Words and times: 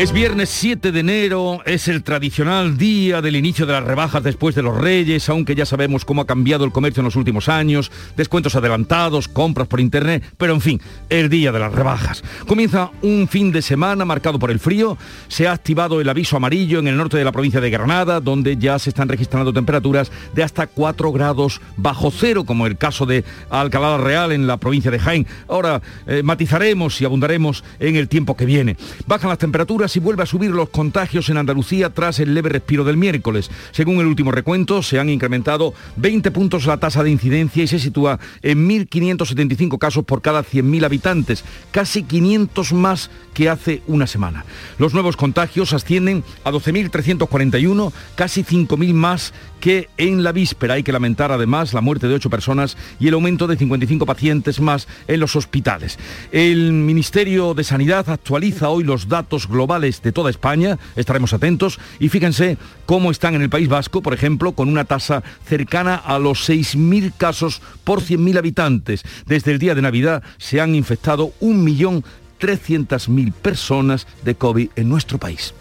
Es 0.00 0.12
viernes 0.12 0.48
7 0.48 0.92
de 0.92 1.00
enero, 1.00 1.60
es 1.66 1.86
el 1.86 2.02
tradicional 2.02 2.78
día 2.78 3.20
del 3.20 3.36
inicio 3.36 3.66
de 3.66 3.74
las 3.74 3.84
rebajas 3.84 4.22
después 4.22 4.54
de 4.54 4.62
los 4.62 4.74
Reyes, 4.74 5.28
aunque 5.28 5.54
ya 5.54 5.66
sabemos 5.66 6.06
cómo 6.06 6.22
ha 6.22 6.26
cambiado 6.26 6.64
el 6.64 6.72
comercio 6.72 7.02
en 7.02 7.04
los 7.04 7.16
últimos 7.16 7.50
años, 7.50 7.92
descuentos 8.16 8.56
adelantados, 8.56 9.28
compras 9.28 9.68
por 9.68 9.78
internet, 9.78 10.24
pero 10.38 10.54
en 10.54 10.62
fin, 10.62 10.80
el 11.10 11.28
día 11.28 11.52
de 11.52 11.58
las 11.58 11.74
rebajas. 11.74 12.24
Comienza 12.46 12.90
un 13.02 13.28
fin 13.28 13.52
de 13.52 13.60
semana 13.60 14.06
marcado 14.06 14.38
por 14.38 14.50
el 14.50 14.58
frío, 14.58 14.96
se 15.28 15.46
ha 15.46 15.52
activado 15.52 16.00
el 16.00 16.08
aviso 16.08 16.38
amarillo 16.38 16.78
en 16.78 16.88
el 16.88 16.96
norte 16.96 17.18
de 17.18 17.24
la 17.24 17.32
provincia 17.32 17.60
de 17.60 17.68
Granada, 17.68 18.20
donde 18.20 18.56
ya 18.56 18.78
se 18.78 18.88
están 18.88 19.10
registrando 19.10 19.52
temperaturas 19.52 20.10
de 20.34 20.42
hasta 20.42 20.66
4 20.66 21.12
grados 21.12 21.60
bajo 21.76 22.10
cero, 22.10 22.44
como 22.44 22.66
el 22.66 22.78
caso 22.78 23.04
de 23.04 23.22
Alcalá 23.50 23.98
Real 23.98 24.32
en 24.32 24.46
la 24.46 24.56
provincia 24.56 24.90
de 24.90 24.98
Jaén. 24.98 25.26
Ahora 25.46 25.82
eh, 26.06 26.22
matizaremos 26.22 26.98
y 27.02 27.04
abundaremos 27.04 27.64
en 27.78 27.96
el 27.96 28.08
tiempo 28.08 28.34
que 28.34 28.46
viene. 28.46 28.78
Bajan 29.06 29.28
las 29.28 29.38
temperaturas 29.38 29.89
y 29.96 30.00
vuelve 30.00 30.22
a 30.22 30.26
subir 30.26 30.50
los 30.50 30.68
contagios 30.70 31.28
en 31.28 31.36
Andalucía 31.36 31.90
tras 31.90 32.18
el 32.20 32.34
leve 32.34 32.50
respiro 32.50 32.84
del 32.84 32.96
miércoles. 32.96 33.50
Según 33.72 34.00
el 34.00 34.06
último 34.06 34.30
recuento, 34.32 34.82
se 34.82 34.98
han 34.98 35.08
incrementado 35.08 35.74
20 35.96 36.30
puntos 36.30 36.66
la 36.66 36.78
tasa 36.78 37.02
de 37.02 37.10
incidencia 37.10 37.62
y 37.62 37.66
se 37.66 37.78
sitúa 37.78 38.18
en 38.42 38.68
1.575 38.68 39.78
casos 39.78 40.04
por 40.04 40.22
cada 40.22 40.42
100.000 40.42 40.84
habitantes, 40.84 41.44
casi 41.70 42.02
500 42.02 42.72
más 42.72 43.10
que 43.34 43.48
hace 43.48 43.82
una 43.86 44.06
semana. 44.06 44.44
Los 44.78 44.94
nuevos 44.94 45.16
contagios 45.16 45.72
ascienden 45.72 46.24
a 46.44 46.50
12.341, 46.50 47.92
casi 48.14 48.44
5.000 48.44 48.92
más 48.94 49.32
que 49.60 49.88
en 49.96 50.24
la 50.24 50.32
víspera. 50.32 50.74
Hay 50.74 50.82
que 50.82 50.92
lamentar 50.92 51.30
además 51.30 51.72
la 51.72 51.80
muerte 51.80 52.08
de 52.08 52.14
8 52.14 52.30
personas 52.30 52.76
y 52.98 53.08
el 53.08 53.14
aumento 53.14 53.46
de 53.46 53.56
55 53.56 54.06
pacientes 54.06 54.60
más 54.60 54.88
en 55.06 55.20
los 55.20 55.36
hospitales. 55.36 55.98
El 56.32 56.72
Ministerio 56.72 57.54
de 57.54 57.64
Sanidad 57.64 58.08
actualiza 58.10 58.68
hoy 58.70 58.82
los 58.84 59.08
datos 59.08 59.46
globales 59.46 60.02
de 60.02 60.12
toda 60.12 60.30
España, 60.30 60.78
estaremos 60.96 61.32
atentos 61.32 61.78
y 61.98 62.08
fíjense 62.08 62.58
cómo 62.86 63.10
están 63.10 63.34
en 63.34 63.42
el 63.42 63.50
País 63.50 63.68
Vasco, 63.68 64.02
por 64.02 64.14
ejemplo, 64.14 64.52
con 64.52 64.68
una 64.68 64.84
tasa 64.84 65.22
cercana 65.44 65.94
a 65.94 66.18
los 66.18 66.48
6.000 66.48 67.12
casos 67.16 67.62
por 67.84 68.00
100.000 68.00 68.38
habitantes. 68.38 69.02
Desde 69.26 69.52
el 69.52 69.58
día 69.58 69.74
de 69.74 69.82
Navidad 69.82 70.22
se 70.38 70.60
han 70.60 70.74
infectado 70.74 71.32
1.300.000 71.40 73.32
personas 73.32 74.06
de 74.24 74.34
COVID 74.34 74.70
en 74.76 74.88
nuestro 74.88 75.18
país. 75.18 75.54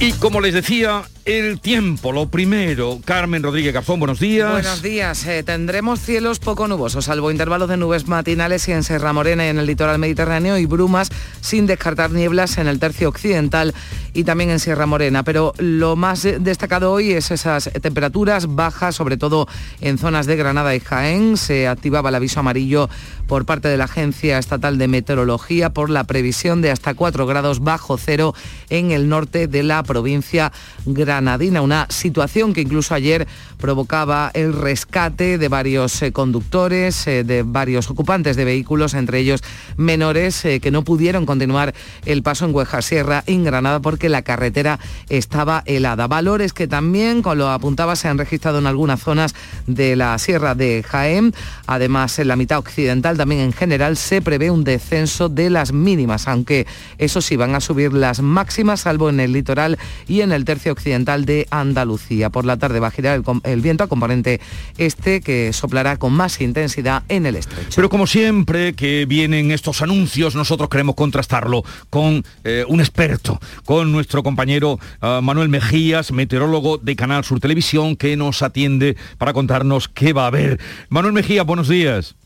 Y 0.00 0.12
como 0.12 0.40
les 0.40 0.54
decía, 0.54 1.02
el 1.28 1.60
tiempo, 1.60 2.10
lo 2.10 2.30
primero. 2.30 3.00
Carmen 3.04 3.42
Rodríguez 3.42 3.74
Garzón, 3.74 4.00
buenos 4.00 4.18
días. 4.18 4.50
Buenos 4.50 4.80
días. 4.80 5.26
Eh, 5.26 5.42
tendremos 5.42 6.00
cielos 6.00 6.38
poco 6.38 6.66
nubosos, 6.66 7.04
salvo 7.04 7.30
intervalos 7.30 7.68
de 7.68 7.76
nubes 7.76 8.08
matinales 8.08 8.66
y 8.66 8.72
en 8.72 8.82
Serra 8.82 9.12
Morena 9.12 9.44
y 9.44 9.50
en 9.50 9.58
el 9.58 9.66
litoral 9.66 9.98
mediterráneo 9.98 10.56
y 10.56 10.64
brumas, 10.64 11.10
sin 11.42 11.66
descartar 11.66 12.12
nieblas 12.12 12.56
en 12.56 12.66
el 12.66 12.78
tercio 12.78 13.10
occidental 13.10 13.74
y 14.14 14.24
también 14.24 14.48
en 14.48 14.58
Sierra 14.58 14.86
Morena. 14.86 15.22
Pero 15.22 15.52
lo 15.58 15.96
más 15.96 16.22
destacado 16.22 16.92
hoy 16.92 17.12
es 17.12 17.30
esas 17.30 17.70
temperaturas 17.82 18.54
bajas, 18.54 18.96
sobre 18.96 19.18
todo 19.18 19.48
en 19.82 19.98
zonas 19.98 20.24
de 20.24 20.36
Granada 20.36 20.74
y 20.74 20.80
Jaén. 20.80 21.36
Se 21.36 21.68
activaba 21.68 22.08
el 22.08 22.14
aviso 22.14 22.40
amarillo 22.40 22.88
por 23.26 23.44
parte 23.44 23.68
de 23.68 23.76
la 23.76 23.84
Agencia 23.84 24.38
Estatal 24.38 24.78
de 24.78 24.88
Meteorología 24.88 25.74
por 25.74 25.90
la 25.90 26.04
previsión 26.04 26.62
de 26.62 26.70
hasta 26.70 26.94
4 26.94 27.26
grados 27.26 27.60
bajo 27.60 27.98
cero 27.98 28.34
en 28.70 28.92
el 28.92 29.10
norte 29.10 29.46
de 29.46 29.62
la 29.62 29.82
provincia 29.82 30.52
Granada 30.86 31.17
una 31.18 31.86
situación 31.90 32.52
que 32.52 32.60
incluso 32.60 32.94
ayer 32.94 33.26
provocaba 33.58 34.30
el 34.34 34.52
rescate 34.52 35.36
de 35.38 35.48
varios 35.48 36.00
eh, 36.02 36.12
conductores, 36.12 37.06
eh, 37.06 37.24
de 37.24 37.42
varios 37.42 37.90
ocupantes 37.90 38.36
de 38.36 38.44
vehículos, 38.44 38.94
entre 38.94 39.18
ellos 39.18 39.42
menores, 39.76 40.44
eh, 40.44 40.60
que 40.60 40.70
no 40.70 40.84
pudieron 40.84 41.26
continuar 41.26 41.74
el 42.04 42.22
paso 42.22 42.44
en 42.44 42.54
Hueja 42.54 42.82
Sierra, 42.82 43.24
en 43.26 43.44
Granada, 43.44 43.80
porque 43.80 44.08
la 44.08 44.22
carretera 44.22 44.78
estaba 45.08 45.62
helada. 45.66 46.06
Valores 46.06 46.52
que 46.52 46.68
también, 46.68 47.22
con 47.22 47.38
lo 47.38 47.50
apuntaba, 47.50 47.96
se 47.96 48.08
han 48.08 48.18
registrado 48.18 48.58
en 48.58 48.66
algunas 48.66 49.00
zonas 49.00 49.34
de 49.66 49.96
la 49.96 50.16
Sierra 50.18 50.54
de 50.54 50.84
Jaén. 50.86 51.34
Además, 51.66 52.18
en 52.18 52.28
la 52.28 52.36
mitad 52.36 52.58
occidental, 52.58 53.16
también 53.16 53.40
en 53.40 53.52
general, 53.52 53.96
se 53.96 54.22
prevé 54.22 54.50
un 54.50 54.64
descenso 54.64 55.28
de 55.28 55.50
las 55.50 55.72
mínimas, 55.72 56.28
aunque 56.28 56.66
eso 56.98 57.20
sí, 57.20 57.36
van 57.36 57.54
a 57.54 57.60
subir 57.60 57.92
las 57.92 58.20
máximas, 58.20 58.80
salvo 58.80 59.08
en 59.08 59.20
el 59.20 59.32
litoral 59.32 59.78
y 60.06 60.20
en 60.20 60.32
el 60.32 60.44
tercio 60.44 60.72
occidental 60.72 60.97
de 61.04 61.46
Andalucía. 61.50 62.30
Por 62.30 62.44
la 62.44 62.56
tarde 62.56 62.80
va 62.80 62.88
a 62.88 62.90
girar 62.90 63.22
el, 63.44 63.60
viento 63.60 63.84
a 63.84 63.86
componente 63.86 64.40
este 64.76 65.20
que 65.20 65.52
soplará 65.52 65.96
con 65.96 66.12
más 66.12 66.40
intensidad 66.40 67.02
en 67.08 67.26
el 67.26 67.36
estrecho. 67.36 67.70
Pero 67.74 67.88
como 67.88 68.06
siempre 68.06 68.74
que 68.74 69.06
vienen 69.06 69.50
estos 69.50 69.82
anuncios, 69.82 70.34
nosotros 70.34 70.68
queremos 70.68 70.94
contrastarlo 70.94 71.62
con 71.90 72.24
eh, 72.44 72.64
un 72.68 72.80
experto, 72.80 73.38
con 73.64 73.92
nuestro 73.92 74.22
compañero 74.22 74.78
ah, 75.00 75.20
Manuel 75.22 75.48
Mejías, 75.48 76.12
meteorólogo 76.12 76.78
de 76.78 76.96
Canal 76.96 77.24
Sur 77.24 77.40
Televisión, 77.40 77.96
que 77.96 78.16
nos 78.16 78.42
atiende 78.42 78.96
para 79.18 79.32
contarnos 79.32 79.88
qué 79.88 80.12
va 80.12 80.24
a 80.24 80.28
haber. 80.28 80.58
Manuel 80.88 81.14
Mejías, 81.14 81.46
buenos 81.46 81.68
días. 81.68 82.16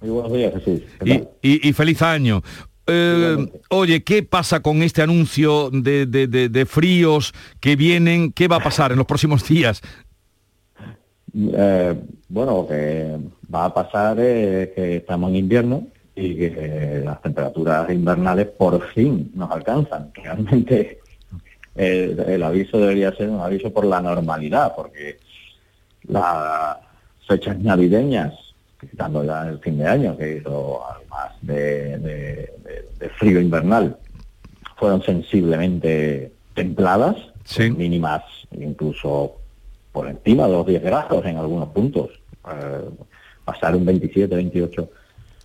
Muy 0.00 0.10
buenos 0.10 0.32
días, 0.32 0.52
Jesús. 0.54 0.82
y, 1.42 1.72
feliz 1.72 2.02
año. 2.02 2.42
Eh, 2.88 3.52
oye, 3.68 4.02
¿qué 4.02 4.22
pasa 4.22 4.60
con 4.60 4.82
este 4.82 5.02
anuncio 5.02 5.70
de, 5.70 6.66
fríos 6.66 7.34
que 7.60 7.76
vienen? 7.76 8.32
¿Qué 8.32 8.48
va 8.48 8.56
a 8.56 8.60
pasar 8.60 8.92
en 8.92 8.98
los 8.98 9.06
próximos 9.06 9.46
días? 9.46 9.82
Eh, 11.34 11.94
bueno, 12.28 12.66
que 12.66 13.18
va 13.54 13.66
a 13.66 13.74
pasar 13.74 14.16
que 14.16 14.96
estamos 14.96 15.30
en 15.30 15.36
invierno 15.36 15.86
y 16.16 16.34
que 16.34 17.02
las 17.04 17.20
temperaturas 17.22 17.90
invernales 17.90 18.46
por 18.46 18.82
fin 18.92 19.30
nos 19.34 19.50
alcanzan. 19.50 20.10
Realmente 20.14 20.98
el, 21.78 22.42
aviso 22.42 22.78
debería 22.78 23.14
ser 23.14 23.28
un 23.28 23.40
aviso 23.40 23.72
por 23.72 23.84
la 23.84 24.00
normalidad, 24.00 24.74
porque 24.74 25.18
las 26.08 26.78
fechas 27.26 27.58
navideñas, 27.58 28.34
quitando 28.80 29.24
ya 29.24 29.48
el 29.48 29.58
fin 29.58 29.78
de 29.78 29.86
año, 29.86 30.16
que 30.16 30.36
hizo 30.36 30.82
más 31.10 31.32
de 31.42 32.48
de 32.98 33.08
frío 33.10 33.40
invernal 33.40 33.96
fueron 34.76 35.02
sensiblemente 35.02 36.32
templadas, 36.54 37.16
mínimas 37.58 38.22
incluso 38.52 39.36
por 39.92 40.08
encima 40.08 40.46
de 40.46 40.52
los 40.52 40.66
10 40.66 40.82
grados 40.82 41.24
en 41.24 41.36
algunos 41.36 41.68
puntos. 41.70 42.10
Eh, 42.48 42.88
pasar 43.44 43.74
un 43.74 43.84
27, 43.84 44.34
28 44.34 44.90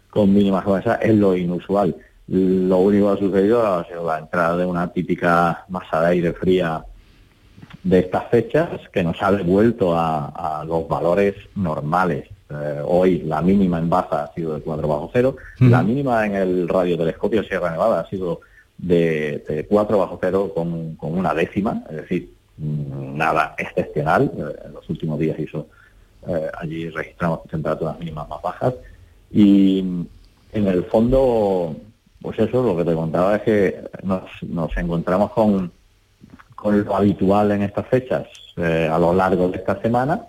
con 0.10 0.34
mínimas 0.34 0.64
como 0.64 0.78
es 0.78 1.16
lo 1.16 1.36
inusual. 1.36 1.96
Lo 2.28 2.78
único 2.80 3.08
que 3.08 3.14
ha 3.14 3.28
sucedido 3.28 3.66
ha 3.66 3.86
sido 3.88 4.06
la 4.06 4.20
entrada 4.20 4.58
de 4.58 4.66
una 4.66 4.92
típica 4.92 5.66
masa 5.70 6.02
de 6.02 6.08
aire 6.08 6.34
fría 6.34 6.86
de 7.84 8.00
estas 8.00 8.30
fechas 8.30 8.70
que 8.92 9.04
nos 9.04 9.22
ha 9.22 9.32
devuelto 9.32 9.94
a 9.96 10.64
los 10.68 10.88
valores 10.88 11.36
normales. 11.56 12.28
Eh, 12.62 12.82
hoy 12.86 13.20
la 13.20 13.42
mínima 13.42 13.80
en 13.80 13.90
Baza 13.90 14.26
ha 14.26 14.34
sido 14.34 14.54
de 14.54 14.62
4 14.62 14.88
bajo 14.88 15.10
cero, 15.12 15.36
la 15.60 15.82
mínima 15.82 16.26
en 16.26 16.36
el 16.36 16.68
radiotelescopio 16.68 17.44
Sierra 17.44 17.72
Nevada 17.72 18.02
ha 18.02 18.10
sido 18.10 18.42
de, 18.78 19.66
4 19.70 19.98
bajo 19.98 20.20
cero 20.22 20.52
con, 20.54 20.98
una 21.00 21.34
décima, 21.34 21.84
es 21.90 21.96
decir, 21.98 22.34
mm, 22.58 23.18
nada 23.18 23.56
excepcional. 23.58 24.32
Eh, 24.38 24.66
en 24.66 24.74
los 24.74 24.90
últimos 24.90 25.20
días 25.20 25.40
hizo, 25.40 25.68
eh, 26.28 26.50
allí 26.60 26.90
registramos 26.90 27.44
temperaturas 27.50 27.98
mínimas 28.00 28.28
más 28.30 28.42
bajas. 28.42 28.74
Y 29.32 29.80
en 29.80 30.68
el 30.68 30.84
fondo, 30.86 31.76
pues 32.22 32.38
eso, 32.40 32.62
lo 32.62 32.78
que 32.78 32.86
te 32.86 32.94
contaba 32.94 33.38
es 33.38 33.42
que 33.44 33.84
nos, 34.04 34.78
encontramos 34.78 35.32
con, 35.32 35.72
con 36.56 36.84
lo 36.84 36.96
habitual 36.96 37.52
en 37.52 37.64
estas 37.64 37.88
fechas 37.88 38.28
a 38.58 39.00
lo 39.00 39.14
largo 39.14 39.50
de 39.50 39.58
esta 39.58 39.82
semana 39.82 40.28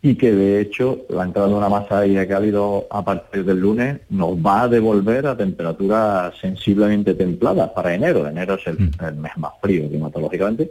y 0.00 0.14
que 0.14 0.32
de 0.32 0.60
hecho 0.60 1.00
la 1.08 1.24
entrada 1.24 1.48
de 1.48 1.54
una 1.54 1.68
masa 1.68 2.00
de 2.00 2.06
aire 2.06 2.28
cálido 2.28 2.86
a 2.90 3.04
partir 3.04 3.44
del 3.44 3.58
lunes 3.58 4.00
nos 4.10 4.36
va 4.36 4.62
a 4.62 4.68
devolver 4.68 5.26
a 5.26 5.36
temperaturas 5.36 6.34
sensiblemente 6.40 7.14
templadas 7.14 7.70
para 7.70 7.94
enero. 7.94 8.26
Enero 8.26 8.54
es 8.54 8.66
el, 8.68 8.78
mm. 8.78 9.20
mes 9.20 9.36
más 9.36 9.52
frío 9.60 9.88
climatológicamente. 9.88 10.70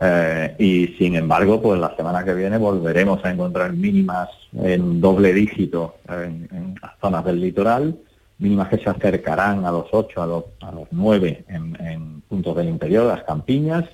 Eh, 0.00 0.56
y 0.58 0.86
sin 0.98 1.14
embargo, 1.14 1.62
pues 1.62 1.78
la 1.78 1.94
semana 1.94 2.24
que 2.24 2.34
viene 2.34 2.58
volveremos 2.58 3.24
a 3.24 3.30
encontrar 3.30 3.72
mínimas 3.72 4.28
en 4.60 5.00
doble 5.00 5.32
dígito 5.32 5.94
en, 6.08 6.74
las 6.82 6.98
zonas 7.00 7.24
del 7.24 7.40
litoral, 7.40 7.96
mínimas 8.38 8.68
que 8.70 8.78
se 8.78 8.90
acercarán 8.90 9.64
a 9.64 9.70
los 9.70 9.86
8, 9.92 10.20
a 10.20 10.26
los, 10.26 10.44
a 10.62 10.72
los 10.72 10.88
9 10.90 11.44
en, 11.46 12.22
puntos 12.28 12.56
del 12.56 12.70
interior, 12.70 13.06
las 13.06 13.22
campiñas. 13.22 13.84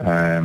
Eh, 0.00 0.40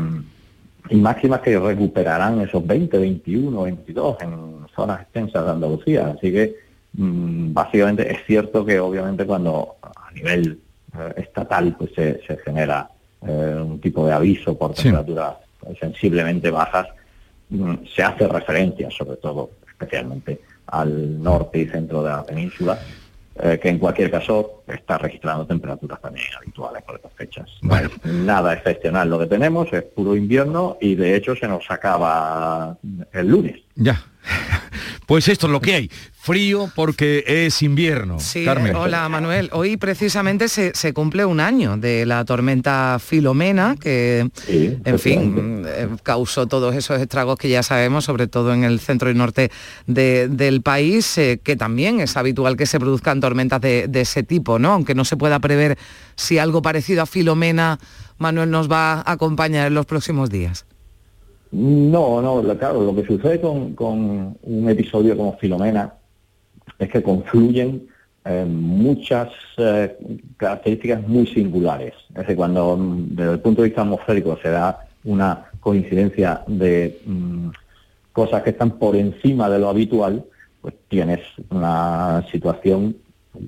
y 0.89 0.95
máximas 0.95 1.41
que 1.41 1.57
recuperarán 1.57 2.41
esos 2.41 2.65
20, 2.65 2.97
21, 2.97 3.63
22 3.63 4.18
en 4.21 4.65
zonas 4.75 5.01
extensas 5.01 5.45
de 5.45 5.51
Andalucía. 5.51 6.13
Así 6.15 6.31
que 6.31 6.56
mm, 6.94 7.53
básicamente 7.53 8.12
es 8.12 8.25
cierto 8.25 8.65
que 8.65 8.80
obviamente 8.80 9.25
cuando 9.25 9.75
a 9.81 10.12
nivel 10.12 10.59
eh, 10.97 11.13
estatal, 11.18 11.75
pues 11.77 11.91
se, 11.95 12.19
genera 12.44 12.89
eh, 13.25 13.56
un 13.59 13.80
tipo 13.80 14.06
de 14.06 14.13
aviso 14.13 14.57
por 14.57 14.74
temperaturas 14.74 15.35
sensiblemente 15.80 16.51
bajas, 16.51 16.88
mm, 17.50 17.74
se 17.95 18.03
hace 18.03 18.27
referencia 18.27 18.89
sobre 18.91 19.18
todo, 19.18 19.51
especialmente 19.68 20.41
al 20.68 21.21
norte 21.21 21.59
y 21.59 21.68
centro 21.68 22.03
de 22.03 22.09
la 22.09 22.25
península, 22.25 22.80
eh, 23.35 23.59
que 23.62 23.69
en 23.69 23.80
cualquier 23.80 24.12
caso 24.12 24.63
está 24.68 24.97
registrando 24.97 25.45
temperaturas 25.45 26.00
también 26.00 26.25
habituales 26.38 26.83
por 26.83 26.95
estas 26.95 27.13
fechas. 27.13 27.50
Nada 28.06 28.53
excepcional 28.53 29.09
lo 29.09 29.18
que 29.19 29.25
tenemos, 29.25 29.71
es 29.74 29.83
puro 29.83 30.15
invierno 30.15 30.77
y 30.80 30.95
de 30.95 31.15
hecho 31.15 31.35
se 31.35 31.47
nos 31.47 31.69
acaba 31.71 32.77
el 33.12 33.27
lunes. 33.27 33.62
Ya. 33.75 34.03
Pues 35.06 35.28
esto 35.28 35.48
es 35.48 35.52
lo 35.52 35.60
que 35.60 35.74
hay. 35.74 35.92
Frío 36.14 36.72
porque 36.74 37.25
es 37.28 37.62
invierno. 37.62 38.20
Sí, 38.20 38.46
hola 38.48 39.10
Manuel. 39.10 39.50
Hoy 39.52 39.75
precisamente 39.75 40.48
se, 40.48 40.94
cumple 40.94 41.25
un 41.25 41.42
año 41.42 41.75
de 41.75 42.06
la 42.06 42.24
tormenta 42.24 42.98
Filomena, 43.06 43.75
que, 43.78 44.30
en 44.48 45.00
fin, 45.00 45.66
eh, 45.68 45.90
causó 46.02 46.48
todos 46.48 46.74
esos 46.75 47.02
estragos 47.02 47.38
que 47.38 47.50
ya 47.50 47.62
sabemos, 47.62 48.06
sobre 48.06 48.28
todo 48.28 48.54
en 48.54 48.64
el 48.64 48.80
centro 48.80 49.12
y 49.12 49.14
norte 49.14 49.52
del 49.86 50.62
país, 50.62 51.18
eh, 51.18 51.42
que 51.44 51.58
también 51.58 52.00
es 52.00 52.16
habitual 52.16 52.56
que 52.56 52.66
se 52.66 52.80
produzcan 52.80 53.19
tormentas 53.19 53.60
de, 53.60 53.90
de 53.90 54.02
ese 54.02 54.24
tipo, 54.24 54.60
¿no? 54.60 54.72
Aunque 54.72 54.96
no 54.96 55.04
se 55.04 55.18
pueda 55.18 55.40
prever 55.40 55.78
si 56.16 56.38
algo 56.38 56.62
parecido 56.62 57.02
a 57.02 57.06
Filomena, 57.06 57.80
Manuel 58.18 58.50
nos 58.50 58.72
va 58.72 59.02
a 59.02 59.12
acompañar 59.12 59.68
en 59.68 59.74
los 59.74 59.86
próximos 59.86 60.30
días. 60.30 60.66
No, 61.54 62.20
no, 62.20 62.42
claro, 62.58 62.82
lo 62.82 62.96
que 62.96 63.06
sucede 63.06 63.40
con, 63.40 63.76
un 64.42 64.70
episodio 64.70 65.16
como 65.16 65.38
Filomena 65.38 65.94
es 66.80 66.90
que 66.90 67.04
confluyen 67.04 67.88
eh, 68.26 68.44
muchas 68.44 69.30
eh, 69.58 69.96
características 70.36 71.08
muy 71.08 71.28
singulares. 71.28 71.94
Es 72.10 72.16
decir, 72.16 72.38
cuando 72.38 72.76
mm, 72.76 73.16
desde 73.16 73.34
el 73.34 73.40
punto 73.40 73.62
de 73.62 73.68
vista 73.68 73.84
atmosférico 73.84 74.36
se 74.42 74.50
da 74.50 74.88
una 75.04 75.46
coincidencia 75.60 76.42
de 76.48 77.00
mm, 77.06 77.50
cosas 78.14 78.42
que 78.42 78.50
están 78.50 78.72
por 78.72 78.96
encima 78.96 79.48
de 79.48 79.60
lo 79.60 79.70
habitual, 79.70 80.26
pues 80.60 80.74
tienes 80.88 81.20
una 81.52 82.26
situación 82.32 82.98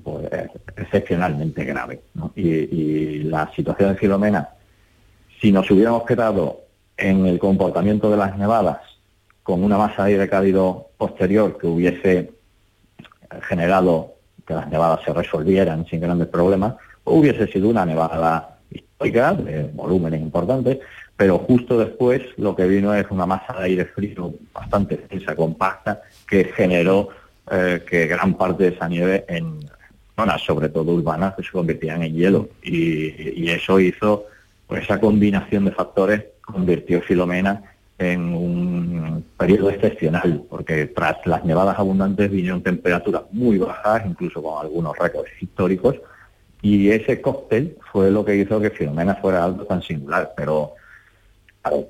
pues, 0.04 0.28
excepcionalmente 0.76 1.64
grave. 1.64 2.02
Y, 2.36 2.48
y 2.48 3.22
la 3.24 3.50
situación 3.56 3.94
de 3.94 3.98
Filomena, 3.98 4.48
si 5.40 5.50
nos 5.50 5.68
hubiéramos 5.72 6.04
quedado 6.04 6.65
en 6.96 7.26
el 7.26 7.38
comportamiento 7.38 8.10
de 8.10 8.16
las 8.16 8.36
nevadas 8.36 8.78
con 9.42 9.62
una 9.62 9.78
masa 9.78 10.04
de 10.04 10.12
aire 10.12 10.28
cálido 10.28 10.88
posterior 10.98 11.56
que 11.56 11.66
hubiese 11.66 12.32
generado 13.42 14.14
que 14.46 14.54
las 14.54 14.68
nevadas 14.68 15.00
se 15.04 15.12
resolvieran 15.12 15.86
sin 15.86 16.00
grandes 16.00 16.28
problemas, 16.28 16.74
hubiese 17.04 17.46
sido 17.48 17.68
una 17.68 17.84
nevada 17.84 18.58
histórica 18.70 19.34
de 19.34 19.64
volúmenes 19.72 20.20
importantes, 20.20 20.78
pero 21.16 21.38
justo 21.38 21.78
después 21.78 22.22
lo 22.36 22.54
que 22.54 22.66
vino 22.66 22.94
es 22.94 23.06
una 23.10 23.26
masa 23.26 23.54
de 23.54 23.64
aire 23.64 23.84
frío 23.86 24.34
bastante 24.52 25.04
densa, 25.08 25.34
compacta, 25.34 26.02
que 26.28 26.44
generó 26.44 27.08
eh, 27.50 27.84
que 27.88 28.06
gran 28.06 28.34
parte 28.34 28.64
de 28.64 28.76
esa 28.76 28.88
nieve 28.88 29.24
en 29.28 29.60
zonas, 30.14 30.42
sobre 30.42 30.68
todo 30.68 30.92
urbanas, 30.92 31.34
se 31.36 31.50
convirtieran 31.50 32.02
en 32.02 32.14
hielo. 32.14 32.48
Y, 32.62 33.44
y 33.44 33.50
eso 33.50 33.80
hizo 33.80 34.26
pues, 34.66 34.84
esa 34.84 35.00
combinación 35.00 35.64
de 35.64 35.72
factores 35.72 36.24
convirtió 36.46 37.02
Filomena 37.02 37.62
en 37.98 38.34
un 38.34 39.24
periodo 39.36 39.70
excepcional, 39.70 40.44
porque 40.48 40.86
tras 40.86 41.16
las 41.26 41.44
nevadas 41.44 41.78
abundantes 41.78 42.30
vinieron 42.30 42.62
temperaturas 42.62 43.22
muy 43.32 43.58
bajas, 43.58 44.02
incluso 44.06 44.42
con 44.42 44.64
algunos 44.64 44.96
récords 44.98 45.30
históricos, 45.40 45.96
y 46.62 46.90
ese 46.90 47.20
cóctel 47.20 47.76
fue 47.92 48.10
lo 48.10 48.24
que 48.24 48.36
hizo 48.36 48.60
que 48.60 48.70
Filomena 48.70 49.14
fuera 49.16 49.44
algo 49.44 49.64
tan 49.64 49.82
singular, 49.82 50.32
pero 50.36 50.72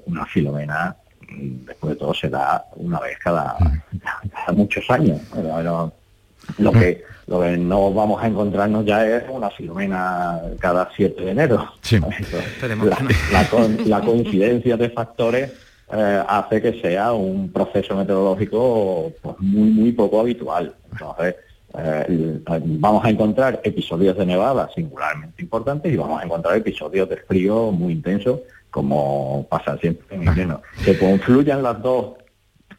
una 0.06 0.26
Filomena 0.26 0.97
después 1.29 1.94
de 1.94 1.99
todo 1.99 2.14
se 2.14 2.29
da 2.29 2.64
una 2.76 3.00
vez 3.00 3.19
cada, 3.19 3.56
muchos 4.53 4.88
años. 4.91 5.20
Lo 6.58 6.72
que 6.72 7.04
lo 7.26 7.40
que 7.40 7.56
no 7.56 7.93
vamos 7.93 8.22
a 8.22 8.28
encontrarnos 8.28 8.84
ya 8.84 9.04
es 9.04 9.25
una 9.28 9.50
filomena 9.50 10.40
cada 10.60 10.88
7 10.94 11.25
de 11.25 11.31
enero. 11.32 11.72
la, 13.87 14.00
coincidencia 14.00 14.76
de 14.76 14.90
factores 14.90 15.52
eh, 15.93 16.22
hace 16.28 16.62
que 16.62 16.81
sea 16.81 17.12
un 17.12 17.50
proceso 17.50 17.96
meteorológico 17.96 19.12
pues, 19.20 19.37
muy, 19.40 19.70
muy 19.70 19.93
poco 19.93 20.20
habitual. 20.20 20.72
Entonces, 20.93 21.34
eh, 21.76 22.40
vamos 22.78 23.04
a 23.04 23.10
encontrar 23.10 23.60
episodios 23.64 24.16
de 24.16 24.25
nevada 24.25 24.70
singularmente 24.72 25.43
importantes 25.43 25.93
y 25.93 25.96
vamos 25.96 26.22
a 26.22 26.25
encontrar 26.25 26.56
episodios 26.56 27.08
de 27.08 27.16
frío 27.16 27.72
muy 27.72 27.93
intensos, 27.94 28.40
como 28.70 29.48
pasa 29.50 29.76
siempre 29.78 30.14
en 30.14 30.28
invierno. 30.28 30.62
Que 30.84 30.96
confluyan 30.96 31.60
las 31.60 31.82
dos, 31.82 32.14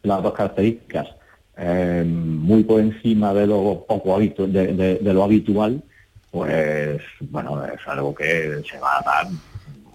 las 0.04 0.24
dos 0.24 0.32
características 0.34 1.17
eh, 1.58 2.04
muy 2.06 2.64
por 2.64 2.80
encima 2.80 3.34
de 3.34 3.48
lo 3.48 3.86
poco 3.88 4.20
de, 4.20 5.00
lo 5.02 5.24
habitual, 5.24 5.82
pues 6.30 7.02
bueno, 7.22 7.66
es 7.66 7.80
algo 7.88 8.14
que 8.14 8.62
se 8.70 8.80
va 8.80 9.00
a 9.00 9.04
dar 9.04 9.28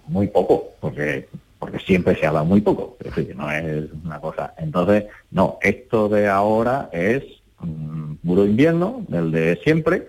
muy 0.08 0.26
poco, 0.26 0.70
porque 0.80 1.28
porque 1.58 1.78
siempre 1.78 2.16
se 2.16 2.26
habla 2.26 2.42
muy 2.42 2.60
poco, 2.60 2.96
es 2.98 3.14
decir, 3.14 3.36
no 3.36 3.48
es 3.48 3.84
una 4.04 4.18
cosa. 4.20 4.52
Entonces, 4.58 5.04
no, 5.30 5.58
esto 5.62 6.08
de 6.08 6.28
ahora 6.28 6.88
es 6.90 7.22
un 7.60 8.18
puro 8.24 8.44
invierno, 8.44 9.04
del 9.06 9.30
de 9.30 9.60
siempre, 9.62 10.08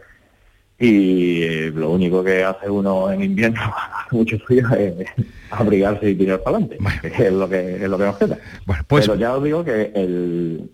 y 0.80 1.70
lo 1.70 1.92
único 1.92 2.24
que 2.24 2.44
hace 2.44 2.68
uno 2.68 3.12
en 3.12 3.22
invierno 3.22 3.62
mucho 4.12 4.40
frío 4.40 4.68
es 4.72 5.06
abrigarse 5.52 6.10
y 6.10 6.16
tirar 6.16 6.42
para 6.42 6.58
adelante, 6.58 6.80
es 7.04 7.32
lo 7.32 7.48
que 7.48 7.76
es 7.76 7.88
lo 7.88 8.00
que 8.00 8.04
nos 8.06 8.18
queda. 8.18 8.40
pues... 8.88 9.06
Pero 9.06 9.20
ya 9.20 9.38
os 9.38 9.44
digo 9.44 9.64
que 9.64 9.92
el, 9.94 10.72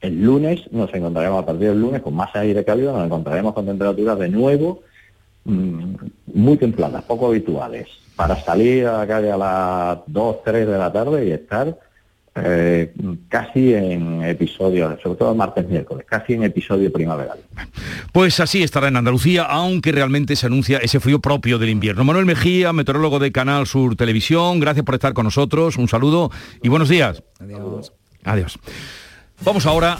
el 0.00 0.22
lunes 0.22 0.60
nos 0.72 0.92
encontraremos 0.94 1.42
a 1.42 1.46
partir 1.46 1.68
del 1.68 1.80
lunes 1.80 2.00
con 2.02 2.14
más 2.14 2.34
aire 2.34 2.64
cálido, 2.64 2.92
nos 2.92 3.06
encontraremos 3.06 3.52
con 3.52 3.66
temperaturas 3.66 4.18
de 4.18 4.28
nuevo 4.28 4.82
mm, 5.44 5.94
muy 6.34 6.56
templadas, 6.56 7.04
poco 7.04 7.28
habituales, 7.28 7.88
para 8.16 8.36
salir 8.42 8.86
a 8.86 8.98
la 8.98 9.06
calle 9.06 9.30
a 9.30 9.36
las 9.36 9.98
2, 10.06 10.36
3 10.44 10.66
de 10.66 10.78
la 10.78 10.92
tarde 10.92 11.26
y 11.26 11.32
estar 11.32 11.76
eh, 12.36 12.92
casi 13.28 13.74
en 13.74 14.22
episodio, 14.22 14.96
sobre 15.02 15.18
todo 15.18 15.34
martes, 15.34 15.68
miércoles, 15.68 16.06
casi 16.08 16.34
en 16.34 16.44
episodio 16.44 16.92
primaveral. 16.92 17.38
Pues 18.12 18.38
así 18.40 18.62
estará 18.62 18.88
en 18.88 18.96
Andalucía, 18.96 19.42
aunque 19.42 19.92
realmente 19.92 20.36
se 20.36 20.46
anuncia 20.46 20.78
ese 20.78 21.00
frío 21.00 21.20
propio 21.20 21.58
del 21.58 21.70
invierno. 21.70 22.04
Manuel 22.04 22.26
Mejía, 22.26 22.72
meteorólogo 22.72 23.18
de 23.18 23.32
Canal 23.32 23.66
Sur 23.66 23.96
Televisión, 23.96 24.60
gracias 24.60 24.84
por 24.84 24.94
estar 24.94 25.12
con 25.12 25.24
nosotros, 25.24 25.76
un 25.76 25.88
saludo 25.88 26.30
y 26.62 26.68
buenos 26.68 26.88
días. 26.88 27.22
Adiós. 27.40 27.92
Adiós. 28.24 28.58
Vamos 29.42 29.64
ahora 29.66 29.98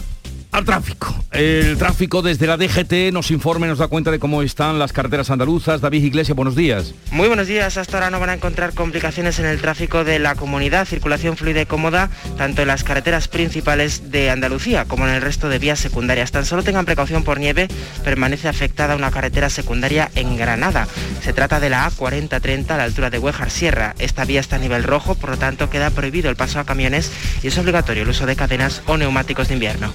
al 0.51 0.65
tráfico. 0.65 1.15
El 1.31 1.77
tráfico 1.77 2.21
desde 2.21 2.45
la 2.45 2.57
DGT 2.57 3.13
nos 3.13 3.31
informa 3.31 3.65
y 3.65 3.69
nos 3.69 3.79
da 3.79 3.87
cuenta 3.87 4.11
de 4.11 4.19
cómo 4.19 4.41
están 4.41 4.79
las 4.79 4.91
carreteras 4.91 5.29
andaluzas. 5.29 5.79
David 5.79 6.03
Iglesias, 6.03 6.35
buenos 6.35 6.55
días. 6.57 6.93
Muy 7.11 7.27
buenos 7.27 7.47
días. 7.47 7.77
Hasta 7.77 7.97
ahora 7.97 8.09
no 8.09 8.19
van 8.19 8.31
a 8.31 8.33
encontrar 8.33 8.73
complicaciones 8.73 9.39
en 9.39 9.45
el 9.45 9.61
tráfico 9.61 10.03
de 10.03 10.19
la 10.19 10.35
comunidad. 10.35 10.85
Circulación 10.85 11.37
fluida 11.37 11.61
y 11.61 11.65
cómoda 11.65 12.09
tanto 12.37 12.61
en 12.61 12.67
las 12.67 12.83
carreteras 12.83 13.29
principales 13.29 14.11
de 14.11 14.29
Andalucía 14.29 14.85
como 14.85 15.07
en 15.07 15.13
el 15.13 15.21
resto 15.21 15.47
de 15.47 15.59
vías 15.59 15.79
secundarias. 15.79 16.31
Tan 16.31 16.45
solo 16.45 16.63
tengan 16.63 16.85
precaución 16.85 17.23
por 17.23 17.39
nieve, 17.39 17.69
permanece 18.03 18.49
afectada 18.49 18.97
una 18.97 19.11
carretera 19.11 19.49
secundaria 19.49 20.11
en 20.15 20.35
Granada. 20.35 20.87
Se 21.23 21.31
trata 21.31 21.61
de 21.61 21.69
la 21.69 21.89
A4030 21.89 22.71
a 22.71 22.77
la 22.77 22.83
altura 22.83 23.09
de 23.09 23.19
Huejar 23.19 23.51
Sierra. 23.51 23.95
Esta 23.99 24.25
vía 24.25 24.41
está 24.41 24.57
a 24.57 24.59
nivel 24.59 24.83
rojo, 24.83 25.15
por 25.15 25.29
lo 25.29 25.37
tanto 25.37 25.69
queda 25.69 25.91
prohibido 25.91 26.29
el 26.29 26.35
paso 26.35 26.59
a 26.59 26.65
camiones 26.65 27.11
y 27.41 27.47
es 27.47 27.57
obligatorio 27.57 28.03
el 28.03 28.09
uso 28.09 28.25
de 28.25 28.35
cadenas 28.35 28.81
o 28.85 28.97
neumáticos 28.97 29.47
de 29.47 29.53
invierno. 29.53 29.93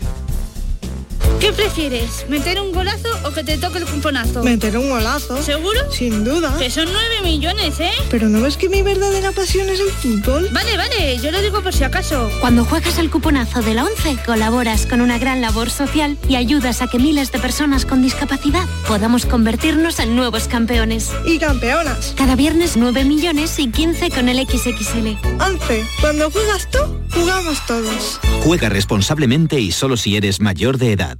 ¿Qué 1.41 1.53
prefieres? 1.53 2.27
¿Meter 2.29 2.61
un 2.61 2.73
golazo 2.73 3.09
o 3.25 3.31
que 3.31 3.45
te 3.45 3.59
toque 3.59 3.79
el 3.79 3.85
cuponazo? 3.85 4.43
Meter 4.43 4.77
un 4.79 4.89
golazo. 4.89 5.43
¿Seguro? 5.43 5.81
Sin 5.93 6.25
duda. 6.25 6.57
Que 6.59 6.71
son 6.71 6.87
9 6.91 7.23
millones, 7.23 7.79
¿eh? 7.81 7.93
Pero 8.11 8.29
¿no 8.29 8.41
ves 8.41 8.57
que 8.57 8.69
mi 8.69 8.83
verdadera 8.83 9.33
pasión 9.33 9.69
es 9.69 9.81
el 9.81 9.91
fútbol? 9.91 10.49
Vale, 10.53 10.77
vale, 10.77 11.19
yo 11.19 11.31
lo 11.31 11.41
digo 11.41 11.63
por 11.63 11.73
si 11.75 11.85
acaso. 11.85 12.31
Cuando 12.41 12.65
juegas 12.65 12.99
al 12.99 13.11
cuponazo 13.11 13.63
de 13.63 13.75
la 13.75 13.85
11, 13.85 14.19
colaboras 14.25 14.87
con 14.87 15.01
una 15.01 15.19
gran 15.19 15.41
labor 15.41 15.71
social 15.71 16.17
y 16.29 16.37
ayudas 16.37 16.83
a 16.83 16.89
que 16.89 16.99
miles 16.99 17.31
de 17.33 17.39
personas 17.39 17.85
con 17.85 18.03
discapacidad 18.03 18.65
podamos 18.89 19.27
convertirnos 19.27 19.99
en 20.01 20.17
nuevos 20.17 20.49
campeones. 20.49 21.11
Y 21.27 21.39
campeonas. 21.39 22.15
Cada 22.17 22.35
viernes 22.37 22.77
9 22.77 23.05
millones 23.05 23.59
y 23.59 23.71
15 23.71 24.11
con 24.11 24.29
el 24.29 24.47
XXL. 24.47 25.17
11. 25.41 25.85
Cuando 26.01 26.31
juegas 26.31 26.69
tú, 26.71 26.79
jugamos 27.17 27.65
todos. 27.67 28.21
Juega 28.43 28.69
responsablemente 28.69 29.61
y 29.61 29.73
solo 29.73 29.97
si 29.97 30.17
eres 30.17 30.41
mayor 30.41 30.79
de 30.79 30.93
edad. 30.93 31.19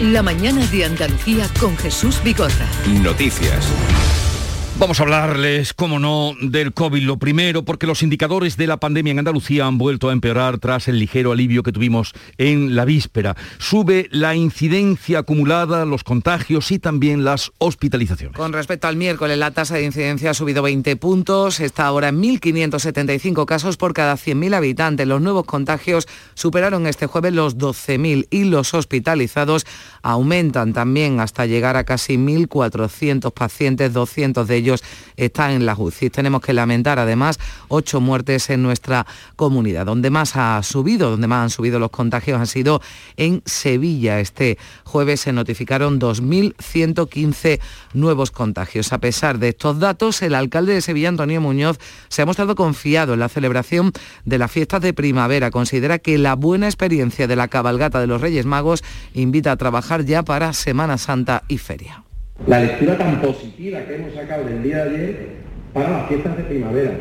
La 0.00 0.22
mañana 0.22 0.66
de 0.66 0.84
Andalucía 0.84 1.48
con 1.60 1.76
Jesús 1.76 2.20
Bigorra. 2.24 2.68
Noticias. 3.02 3.64
Vamos 4.82 4.98
a 4.98 5.04
hablarles, 5.04 5.74
como 5.74 6.00
no, 6.00 6.34
del 6.40 6.72
COVID. 6.72 7.04
Lo 7.04 7.16
primero, 7.16 7.64
porque 7.64 7.86
los 7.86 8.02
indicadores 8.02 8.56
de 8.56 8.66
la 8.66 8.78
pandemia 8.78 9.12
en 9.12 9.20
Andalucía 9.20 9.64
han 9.64 9.78
vuelto 9.78 10.08
a 10.08 10.12
empeorar 10.12 10.58
tras 10.58 10.88
el 10.88 10.98
ligero 10.98 11.30
alivio 11.30 11.62
que 11.62 11.70
tuvimos 11.70 12.12
en 12.36 12.74
la 12.74 12.84
víspera. 12.84 13.36
Sube 13.58 14.08
la 14.10 14.34
incidencia 14.34 15.20
acumulada, 15.20 15.84
los 15.84 16.02
contagios 16.02 16.72
y 16.72 16.80
también 16.80 17.22
las 17.22 17.52
hospitalizaciones. 17.58 18.36
Con 18.36 18.52
respecto 18.52 18.88
al 18.88 18.96
miércoles, 18.96 19.38
la 19.38 19.52
tasa 19.52 19.76
de 19.76 19.84
incidencia 19.84 20.30
ha 20.30 20.34
subido 20.34 20.64
20 20.64 20.96
puntos, 20.96 21.60
está 21.60 21.86
ahora 21.86 22.08
en 22.08 22.20
1.575 22.20 23.44
casos 23.44 23.76
por 23.76 23.94
cada 23.94 24.14
100.000 24.14 24.56
habitantes. 24.56 25.06
Los 25.06 25.22
nuevos 25.22 25.44
contagios 25.44 26.08
superaron 26.34 26.88
este 26.88 27.06
jueves 27.06 27.32
los 27.32 27.56
12.000 27.56 28.26
y 28.30 28.42
los 28.46 28.74
hospitalizados 28.74 29.64
aumentan 30.02 30.72
también 30.72 31.20
hasta 31.20 31.46
llegar 31.46 31.76
a 31.76 31.84
casi 31.84 32.16
1.400 32.16 33.32
pacientes, 33.32 33.92
200 33.92 34.46
de 34.46 34.56
ellos 34.56 34.82
están 35.16 35.52
en 35.52 35.66
las 35.66 35.78
UCI. 35.78 36.10
Tenemos 36.10 36.42
que 36.42 36.52
lamentar 36.52 36.98
además 36.98 37.38
ocho 37.68 38.00
muertes 38.00 38.50
en 38.50 38.62
nuestra 38.62 39.06
comunidad. 39.36 39.86
Donde 39.86 40.10
más 40.10 40.36
ha 40.36 40.62
subido, 40.62 41.10
donde 41.10 41.26
más 41.28 41.44
han 41.44 41.50
subido 41.50 41.78
los 41.78 41.90
contagios 41.90 42.40
han 42.40 42.46
sido 42.46 42.80
en 43.16 43.42
Sevilla. 43.46 44.20
Este 44.20 44.58
jueves 44.84 45.20
se 45.20 45.32
notificaron 45.32 46.00
2.115 46.00 47.60
nuevos 47.94 48.30
contagios. 48.30 48.92
A 48.92 48.98
pesar 48.98 49.38
de 49.38 49.50
estos 49.50 49.78
datos, 49.78 50.22
el 50.22 50.34
alcalde 50.34 50.74
de 50.74 50.80
Sevilla, 50.80 51.08
Antonio 51.08 51.40
Muñoz, 51.40 51.78
se 52.08 52.22
ha 52.22 52.26
mostrado 52.26 52.54
confiado 52.54 53.14
en 53.14 53.20
la 53.20 53.28
celebración 53.28 53.92
de 54.24 54.38
las 54.38 54.50
fiestas 54.50 54.80
de 54.82 54.92
primavera. 54.92 55.50
Considera 55.50 55.98
que 55.98 56.18
la 56.18 56.34
buena 56.34 56.66
experiencia 56.66 57.26
de 57.26 57.36
la 57.36 57.48
cabalgata 57.48 58.00
de 58.00 58.06
los 58.06 58.20
Reyes 58.20 58.46
Magos 58.46 58.82
invita 59.14 59.52
a 59.52 59.56
trabajar 59.56 59.91
ya 60.00 60.22
para 60.22 60.54
Semana 60.54 60.96
Santa 60.96 61.42
y 61.48 61.58
Feria 61.58 62.02
la 62.46 62.60
lectura 62.60 62.98
tan 62.98 63.20
positiva 63.20 63.80
que 63.84 63.94
hemos 63.94 64.14
sacado 64.14 64.44
del 64.44 64.62
día 64.62 64.84
de 64.84 64.90
ayer 64.90 65.16
para 65.72 65.90
las 65.90 66.08
fiestas 66.08 66.36
de 66.36 66.42
primavera. 66.44 66.92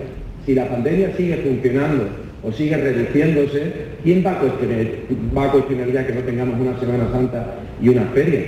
Si 0.46 0.54
la 0.54 0.68
pandemia 0.68 1.16
sigue 1.18 1.38
funcionando 1.38 2.10
o 2.44 2.52
sigue 2.52 2.78
reduciéndose, 2.78 3.74
¿quién 4.04 4.24
va 4.26 4.34
a 4.34 4.40
cuestionar, 4.40 4.86
va 5.36 5.46
a 5.46 5.52
cuestionar 5.52 5.92
ya 5.92 6.06
que 6.06 6.14
no 6.14 6.22
tengamos 6.22 6.60
una 6.60 6.80
Semana 6.80 7.12
Santa 7.12 7.56
y 7.82 7.90
una 7.90 8.04
feria? 8.14 8.42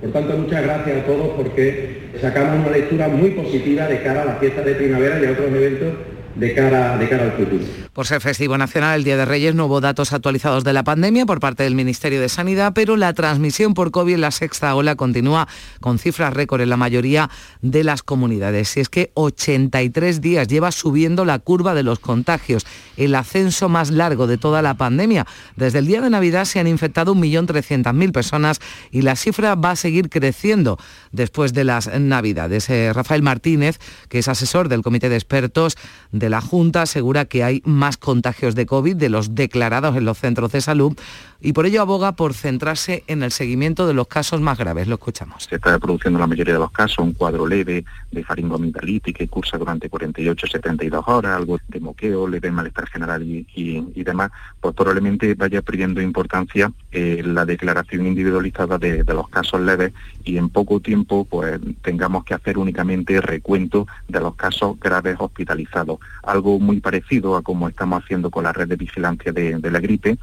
Por 0.00 0.12
tanto, 0.12 0.36
muchas 0.38 0.62
gracias 0.62 0.98
a 0.98 1.06
todos 1.06 1.28
porque 1.36 2.08
sacamos 2.20 2.60
una 2.60 2.76
lectura 2.76 3.08
muy 3.08 3.30
positiva 3.30 3.86
de 3.86 4.02
cara 4.02 4.22
a 4.22 4.24
las 4.24 4.38
fiestas 4.38 4.64
de 4.64 4.74
primavera 4.74 5.20
y 5.20 5.26
a 5.26 5.32
otros 5.32 5.48
eventos 5.48 5.88
de 6.34 6.54
cara, 6.54 6.96
de 6.96 7.08
cara 7.08 7.24
al 7.24 7.32
futuro. 7.32 7.64
Por 7.92 8.06
ser 8.06 8.20
festivo 8.20 8.56
nacional, 8.56 8.98
el 8.98 9.04
Día 9.04 9.16
de 9.16 9.24
Reyes 9.24 9.54
no 9.54 9.66
hubo 9.66 9.80
datos 9.80 10.12
actualizados 10.12 10.64
de 10.64 10.72
la 10.72 10.84
pandemia 10.84 11.26
por 11.26 11.40
parte 11.40 11.64
del 11.64 11.74
Ministerio 11.74 12.20
de 12.20 12.28
Sanidad, 12.28 12.72
pero 12.74 12.96
la 12.96 13.12
transmisión 13.12 13.74
por 13.74 13.90
COVID 13.90 14.14
en 14.14 14.20
la 14.20 14.30
sexta 14.30 14.74
ola 14.74 14.94
continúa 14.94 15.48
con 15.80 15.98
cifras 15.98 16.32
récord 16.32 16.60
en 16.60 16.70
la 16.70 16.76
mayoría 16.76 17.30
de 17.62 17.84
las 17.84 18.02
comunidades. 18.02 18.76
Y 18.76 18.80
es 18.80 18.88
que 18.88 19.10
83 19.14 20.20
días 20.20 20.46
lleva 20.48 20.72
subiendo 20.72 21.24
la 21.24 21.38
curva 21.38 21.74
de 21.74 21.82
los 21.82 21.98
contagios, 21.98 22.66
el 22.96 23.14
ascenso 23.14 23.68
más 23.68 23.90
largo 23.90 24.26
de 24.26 24.38
toda 24.38 24.62
la 24.62 24.74
pandemia. 24.74 25.26
Desde 25.56 25.80
el 25.80 25.86
día 25.86 26.00
de 26.00 26.10
Navidad 26.10 26.44
se 26.44 26.60
han 26.60 26.66
infectado 26.66 27.14
1.300.000 27.14 28.12
personas 28.12 28.60
y 28.90 29.02
la 29.02 29.16
cifra 29.16 29.56
va 29.56 29.72
a 29.72 29.76
seguir 29.76 30.08
creciendo 30.08 30.78
después 31.10 31.52
de 31.52 31.64
las 31.64 31.88
Navidades. 31.98 32.70
Eh, 32.70 32.92
Rafael 32.92 33.22
Martínez, 33.22 33.78
que 34.08 34.20
es 34.20 34.28
asesor 34.28 34.68
del 34.68 34.82
Comité 34.82 35.08
de 35.08 35.16
Expertos 35.16 35.76
de 36.20 36.30
la 36.30 36.40
Junta, 36.40 36.82
asegura 36.82 37.24
que 37.24 37.42
hay 37.42 37.62
más 37.64 37.96
contagios 37.96 38.54
de 38.54 38.66
COVID 38.66 38.94
de 38.94 39.08
los 39.08 39.34
declarados 39.34 39.96
en 39.96 40.04
los 40.04 40.18
centros 40.18 40.52
de 40.52 40.60
salud 40.60 40.96
y 41.40 41.52
por 41.52 41.66
ello 41.66 41.80
aboga 41.80 42.12
por 42.12 42.34
centrarse 42.34 43.04
en 43.06 43.22
el 43.22 43.32
seguimiento 43.32 43.86
de 43.86 43.94
los 43.94 44.08
casos 44.08 44.40
más 44.40 44.58
graves. 44.58 44.88
Lo 44.88 44.94
escuchamos. 44.94 45.44
Se 45.44 45.56
está 45.56 45.78
produciendo 45.78 46.18
la 46.18 46.26
mayoría 46.26 46.54
de 46.54 46.60
los 46.60 46.70
casos 46.70 46.98
un 46.98 47.12
cuadro 47.12 47.46
leve 47.46 47.84
de 48.10 48.24
faringomintalitis 48.24 49.14
que 49.14 49.28
cursa 49.28 49.56
durante 49.56 49.90
48-72 49.90 51.02
horas, 51.06 51.36
algo 51.36 51.58
de 51.68 51.80
moqueo, 51.80 52.28
leve 52.28 52.50
malestar 52.50 52.86
general 52.88 53.22
y, 53.22 54.02
demás, 54.02 54.30
pues 54.60 54.74
probablemente 54.74 55.34
vaya 55.34 55.62
perdiendo 55.62 56.00
importancia 56.00 56.72
eh, 56.90 57.22
la 57.24 57.44
declaración 57.44 58.06
individualizada 58.06 58.78
de, 58.78 59.04
los 59.10 59.28
casos 59.28 59.60
leves 59.60 59.92
y 60.24 60.36
en 60.36 60.48
poco 60.48 60.80
tiempo 60.80 61.24
pues 61.24 61.58
tengamos 61.82 62.24
que 62.24 62.34
hacer 62.34 62.58
únicamente 62.58 63.20
recuento 63.20 63.86
de 64.08 64.20
los 64.20 64.34
casos 64.36 64.78
graves 64.78 65.16
hospitalizados. 65.18 65.98
Algo 66.22 66.58
muy 66.58 66.80
parecido 66.80 67.36
a 67.36 67.42
como 67.42 67.68
estamos 67.68 68.02
haciendo 68.02 68.30
con 68.30 68.44
la 68.44 68.52
red 68.52 68.68
de 68.68 68.76
vigilancia 68.76 69.32
de 69.32 69.70
la 69.70 69.80
gripe 69.80 70.18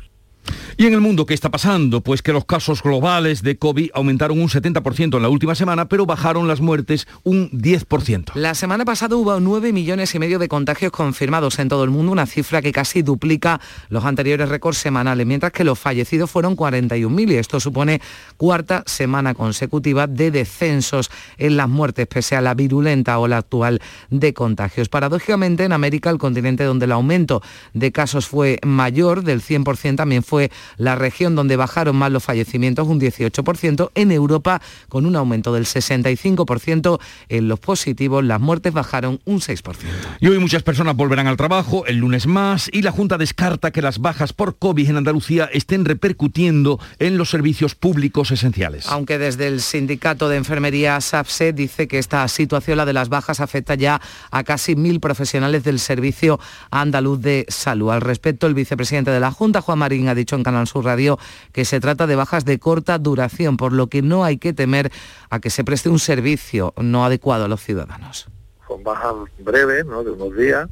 ¿Y 0.79 0.85
en 0.85 0.93
el 0.93 1.01
mundo 1.01 1.25
qué 1.25 1.33
está 1.33 1.49
pasando? 1.49 2.01
Pues 2.01 2.21
que 2.21 2.31
los 2.31 2.45
casos 2.45 2.83
globales 2.83 3.41
de 3.41 3.57
COVID 3.57 3.89
aumentaron 3.95 4.39
un 4.39 4.47
70% 4.47 5.15
en 5.15 5.21
la 5.23 5.29
última 5.29 5.55
semana, 5.55 5.89
pero 5.89 6.05
bajaron 6.05 6.47
las 6.47 6.61
muertes 6.61 7.07
un 7.23 7.49
10%. 7.49 8.35
La 8.35 8.53
semana 8.53 8.85
pasada 8.85 9.15
hubo 9.15 9.39
9 9.39 9.73
millones 9.73 10.13
y 10.13 10.19
medio 10.19 10.37
de 10.37 10.47
contagios 10.47 10.91
confirmados 10.91 11.57
en 11.57 11.67
todo 11.67 11.83
el 11.83 11.89
mundo, 11.89 12.11
una 12.11 12.27
cifra 12.27 12.61
que 12.61 12.71
casi 12.71 13.01
duplica 13.01 13.59
los 13.89 14.05
anteriores 14.05 14.49
récords 14.49 14.77
semanales, 14.77 15.25
mientras 15.25 15.51
que 15.51 15.63
los 15.63 15.79
fallecidos 15.79 16.29
fueron 16.29 16.55
41.000 16.55 17.31
y 17.31 17.35
esto 17.37 17.59
supone 17.59 17.99
cuarta 18.37 18.83
semana 18.85 19.33
consecutiva 19.33 20.05
de 20.05 20.29
descensos 20.29 21.09
en 21.39 21.57
las 21.57 21.67
muertes, 21.67 22.05
pese 22.05 22.35
a 22.35 22.41
la 22.41 22.53
virulenta 22.53 23.17
ola 23.17 23.37
actual 23.37 23.81
de 24.11 24.35
contagios. 24.35 24.89
Paradójicamente, 24.89 25.63
en 25.63 25.71
América, 25.71 26.11
el 26.11 26.19
continente 26.19 26.65
donde 26.65 26.85
el 26.85 26.91
aumento 26.91 27.41
de 27.73 27.91
casos 27.91 28.27
fue 28.27 28.59
mayor, 28.63 29.23
del 29.23 29.41
100%, 29.41 29.95
también 29.95 30.21
fue 30.21 30.36
la 30.77 30.95
región 30.95 31.35
donde 31.35 31.55
bajaron 31.55 31.95
más 31.95 32.11
los 32.11 32.23
fallecimientos, 32.23 32.87
un 32.87 32.99
18%. 32.99 33.91
En 33.95 34.11
Europa, 34.11 34.61
con 34.89 35.05
un 35.05 35.15
aumento 35.15 35.53
del 35.53 35.65
65% 35.65 36.99
en 37.29 37.47
los 37.47 37.59
positivos, 37.59 38.23
las 38.23 38.39
muertes 38.39 38.73
bajaron 38.73 39.19
un 39.25 39.39
6%. 39.39 39.75
Y 40.19 40.27
hoy 40.27 40.39
muchas 40.39 40.63
personas 40.63 40.95
volverán 40.95 41.27
al 41.27 41.37
trabajo, 41.37 41.85
el 41.85 41.97
lunes 41.97 42.27
más, 42.27 42.69
y 42.71 42.81
la 42.81 42.91
Junta 42.91 43.17
descarta 43.17 43.71
que 43.71 43.81
las 43.81 43.99
bajas 43.99 44.33
por 44.33 44.57
COVID 44.57 44.89
en 44.89 44.97
Andalucía 44.97 45.49
estén 45.51 45.85
repercutiendo 45.85 46.79
en 46.99 47.17
los 47.17 47.29
servicios 47.29 47.75
públicos 47.75 48.31
esenciales. 48.31 48.87
Aunque 48.87 49.17
desde 49.17 49.47
el 49.47 49.61
sindicato 49.61 50.29
de 50.29 50.37
enfermería 50.37 50.99
SAPSE 50.99 51.53
dice 51.53 51.87
que 51.87 51.99
esta 51.99 52.27
situación, 52.27 52.77
la 52.77 52.85
de 52.85 52.93
las 52.93 53.09
bajas, 53.09 53.39
afecta 53.39 53.75
ya 53.75 54.01
a 54.31 54.43
casi 54.43 54.75
mil 54.75 54.99
profesionales 54.99 55.63
del 55.63 55.79
servicio 55.79 56.39
andaluz 56.71 57.21
de 57.21 57.45
salud. 57.47 57.91
Al 57.91 58.01
respecto, 58.01 58.47
el 58.47 58.53
vicepresidente 58.53 59.11
de 59.11 59.19
la 59.19 59.31
Junta, 59.31 59.61
Juan 59.61 59.79
Marín, 59.79 60.09
ha 60.09 60.15
dicho 60.15 60.26
en 60.35 60.43
Canal 60.43 60.67
Sur 60.67 60.85
Radio 60.85 61.17
que 61.53 61.65
se 61.65 61.79
trata 61.79 62.07
de 62.07 62.15
bajas 62.15 62.45
de 62.45 62.59
corta 62.59 62.97
duración, 62.97 63.57
por 63.57 63.73
lo 63.73 63.87
que 63.87 64.01
no 64.01 64.23
hay 64.23 64.37
que 64.37 64.53
temer 64.53 64.91
a 65.29 65.39
que 65.39 65.49
se 65.49 65.63
preste 65.63 65.89
un 65.89 65.99
servicio 65.99 66.73
no 66.77 67.05
adecuado 67.05 67.45
a 67.45 67.47
los 67.47 67.61
ciudadanos. 67.61 68.29
Son 68.67 68.83
bajas 68.83 69.13
breves, 69.39 69.85
¿no? 69.85 70.03
de 70.03 70.11
unos 70.11 70.35
días, 70.35 70.69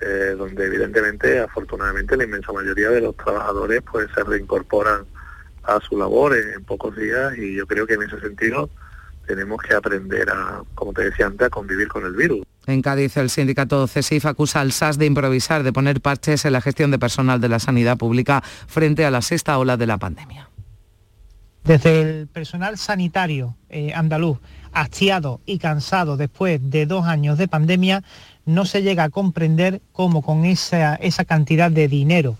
eh, 0.00 0.34
donde 0.36 0.66
evidentemente, 0.66 1.40
afortunadamente, 1.40 2.16
la 2.16 2.24
inmensa 2.24 2.52
mayoría 2.52 2.90
de 2.90 3.00
los 3.00 3.16
trabajadores 3.16 3.82
pues 3.90 4.08
se 4.14 4.22
reincorporan 4.22 5.04
a 5.62 5.80
su 5.80 5.96
labor 5.96 6.36
en 6.36 6.64
pocos 6.64 6.96
días 6.96 7.36
y 7.36 7.54
yo 7.56 7.66
creo 7.66 7.86
que 7.86 7.94
en 7.94 8.02
ese 8.02 8.20
sentido 8.20 8.70
tenemos 9.30 9.62
que 9.62 9.74
aprender 9.74 10.28
a, 10.28 10.60
como 10.74 10.92
te 10.92 11.04
decía 11.04 11.26
antes, 11.26 11.46
a 11.46 11.50
convivir 11.50 11.86
con 11.86 12.04
el 12.04 12.14
virus. 12.14 12.44
En 12.66 12.82
Cádiz, 12.82 13.16
el 13.16 13.30
sindicato 13.30 13.86
CESIF 13.86 14.26
acusa 14.26 14.60
al 14.60 14.72
SAS 14.72 14.98
de 14.98 15.06
improvisar, 15.06 15.62
de 15.62 15.72
poner 15.72 16.00
parches 16.00 16.44
en 16.44 16.52
la 16.52 16.60
gestión 16.60 16.90
de 16.90 16.98
personal 16.98 17.40
de 17.40 17.48
la 17.48 17.60
sanidad 17.60 17.96
pública 17.96 18.42
frente 18.66 19.04
a 19.04 19.10
la 19.12 19.22
sexta 19.22 19.56
ola 19.56 19.76
de 19.76 19.86
la 19.86 19.98
pandemia. 19.98 20.48
Desde 21.62 22.00
el 22.00 22.26
personal 22.26 22.76
sanitario 22.76 23.54
eh, 23.68 23.92
andaluz, 23.94 24.38
hastiado 24.72 25.40
y 25.46 25.58
cansado 25.58 26.16
después 26.16 26.58
de 26.68 26.86
dos 26.86 27.06
años 27.06 27.38
de 27.38 27.46
pandemia, 27.46 28.02
no 28.46 28.64
se 28.64 28.82
llega 28.82 29.04
a 29.04 29.10
comprender 29.10 29.80
cómo 29.92 30.22
con 30.22 30.44
esa, 30.44 30.96
esa 30.96 31.24
cantidad 31.24 31.70
de 31.70 31.86
dinero 31.86 32.36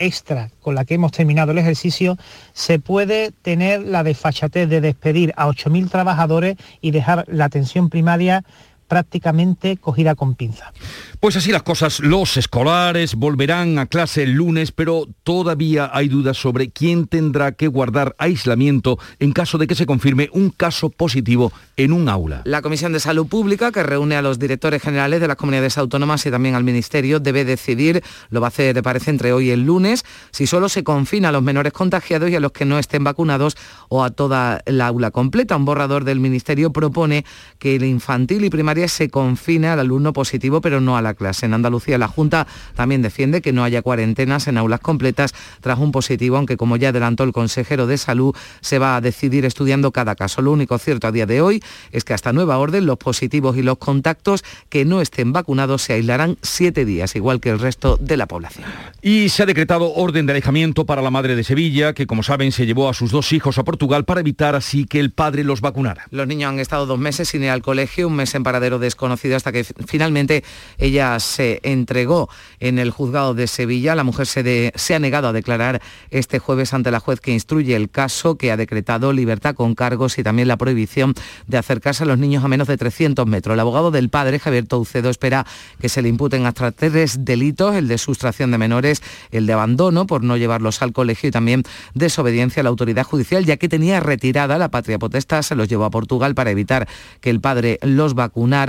extra 0.00 0.50
con 0.60 0.74
la 0.74 0.84
que 0.84 0.94
hemos 0.94 1.12
terminado 1.12 1.52
el 1.52 1.58
ejercicio, 1.58 2.16
se 2.52 2.80
puede 2.80 3.30
tener 3.30 3.82
la 3.82 4.02
desfachatez 4.02 4.68
de 4.68 4.80
despedir 4.80 5.32
a 5.36 5.46
8.000 5.46 5.88
trabajadores 5.88 6.56
y 6.80 6.90
dejar 6.90 7.24
la 7.28 7.44
atención 7.44 7.90
primaria 7.90 8.44
prácticamente 8.90 9.76
cogida 9.76 10.16
con 10.16 10.34
pinza. 10.34 10.72
Pues 11.20 11.36
así 11.36 11.52
las 11.52 11.62
cosas, 11.62 12.00
los 12.00 12.36
escolares 12.36 13.14
volverán 13.14 13.78
a 13.78 13.86
clase 13.86 14.24
el 14.24 14.32
lunes, 14.32 14.72
pero 14.72 15.06
todavía 15.22 15.90
hay 15.92 16.08
dudas 16.08 16.36
sobre 16.36 16.70
quién 16.70 17.06
tendrá 17.06 17.52
que 17.52 17.68
guardar 17.68 18.16
aislamiento 18.18 18.98
en 19.20 19.30
caso 19.30 19.58
de 19.58 19.68
que 19.68 19.76
se 19.76 19.86
confirme 19.86 20.28
un 20.32 20.50
caso 20.50 20.90
positivo 20.90 21.52
en 21.76 21.92
un 21.92 22.08
aula. 22.08 22.42
La 22.46 22.62
Comisión 22.62 22.92
de 22.92 22.98
Salud 22.98 23.28
Pública, 23.28 23.70
que 23.70 23.84
reúne 23.84 24.16
a 24.16 24.22
los 24.22 24.40
directores 24.40 24.82
generales 24.82 25.20
de 25.20 25.28
las 25.28 25.36
comunidades 25.36 25.78
autónomas 25.78 26.26
y 26.26 26.32
también 26.32 26.56
al 26.56 26.64
Ministerio, 26.64 27.20
debe 27.20 27.44
decidir, 27.44 28.02
lo 28.30 28.40
va 28.40 28.48
a 28.48 28.48
hacer, 28.48 28.82
parece, 28.82 29.10
entre 29.10 29.32
hoy 29.32 29.48
y 29.48 29.50
el 29.50 29.64
lunes, 29.64 30.04
si 30.32 30.48
solo 30.48 30.68
se 30.68 30.82
confina 30.82 31.28
a 31.28 31.32
los 31.32 31.44
menores 31.44 31.72
contagiados 31.72 32.28
y 32.28 32.34
a 32.34 32.40
los 32.40 32.50
que 32.50 32.64
no 32.64 32.76
estén 32.76 33.04
vacunados 33.04 33.56
o 33.88 34.02
a 34.02 34.10
toda 34.10 34.62
la 34.66 34.88
aula 34.88 35.12
completa. 35.12 35.56
Un 35.56 35.64
borrador 35.64 36.02
del 36.02 36.18
Ministerio 36.18 36.72
propone 36.72 37.24
que 37.60 37.76
el 37.76 37.84
infantil 37.84 38.44
y 38.44 38.50
primaria 38.50 38.79
se 38.88 39.10
confine 39.10 39.68
al 39.68 39.80
alumno 39.80 40.12
positivo, 40.12 40.60
pero 40.60 40.80
no 40.80 40.96
a 40.96 41.02
la 41.02 41.14
clase. 41.14 41.46
En 41.46 41.54
Andalucía 41.54 41.98
la 41.98 42.08
Junta 42.08 42.46
también 42.74 43.02
defiende 43.02 43.42
que 43.42 43.52
no 43.52 43.64
haya 43.64 43.82
cuarentenas 43.82 44.48
en 44.48 44.58
aulas 44.58 44.80
completas 44.80 45.34
tras 45.60 45.78
un 45.78 45.92
positivo, 45.92 46.36
aunque 46.36 46.56
como 46.56 46.76
ya 46.76 46.90
adelantó 46.90 47.24
el 47.24 47.32
consejero 47.32 47.86
de 47.86 47.98
Salud, 47.98 48.34
se 48.60 48.78
va 48.78 48.96
a 48.96 49.00
decidir 49.00 49.44
estudiando 49.44 49.92
cada 49.92 50.14
caso. 50.14 50.42
Lo 50.42 50.52
único 50.52 50.78
cierto 50.78 51.06
a 51.06 51.12
día 51.12 51.26
de 51.26 51.40
hoy 51.40 51.62
es 51.92 52.04
que 52.04 52.14
hasta 52.14 52.32
nueva 52.32 52.58
orden 52.58 52.86
los 52.86 52.98
positivos 52.98 53.56
y 53.56 53.62
los 53.62 53.78
contactos 53.78 54.44
que 54.68 54.84
no 54.84 55.00
estén 55.00 55.32
vacunados 55.32 55.82
se 55.82 55.94
aislarán 55.94 56.38
siete 56.42 56.84
días, 56.84 57.16
igual 57.16 57.40
que 57.40 57.50
el 57.50 57.58
resto 57.58 57.96
de 58.00 58.16
la 58.16 58.26
población. 58.26 58.66
Y 59.02 59.28
se 59.28 59.42
ha 59.42 59.46
decretado 59.46 59.92
orden 59.94 60.26
de 60.26 60.32
alejamiento 60.32 60.86
para 60.86 61.02
la 61.02 61.10
madre 61.10 61.36
de 61.36 61.44
Sevilla, 61.44 61.92
que 61.94 62.06
como 62.06 62.22
saben 62.22 62.52
se 62.52 62.66
llevó 62.66 62.88
a 62.88 62.94
sus 62.94 63.10
dos 63.10 63.32
hijos 63.32 63.58
a 63.58 63.64
Portugal 63.64 64.04
para 64.04 64.20
evitar 64.20 64.54
así 64.54 64.84
que 64.84 65.00
el 65.00 65.10
padre 65.10 65.44
los 65.44 65.60
vacunara. 65.60 66.06
Los 66.10 66.26
niños 66.26 66.50
han 66.50 66.58
estado 66.58 66.86
dos 66.86 66.98
meses 66.98 67.28
sin 67.28 67.42
ir 67.42 67.50
al 67.50 67.62
colegio, 67.62 68.08
un 68.08 68.16
mes 68.16 68.34
en 68.34 68.42
paradero 68.42 68.69
desconocido 68.78 69.36
hasta 69.36 69.52
que 69.52 69.64
finalmente 69.64 70.44
ella 70.78 71.18
se 71.20 71.60
entregó 71.62 72.28
en 72.60 72.78
el 72.78 72.90
juzgado 72.90 73.34
de 73.34 73.46
Sevilla. 73.46 73.94
La 73.94 74.04
mujer 74.04 74.26
se, 74.26 74.72
se 74.74 74.94
ha 74.94 74.98
negado 74.98 75.28
a 75.28 75.32
declarar 75.32 75.82
este 76.10 76.38
jueves 76.38 76.72
ante 76.74 76.90
la 76.90 77.00
juez 77.00 77.20
que 77.20 77.32
instruye 77.32 77.74
el 77.76 77.90
caso, 77.90 78.36
que 78.36 78.52
ha 78.52 78.56
decretado 78.56 79.12
libertad 79.12 79.54
con 79.54 79.74
cargos 79.74 80.18
y 80.18 80.22
también 80.22 80.48
la 80.48 80.56
prohibición 80.56 81.14
de 81.46 81.58
acercarse 81.58 82.04
a 82.04 82.06
los 82.06 82.18
niños 82.18 82.44
a 82.44 82.48
menos 82.48 82.68
de 82.68 82.76
300 82.76 83.26
metros. 83.26 83.54
El 83.54 83.60
abogado 83.60 83.90
del 83.90 84.08
padre, 84.08 84.38
Javier 84.38 84.66
Toucedo, 84.66 85.10
espera 85.10 85.46
que 85.80 85.88
se 85.88 86.02
le 86.02 86.08
imputen 86.08 86.46
hasta 86.46 86.70
tres 86.72 87.24
delitos, 87.24 87.74
el 87.74 87.88
de 87.88 87.98
sustracción 87.98 88.50
de 88.50 88.58
menores, 88.58 89.02
el 89.30 89.46
de 89.46 89.52
abandono 89.52 90.06
por 90.06 90.22
no 90.22 90.36
llevarlos 90.36 90.82
al 90.82 90.92
colegio 90.92 91.28
y 91.28 91.32
también 91.32 91.62
desobediencia 91.94 92.60
a 92.60 92.64
la 92.64 92.70
autoridad 92.70 93.04
judicial, 93.04 93.44
ya 93.44 93.56
que 93.56 93.68
tenía 93.68 94.00
retirada 94.00 94.58
la 94.58 94.70
patria 94.70 94.98
potestad, 94.98 95.42
se 95.42 95.54
los 95.54 95.68
llevó 95.68 95.84
a 95.84 95.90
Portugal 95.90 96.34
para 96.34 96.50
evitar 96.50 96.88
que 97.20 97.30
el 97.30 97.40
padre 97.40 97.78
los 97.82 98.14
vacunara. 98.14 98.59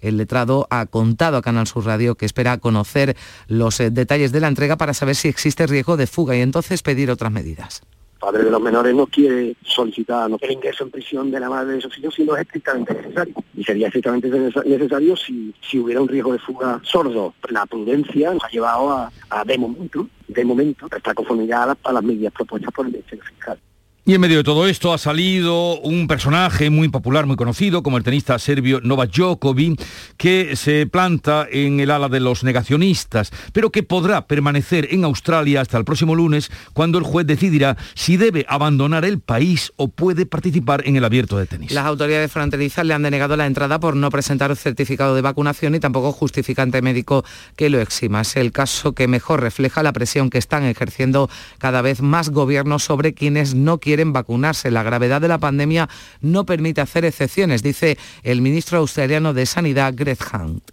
El 0.00 0.16
letrado 0.16 0.66
ha 0.70 0.86
contado 0.86 1.36
a 1.36 1.42
Canal 1.42 1.66
Sur 1.66 1.86
Radio 1.86 2.14
que 2.14 2.26
espera 2.26 2.58
conocer 2.58 3.16
los 3.48 3.80
eh, 3.80 3.90
detalles 3.90 4.32
de 4.32 4.40
la 4.40 4.48
entrega 4.48 4.76
para 4.76 4.94
saber 4.94 5.16
si 5.16 5.28
existe 5.28 5.66
riesgo 5.66 5.96
de 5.96 6.06
fuga 6.06 6.36
y 6.36 6.40
entonces 6.40 6.82
pedir 6.82 7.10
otras 7.10 7.32
medidas 7.32 7.82
padre 8.24 8.44
de 8.44 8.50
los 8.50 8.60
menores 8.60 8.94
no 8.94 9.06
quiere 9.06 9.54
solicitar 9.62 10.30
no 10.30 10.38
el 10.40 10.52
ingreso 10.52 10.84
en 10.84 10.90
prisión 10.90 11.30
de 11.30 11.38
la 11.38 11.50
madre 11.50 11.72
de 11.72 11.78
esos 11.78 11.98
hijos 11.98 12.14
si 12.14 12.24
no 12.24 12.34
es 12.34 12.42
estrictamente 12.42 12.94
necesario. 12.94 13.34
Y 13.54 13.64
sería 13.64 13.88
estrictamente 13.88 14.30
necesario 14.30 15.14
si, 15.16 15.78
hubiera 15.78 16.00
un 16.00 16.08
riesgo 16.08 16.32
de 16.32 16.38
fuga 16.38 16.80
sordo. 16.82 17.34
La 17.50 17.66
prudencia 17.66 18.32
nos 18.32 18.42
ha 18.44 18.48
llevado 18.48 18.90
a, 18.90 19.44
de 19.44 19.58
momento, 19.58 20.08
de 20.26 20.44
momento, 20.44 20.86
estar 20.86 21.14
conformidad 21.14 21.76
a 21.82 21.92
las, 21.92 22.02
medidas 22.02 22.32
propuestas 22.32 22.72
por 22.72 22.86
el 22.86 22.92
Ministerio 22.92 23.24
Fiscal. 23.24 23.58
Y 24.06 24.12
en 24.12 24.20
medio 24.20 24.36
de 24.36 24.44
todo 24.44 24.68
esto 24.68 24.92
ha 24.92 24.98
salido 24.98 25.80
un 25.80 26.06
personaje 26.06 26.68
muy 26.68 26.90
popular, 26.90 27.24
muy 27.24 27.36
conocido, 27.36 27.82
como 27.82 27.96
el 27.96 28.04
tenista 28.04 28.38
serbio 28.38 28.82
Novak 28.82 29.10
Djokovic, 29.10 29.82
que 30.18 30.56
se 30.56 30.86
planta 30.86 31.48
en 31.50 31.80
el 31.80 31.90
ala 31.90 32.10
de 32.10 32.20
los 32.20 32.44
negacionistas, 32.44 33.30
pero 33.54 33.72
que 33.72 33.82
podrá 33.82 34.26
permanecer 34.26 34.88
en 34.90 35.04
Australia 35.04 35.62
hasta 35.62 35.78
el 35.78 35.86
próximo 35.86 36.14
lunes, 36.14 36.50
cuando 36.74 36.98
el 36.98 37.04
juez 37.04 37.26
decidirá 37.26 37.78
si 37.94 38.18
debe 38.18 38.44
abandonar 38.46 39.06
el 39.06 39.20
país 39.20 39.72
o 39.76 39.88
puede 39.88 40.26
participar 40.26 40.82
en 40.86 40.96
el 40.96 41.04
abierto 41.06 41.38
de 41.38 41.46
tenis. 41.46 41.72
Las 41.72 41.86
autoridades 41.86 42.30
fronterizas 42.30 42.84
le 42.84 42.92
han 42.92 43.04
denegado 43.04 43.38
la 43.38 43.46
entrada 43.46 43.80
por 43.80 43.96
no 43.96 44.10
presentar 44.10 44.50
un 44.50 44.56
certificado 44.58 45.14
de 45.14 45.22
vacunación 45.22 45.76
y 45.76 45.80
tampoco 45.80 46.12
justificante 46.12 46.82
médico 46.82 47.24
que 47.56 47.70
lo 47.70 47.80
exima. 47.80 48.20
Es 48.20 48.36
el 48.36 48.52
caso 48.52 48.92
que 48.92 49.08
mejor 49.08 49.40
refleja 49.40 49.82
la 49.82 49.94
presión 49.94 50.28
que 50.28 50.36
están 50.36 50.64
ejerciendo 50.64 51.30
cada 51.56 51.80
vez 51.80 52.02
más 52.02 52.28
gobiernos 52.28 52.84
sobre 52.84 53.14
quienes 53.14 53.54
no 53.54 53.78
quieren 53.78 53.93
quieren 53.94 54.12
vacunarse. 54.12 54.72
La 54.72 54.82
gravedad 54.82 55.20
de 55.20 55.28
la 55.28 55.38
pandemia 55.38 55.88
no 56.20 56.44
permite 56.44 56.80
hacer 56.80 57.04
excepciones, 57.04 57.62
dice 57.62 57.96
el 58.24 58.40
ministro 58.40 58.78
australiano 58.78 59.32
de 59.32 59.46
Sanidad, 59.46 59.94
Greg 59.96 60.18
Hunt. 60.32 60.64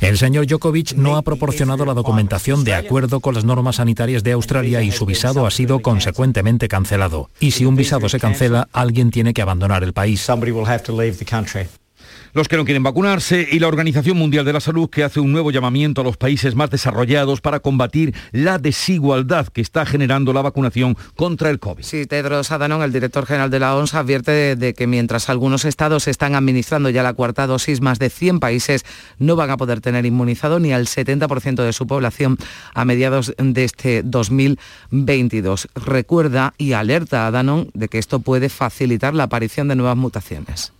El 0.00 0.18
señor 0.18 0.46
Djokovic 0.46 0.92
no 0.94 1.16
ha 1.16 1.22
proporcionado 1.22 1.86
la 1.86 1.94
documentación 1.94 2.64
de 2.64 2.74
acuerdo 2.74 3.20
con 3.20 3.34
las 3.34 3.44
normas 3.44 3.76
sanitarias 3.76 4.22
de 4.22 4.32
Australia 4.32 4.82
y 4.82 4.90
su 4.90 5.06
visado 5.06 5.46
ha 5.46 5.50
sido 5.50 5.80
consecuentemente 5.80 6.68
cancelado. 6.68 7.30
Y 7.38 7.52
si 7.52 7.64
un 7.64 7.76
visado 7.76 8.08
se 8.08 8.18
cancela, 8.18 8.68
alguien 8.72 9.10
tiene 9.10 9.32
que 9.32 9.40
abandonar 9.40 9.82
el 9.84 9.94
país 9.94 10.28
los 12.32 12.48
que 12.48 12.56
no 12.56 12.64
quieren 12.64 12.82
vacunarse 12.82 13.46
y 13.50 13.58
la 13.58 13.68
Organización 13.68 14.16
Mundial 14.16 14.44
de 14.44 14.52
la 14.52 14.60
Salud 14.60 14.88
que 14.88 15.04
hace 15.04 15.20
un 15.20 15.32
nuevo 15.32 15.50
llamamiento 15.50 16.00
a 16.00 16.04
los 16.04 16.16
países 16.16 16.54
más 16.54 16.70
desarrollados 16.70 17.40
para 17.40 17.60
combatir 17.60 18.14
la 18.32 18.58
desigualdad 18.58 19.48
que 19.48 19.60
está 19.60 19.86
generando 19.86 20.32
la 20.32 20.42
vacunación 20.42 20.96
contra 21.16 21.50
el 21.50 21.58
COVID. 21.58 21.84
Sí, 21.84 22.06
Tedros 22.06 22.50
Adhanom, 22.50 22.82
el 22.82 22.92
director 22.92 23.26
general 23.26 23.50
de 23.50 23.58
la 23.58 23.76
OMS, 23.76 23.94
advierte 23.94 24.56
de, 24.56 24.74
que 24.74 24.86
mientras 24.86 25.28
algunos 25.28 25.64
estados 25.64 26.08
están 26.08 26.34
administrando 26.34 26.90
ya 26.90 27.02
la 27.02 27.14
cuarta 27.14 27.46
dosis, 27.46 27.80
más 27.80 27.98
de 27.98 28.10
100 28.10 28.40
países 28.40 28.84
no 29.18 29.36
van 29.36 29.50
a 29.50 29.56
poder 29.56 29.80
tener 29.80 30.06
inmunizado 30.06 30.60
ni 30.60 30.72
al 30.72 30.86
70% 30.86 31.64
de 31.64 31.72
su 31.72 31.86
población 31.86 32.38
a 32.74 32.84
mediados 32.84 33.34
de 33.36 33.64
este 33.64 34.02
2022. 34.02 35.68
Recuerda 35.74 36.54
y 36.58 36.72
alerta 36.72 37.24
a 37.24 37.28
Adhanom 37.28 37.66
de 37.74 37.88
que 37.88 37.98
esto 37.98 38.20
puede 38.20 38.48
facilitar 38.48 39.14
la 39.14 39.24
aparición 39.24 39.68
de 39.68 39.76
nuevas 39.76 39.96
mutaciones. 39.96 40.72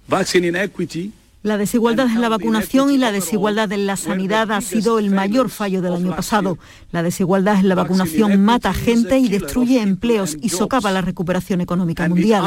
La 1.43 1.57
desigualdad 1.57 2.07
en 2.07 2.21
la 2.21 2.29
vacunación 2.29 2.91
y 2.91 2.99
la 2.99 3.13
desigualdad 3.13 3.73
en 3.73 3.87
la 3.87 3.97
sanidad 3.97 4.53
ha 4.53 4.61
sido 4.61 4.99
el 4.99 5.11
mayor 5.11 5.49
fallo 5.49 5.81
del 5.81 5.95
año 5.95 6.15
pasado. 6.15 6.59
La 6.93 7.03
desigualdad 7.03 7.59
en 7.59 7.69
la 7.69 7.75
vacunación 7.75 8.45
mata 8.45 8.75
gente 8.75 9.19
y 9.19 9.29
destruye 9.29 9.81
empleos 9.81 10.37
y 10.43 10.51
socava 10.51 10.91
la 10.91 11.01
recuperación 11.01 11.63
económica 11.63 12.07
mundial 12.09 12.45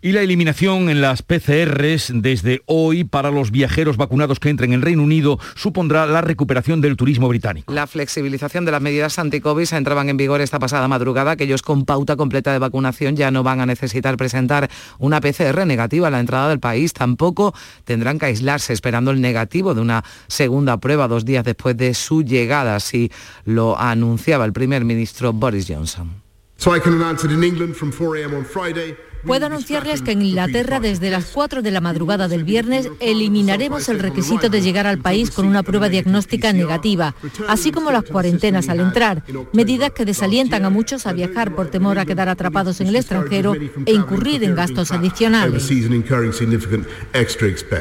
y 0.00 0.12
la 0.12 0.20
eliminación 0.20 0.90
en 0.90 1.00
las 1.00 1.22
PCRs 1.22 2.12
desde 2.14 2.62
hoy 2.66 3.04
para 3.04 3.30
los 3.30 3.50
viajeros 3.50 3.96
vacunados 3.96 4.38
que 4.38 4.48
entren 4.48 4.72
en 4.72 4.82
Reino 4.82 5.02
Unido 5.02 5.38
supondrá 5.56 6.06
la 6.06 6.20
recuperación 6.20 6.80
del 6.80 6.96
turismo 6.96 7.28
británico. 7.28 7.72
La 7.72 7.86
flexibilización 7.86 8.64
de 8.64 8.72
las 8.72 8.80
medidas 8.80 9.18
anti-COVID 9.18 9.72
entraban 9.72 10.08
en 10.08 10.16
vigor 10.16 10.40
esta 10.40 10.58
pasada 10.58 10.86
madrugada. 10.88 11.32
Aquellos 11.32 11.62
con 11.62 11.84
pauta 11.84 12.16
completa 12.16 12.52
de 12.52 12.58
vacunación 12.58 13.16
ya 13.16 13.30
no 13.30 13.42
van 13.42 13.60
a 13.60 13.66
necesitar 13.66 14.16
presentar 14.16 14.70
una 14.98 15.20
PCR 15.20 15.66
negativa 15.66 16.08
a 16.08 16.10
la 16.10 16.20
entrada 16.20 16.48
del 16.48 16.60
país. 16.60 16.92
Tampoco 16.92 17.54
tendrán 17.84 18.18
que 18.18 18.26
aislarse 18.26 18.72
esperando 18.72 19.10
el 19.10 19.20
negativo 19.20 19.74
de 19.74 19.80
una 19.80 20.04
segunda 20.28 20.78
prueba 20.78 21.08
dos 21.08 21.24
días 21.24 21.44
después 21.44 21.76
de 21.76 21.94
su 21.94 22.22
llegada, 22.22 22.76
así 22.76 23.10
lo 23.44 23.78
anunciaba 23.78 24.44
el 24.44 24.52
primer 24.52 24.84
ministro 24.84 25.32
Boris 25.32 25.66
Johnson. 25.68 26.22
Puedo 29.24 29.46
anunciarles 29.46 30.02
que 30.02 30.12
en 30.12 30.22
Inglaterra 30.22 30.80
desde 30.80 31.10
las 31.10 31.26
4 31.26 31.62
de 31.62 31.70
la 31.70 31.80
madrugada 31.80 32.28
del 32.28 32.44
viernes 32.44 32.88
eliminaremos 33.00 33.88
el 33.88 33.98
requisito 33.98 34.48
de 34.48 34.60
llegar 34.60 34.86
al 34.86 34.98
país 34.98 35.30
con 35.30 35.46
una 35.46 35.62
prueba 35.62 35.88
diagnóstica 35.88 36.52
negativa, 36.52 37.14
así 37.48 37.70
como 37.70 37.90
las 37.90 38.04
cuarentenas 38.04 38.68
al 38.68 38.80
entrar, 38.80 39.22
medidas 39.52 39.90
que 39.90 40.04
desalientan 40.04 40.64
a 40.64 40.70
muchos 40.70 41.06
a 41.06 41.12
viajar 41.12 41.54
por 41.54 41.68
temor 41.70 41.98
a 41.98 42.06
quedar 42.06 42.28
atrapados 42.28 42.80
en 42.80 42.88
el 42.88 42.96
extranjero 42.96 43.54
e 43.86 43.92
incurrir 43.92 44.44
en 44.44 44.54
gastos 44.54 44.92
adicionales. 44.92 45.68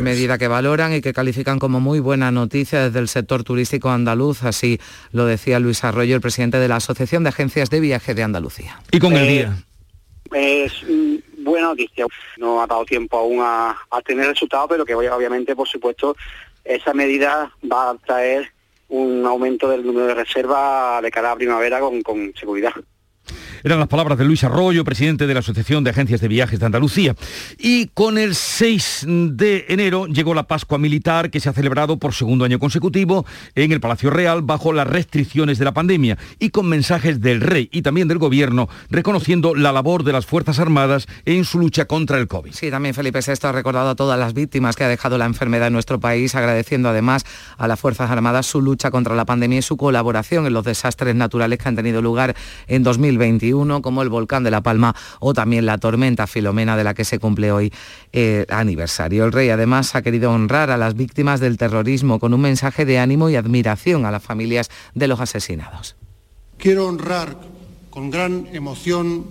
Medida 0.01 0.37
que 0.37 0.47
valoran 0.47 0.93
y 0.93 1.01
que 1.01 1.13
califican 1.13 1.59
como 1.59 1.79
muy 1.79 1.99
buena 1.99 2.31
noticia 2.31 2.85
desde 2.85 2.99
el 2.99 3.07
sector 3.07 3.43
turístico 3.43 3.89
andaluz, 3.89 4.43
así 4.43 4.79
lo 5.11 5.25
decía 5.25 5.59
Luis 5.59 5.83
Arroyo, 5.83 6.15
el 6.15 6.21
presidente 6.21 6.57
de 6.57 6.67
la 6.67 6.77
Asociación 6.77 7.23
de 7.23 7.29
Agencias 7.29 7.69
de 7.69 7.79
Viaje 7.79 8.13
de 8.13 8.23
Andalucía. 8.23 8.79
Y 8.91 8.99
con 8.99 9.13
el 9.13 9.27
día. 9.27 9.57
Es 10.33 10.73
buena 11.47 11.67
noticia. 11.67 12.05
No 12.37 12.61
ha 12.61 12.67
dado 12.67 12.85
tiempo 12.85 13.17
aún 13.17 13.39
a, 13.41 13.75
tener 14.05 14.27
resultados, 14.27 14.67
pero 14.69 14.85
que 14.85 14.95
obviamente, 14.95 15.55
por 15.55 15.67
supuesto, 15.67 16.15
esa 16.63 16.93
medida 16.93 17.51
va 17.69 17.91
a 17.91 17.95
traer 17.95 18.51
un 18.89 19.25
aumento 19.25 19.67
del 19.69 19.85
número 19.85 20.07
de 20.07 20.15
reservas 20.15 21.01
de 21.01 21.11
cara 21.11 21.31
a 21.31 21.35
primavera 21.35 21.79
con 21.79 22.33
seguridad. 22.35 22.73
Eran 23.63 23.79
las 23.79 23.87
palabras 23.87 24.17
de 24.17 24.25
Luis 24.25 24.43
Arroyo, 24.43 24.83
presidente 24.83 25.27
de 25.27 25.33
la 25.33 25.39
Asociación 25.39 25.83
de 25.83 25.89
Agencias 25.89 26.21
de 26.21 26.27
Viajes 26.27 26.59
de 26.59 26.65
Andalucía. 26.65 27.15
Y 27.57 27.87
con 27.87 28.17
el 28.17 28.35
6 28.35 29.05
de 29.07 29.65
enero 29.69 30.05
llegó 30.07 30.33
la 30.33 30.47
Pascua 30.47 30.77
Militar 30.77 31.31
que 31.31 31.39
se 31.39 31.49
ha 31.49 31.53
celebrado 31.53 31.97
por 31.97 32.13
segundo 32.13 32.45
año 32.45 32.59
consecutivo 32.59 33.25
en 33.55 33.71
el 33.71 33.79
Palacio 33.79 34.09
Real 34.09 34.41
bajo 34.41 34.73
las 34.73 34.87
restricciones 34.87 35.57
de 35.57 35.65
la 35.65 35.73
pandemia 35.73 36.17
y 36.39 36.49
con 36.49 36.67
mensajes 36.67 37.21
del 37.21 37.41
rey 37.41 37.69
y 37.71 37.81
también 37.81 38.07
del 38.07 38.17
gobierno 38.17 38.69
reconociendo 38.89 39.55
la 39.55 39.71
labor 39.71 40.03
de 40.03 40.13
las 40.13 40.25
Fuerzas 40.25 40.59
Armadas 40.59 41.07
en 41.25 41.45
su 41.45 41.59
lucha 41.59 41.85
contra 41.85 42.17
el 42.19 42.27
COVID. 42.27 42.53
Sí, 42.53 42.69
también 42.69 42.93
Felipe 42.93 43.19
VI 43.25 43.47
ha 43.47 43.51
recordado 43.51 43.89
a 43.89 43.95
todas 43.95 44.19
las 44.19 44.33
víctimas 44.33 44.75
que 44.75 44.83
ha 44.83 44.87
dejado 44.87 45.17
la 45.17 45.25
enfermedad 45.25 45.67
en 45.67 45.73
nuestro 45.73 45.99
país, 45.99 46.35
agradeciendo 46.35 46.89
además 46.89 47.25
a 47.57 47.67
las 47.67 47.79
Fuerzas 47.79 48.11
Armadas 48.11 48.45
su 48.45 48.61
lucha 48.61 48.91
contra 48.91 49.15
la 49.15 49.25
pandemia 49.25 49.59
y 49.59 49.61
su 49.63 49.77
colaboración 49.77 50.45
en 50.45 50.53
los 50.53 50.63
desastres 50.63 51.15
naturales 51.15 51.59
que 51.59 51.69
han 51.69 51.75
tenido 51.75 52.01
lugar 52.01 52.35
en 52.67 52.83
2021 53.51 53.81
como 53.81 54.01
el 54.01 54.09
volcán 54.09 54.43
de 54.43 54.51
La 54.51 54.61
Palma 54.61 54.95
o 55.19 55.33
también 55.33 55.65
la 55.65 55.77
tormenta 55.77 56.27
Filomena 56.27 56.77
de 56.77 56.83
la 56.83 56.93
que 56.93 57.05
se 57.05 57.19
cumple 57.19 57.51
hoy 57.51 57.73
el 58.11 58.45
aniversario. 58.49 59.25
El 59.25 59.31
rey 59.31 59.49
además 59.49 59.95
ha 59.95 60.01
querido 60.01 60.31
honrar 60.31 60.71
a 60.71 60.77
las 60.77 60.95
víctimas 60.95 61.39
del 61.39 61.57
terrorismo 61.57 62.19
con 62.19 62.33
un 62.33 62.41
mensaje 62.41 62.85
de 62.85 62.99
ánimo 62.99 63.29
y 63.29 63.35
admiración 63.35 64.05
a 64.05 64.11
las 64.11 64.23
familias 64.23 64.69
de 64.93 65.07
los 65.07 65.19
asesinados. 65.19 65.95
Quiero 66.57 66.87
honrar 66.87 67.37
con 67.89 68.09
gran 68.09 68.47
emoción 68.53 69.25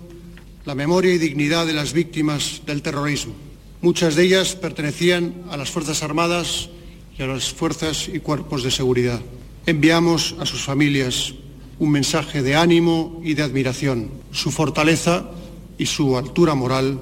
la 0.65 0.75
memoria 0.75 1.13
y 1.13 1.17
dignidad 1.17 1.65
de 1.65 1.73
las 1.73 1.93
víctimas 1.93 2.63
del 2.65 2.81
terrorismo. 2.81 3.33
Muchas 3.81 4.15
de 4.15 4.23
ellas 4.23 4.55
pertenecían 4.55 5.33
a 5.49 5.57
las 5.57 5.69
Fuerzas 5.69 6.03
Armadas 6.03 6.69
y 7.17 7.23
a 7.23 7.27
las 7.27 7.53
fuerzas 7.53 8.09
y 8.11 8.19
cuerpos 8.19 8.63
de 8.63 8.71
seguridad. 8.71 9.21
Enviamos 9.65 10.35
a 10.39 10.45
sus 10.45 10.63
familias 10.63 11.33
un 11.79 11.91
mensaje 11.91 12.41
de 12.41 12.55
ánimo 12.55 13.21
y 13.23 13.33
de 13.33 13.43
admiración. 13.43 14.09
Su 14.31 14.51
fortaleza 14.51 15.29
y 15.77 15.85
su 15.85 16.17
altura 16.17 16.55
moral 16.55 16.99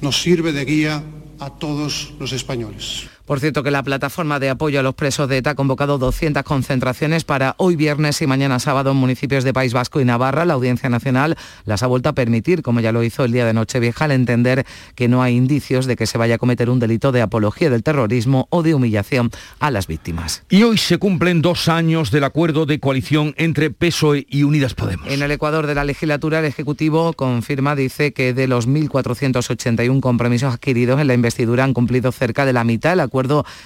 nos 0.00 0.22
sirve 0.22 0.52
de 0.52 0.64
guía 0.64 1.02
a 1.38 1.50
todos 1.50 2.14
los 2.18 2.32
españoles. 2.32 3.13
Por 3.24 3.40
cierto, 3.40 3.62
que 3.62 3.70
la 3.70 3.82
plataforma 3.82 4.38
de 4.38 4.50
apoyo 4.50 4.80
a 4.80 4.82
los 4.82 4.94
presos 4.94 5.30
de 5.30 5.38
ETA 5.38 5.50
ha 5.50 5.54
convocado 5.54 5.96
200 5.96 6.42
concentraciones 6.42 7.24
para 7.24 7.54
hoy 7.56 7.74
viernes 7.74 8.20
y 8.20 8.26
mañana 8.26 8.58
sábado 8.58 8.90
en 8.90 8.98
municipios 8.98 9.44
de 9.44 9.54
País 9.54 9.72
Vasco 9.72 9.98
y 9.98 10.04
Navarra. 10.04 10.44
La 10.44 10.52
Audiencia 10.52 10.90
Nacional 10.90 11.38
las 11.64 11.82
ha 11.82 11.86
vuelto 11.86 12.10
a 12.10 12.12
permitir, 12.12 12.60
como 12.60 12.80
ya 12.80 12.92
lo 12.92 13.02
hizo 13.02 13.24
el 13.24 13.32
día 13.32 13.46
de 13.46 13.54
Nochevieja, 13.54 14.04
al 14.04 14.10
entender 14.10 14.66
que 14.94 15.08
no 15.08 15.22
hay 15.22 15.36
indicios 15.36 15.86
de 15.86 15.96
que 15.96 16.06
se 16.06 16.18
vaya 16.18 16.34
a 16.34 16.38
cometer 16.38 16.68
un 16.68 16.80
delito 16.80 17.12
de 17.12 17.22
apología 17.22 17.70
del 17.70 17.82
terrorismo 17.82 18.46
o 18.50 18.62
de 18.62 18.74
humillación 18.74 19.30
a 19.58 19.70
las 19.70 19.86
víctimas. 19.86 20.42
Y 20.50 20.62
hoy 20.64 20.76
se 20.76 20.98
cumplen 20.98 21.40
dos 21.40 21.68
años 21.68 22.10
del 22.10 22.24
acuerdo 22.24 22.66
de 22.66 22.78
coalición 22.78 23.34
entre 23.38 23.70
PSOE 23.70 24.26
y 24.28 24.42
Unidas 24.42 24.74
Podemos. 24.74 25.08
En 25.08 25.22
el 25.22 25.30
Ecuador 25.30 25.66
de 25.66 25.74
la 25.74 25.84
legislatura, 25.84 26.40
el 26.40 26.44
Ejecutivo 26.44 27.14
confirma, 27.14 27.74
dice 27.74 28.12
que 28.12 28.34
de 28.34 28.48
los 28.48 28.68
1.481 28.68 30.00
compromisos 30.00 30.52
adquiridos 30.52 31.00
en 31.00 31.06
la 31.06 31.14
investidura 31.14 31.64
han 31.64 31.72
cumplido 31.72 32.12
cerca 32.12 32.44
de 32.44 32.52
la 32.52 32.64
mitad. 32.64 32.92
El 32.92 33.00
acuerdo 33.00 33.13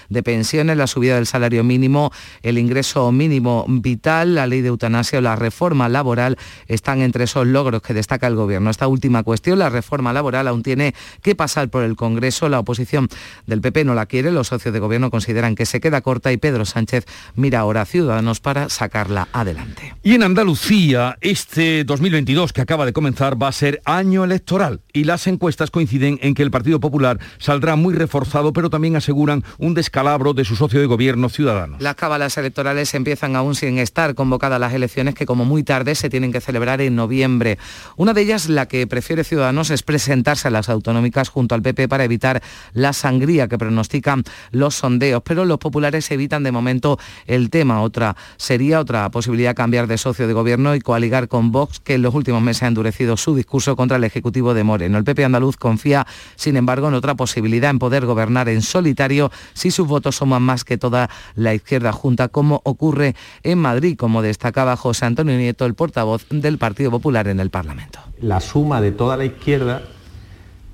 de 0.08 0.22
pensiones, 0.22 0.76
la 0.76 0.86
subida 0.86 1.14
del 1.14 1.26
salario 1.26 1.64
mínimo, 1.64 2.12
el 2.42 2.58
ingreso 2.58 3.10
mínimo 3.12 3.64
vital, 3.66 4.34
la 4.34 4.46
ley 4.46 4.60
de 4.60 4.68
eutanasia 4.68 5.20
o 5.20 5.22
la 5.22 5.36
reforma 5.36 5.88
laboral 5.88 6.36
están 6.66 7.00
entre 7.00 7.24
esos 7.24 7.46
logros 7.46 7.80
que 7.80 7.94
destaca 7.94 8.26
el 8.26 8.34
Gobierno. 8.34 8.68
Esta 8.68 8.86
última 8.86 9.22
cuestión, 9.22 9.58
la 9.58 9.70
reforma 9.70 10.12
laboral, 10.12 10.48
aún 10.48 10.62
tiene 10.62 10.94
que 11.22 11.34
pasar 11.34 11.70
por 11.70 11.82
el 11.82 11.96
Congreso. 11.96 12.48
La 12.50 12.58
oposición 12.58 13.08
del 13.46 13.62
PP 13.62 13.84
no 13.84 13.94
la 13.94 14.04
quiere, 14.04 14.30
los 14.30 14.48
socios 14.48 14.74
de 14.74 14.80
Gobierno 14.80 15.10
consideran 15.10 15.54
que 15.54 15.64
se 15.64 15.80
queda 15.80 16.02
corta 16.02 16.30
y 16.30 16.36
Pedro 16.36 16.66
Sánchez 16.66 17.06
mira 17.34 17.60
ahora 17.60 17.82
a 17.82 17.86
Ciudadanos 17.86 18.40
para 18.40 18.68
sacarla 18.68 19.28
adelante. 19.32 19.94
Y 20.02 20.14
en 20.14 20.24
Andalucía, 20.24 21.16
este 21.22 21.84
2022 21.84 22.52
que 22.52 22.60
acaba 22.60 22.84
de 22.84 22.92
comenzar 22.92 23.40
va 23.42 23.48
a 23.48 23.52
ser 23.52 23.80
año 23.86 24.24
electoral 24.24 24.82
y 24.92 25.04
las 25.04 25.26
encuestas 25.26 25.70
coinciden 25.70 26.18
en 26.22 26.34
que 26.34 26.42
el 26.42 26.50
Partido 26.50 26.80
Popular 26.80 27.18
saldrá 27.38 27.76
muy 27.76 27.94
reforzado, 27.94 28.52
pero 28.52 28.70
también 28.70 28.96
aseguran 28.96 29.37
un 29.58 29.74
descalabro 29.74 30.34
de 30.34 30.44
su 30.44 30.56
socio 30.56 30.80
de 30.80 30.86
gobierno 30.86 31.28
ciudadano. 31.28 31.76
Las 31.80 31.94
cábalas 31.94 32.36
electorales 32.38 32.94
empiezan 32.94 33.36
aún 33.36 33.54
sin 33.54 33.78
estar 33.78 34.14
convocadas 34.14 34.60
las 34.60 34.72
elecciones 34.72 35.14
que 35.14 35.26
como 35.26 35.44
muy 35.44 35.62
tarde 35.62 35.94
se 35.94 36.10
tienen 36.10 36.32
que 36.32 36.40
celebrar 36.40 36.80
en 36.80 36.96
noviembre. 36.96 37.58
Una 37.96 38.14
de 38.14 38.22
ellas, 38.22 38.48
la 38.48 38.66
que 38.66 38.86
prefiere 38.86 39.24
Ciudadanos, 39.24 39.70
es 39.70 39.82
presentarse 39.82 40.48
a 40.48 40.50
las 40.50 40.68
autonómicas 40.68 41.28
junto 41.28 41.54
al 41.54 41.62
PP 41.62 41.88
para 41.88 42.04
evitar 42.04 42.42
la 42.72 42.92
sangría 42.92 43.48
que 43.48 43.58
pronostican 43.58 44.24
los 44.50 44.74
sondeos, 44.74 45.22
pero 45.24 45.44
los 45.44 45.58
populares 45.58 46.10
evitan 46.10 46.42
de 46.42 46.52
momento 46.52 46.98
el 47.26 47.50
tema. 47.50 47.82
Otra 47.82 48.16
sería 48.36 48.80
otra 48.80 49.10
posibilidad 49.10 49.54
cambiar 49.54 49.86
de 49.86 49.98
socio 49.98 50.26
de 50.26 50.32
gobierno 50.32 50.74
y 50.74 50.80
coaligar 50.80 51.28
con 51.28 51.52
Vox, 51.52 51.80
que 51.80 51.94
en 51.94 52.02
los 52.02 52.14
últimos 52.14 52.42
meses 52.42 52.62
ha 52.62 52.66
endurecido 52.66 53.16
su 53.16 53.34
discurso 53.34 53.76
contra 53.76 53.96
el 53.96 54.04
Ejecutivo 54.04 54.54
de 54.54 54.64
Moreno. 54.64 54.98
El 54.98 55.04
PP 55.04 55.24
andaluz 55.24 55.56
confía, 55.56 56.06
sin 56.36 56.56
embargo, 56.56 56.88
en 56.88 56.94
otra 56.94 57.14
posibilidad, 57.14 57.70
en 57.70 57.78
poder 57.78 58.06
gobernar 58.06 58.48
en 58.48 58.62
solitario 58.62 59.27
si 59.54 59.70
sus 59.70 59.86
votos 59.86 60.16
suman 60.16 60.42
más 60.42 60.64
que 60.64 60.78
toda 60.78 61.10
la 61.34 61.54
izquierda 61.54 61.92
junta, 61.92 62.28
como 62.28 62.60
ocurre 62.64 63.14
en 63.42 63.58
Madrid, 63.58 63.96
como 63.96 64.22
destacaba 64.22 64.76
José 64.76 65.06
Antonio 65.06 65.36
Nieto, 65.36 65.66
el 65.66 65.74
portavoz 65.74 66.26
del 66.30 66.58
Partido 66.58 66.90
Popular 66.90 67.28
en 67.28 67.40
el 67.40 67.50
Parlamento. 67.50 67.98
La 68.20 68.40
suma 68.40 68.80
de 68.80 68.92
toda 68.92 69.16
la 69.16 69.24
izquierda 69.24 69.82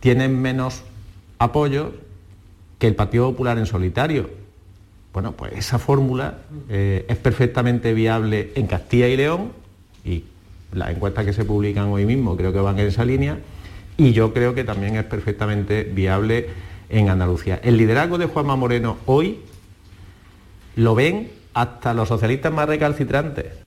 tiene 0.01 0.29
menos 0.29 0.83
apoyo 1.39 1.93
que 2.79 2.87
el 2.87 2.95
Partido 2.95 3.31
Popular 3.31 3.59
en 3.59 3.67
solitario. 3.67 4.31
Bueno, 5.13 5.33
pues 5.33 5.53
esa 5.53 5.79
fórmula 5.79 6.39
eh, 6.69 7.07
es 7.09 7.17
perfectamente 7.19 7.95
viable 7.95 8.53
en 8.57 8.67
Castilla 8.67 9.09
y 9.09 9.17
León 9.17 9.53
y 10.05 10.25
las 10.73 10.91
encuestas 10.91 11.25
que 11.25 11.33
se 11.33 11.45
publican 11.45 11.87
hoy 11.89 12.05
mismo 12.05 12.37
creo 12.37 12.53
que 12.53 12.59
van 12.59 12.79
en 12.79 12.89
esa 12.89 13.05
línea 13.05 13.39
y 13.97 14.13
yo 14.13 14.35
creo 14.35 14.55
que 14.55 14.65
también 14.65 14.97
es 14.97 15.05
perfectamente 15.05 15.85
viable 15.85 16.49
en 16.95 17.09
Andalucía. 17.11 17.61
El 17.63 17.77
liderazgo 17.77 18.19
de 18.19 18.27
Juanma 18.27 18.55
Moreno 18.55 18.99
hoy 19.07 19.41
lo 20.77 20.95
ven 20.95 21.31
hasta 21.53 21.93
los 21.93 22.09
socialistas 22.09 22.53
más 22.53 22.69
recalcitrantes. 22.69 23.64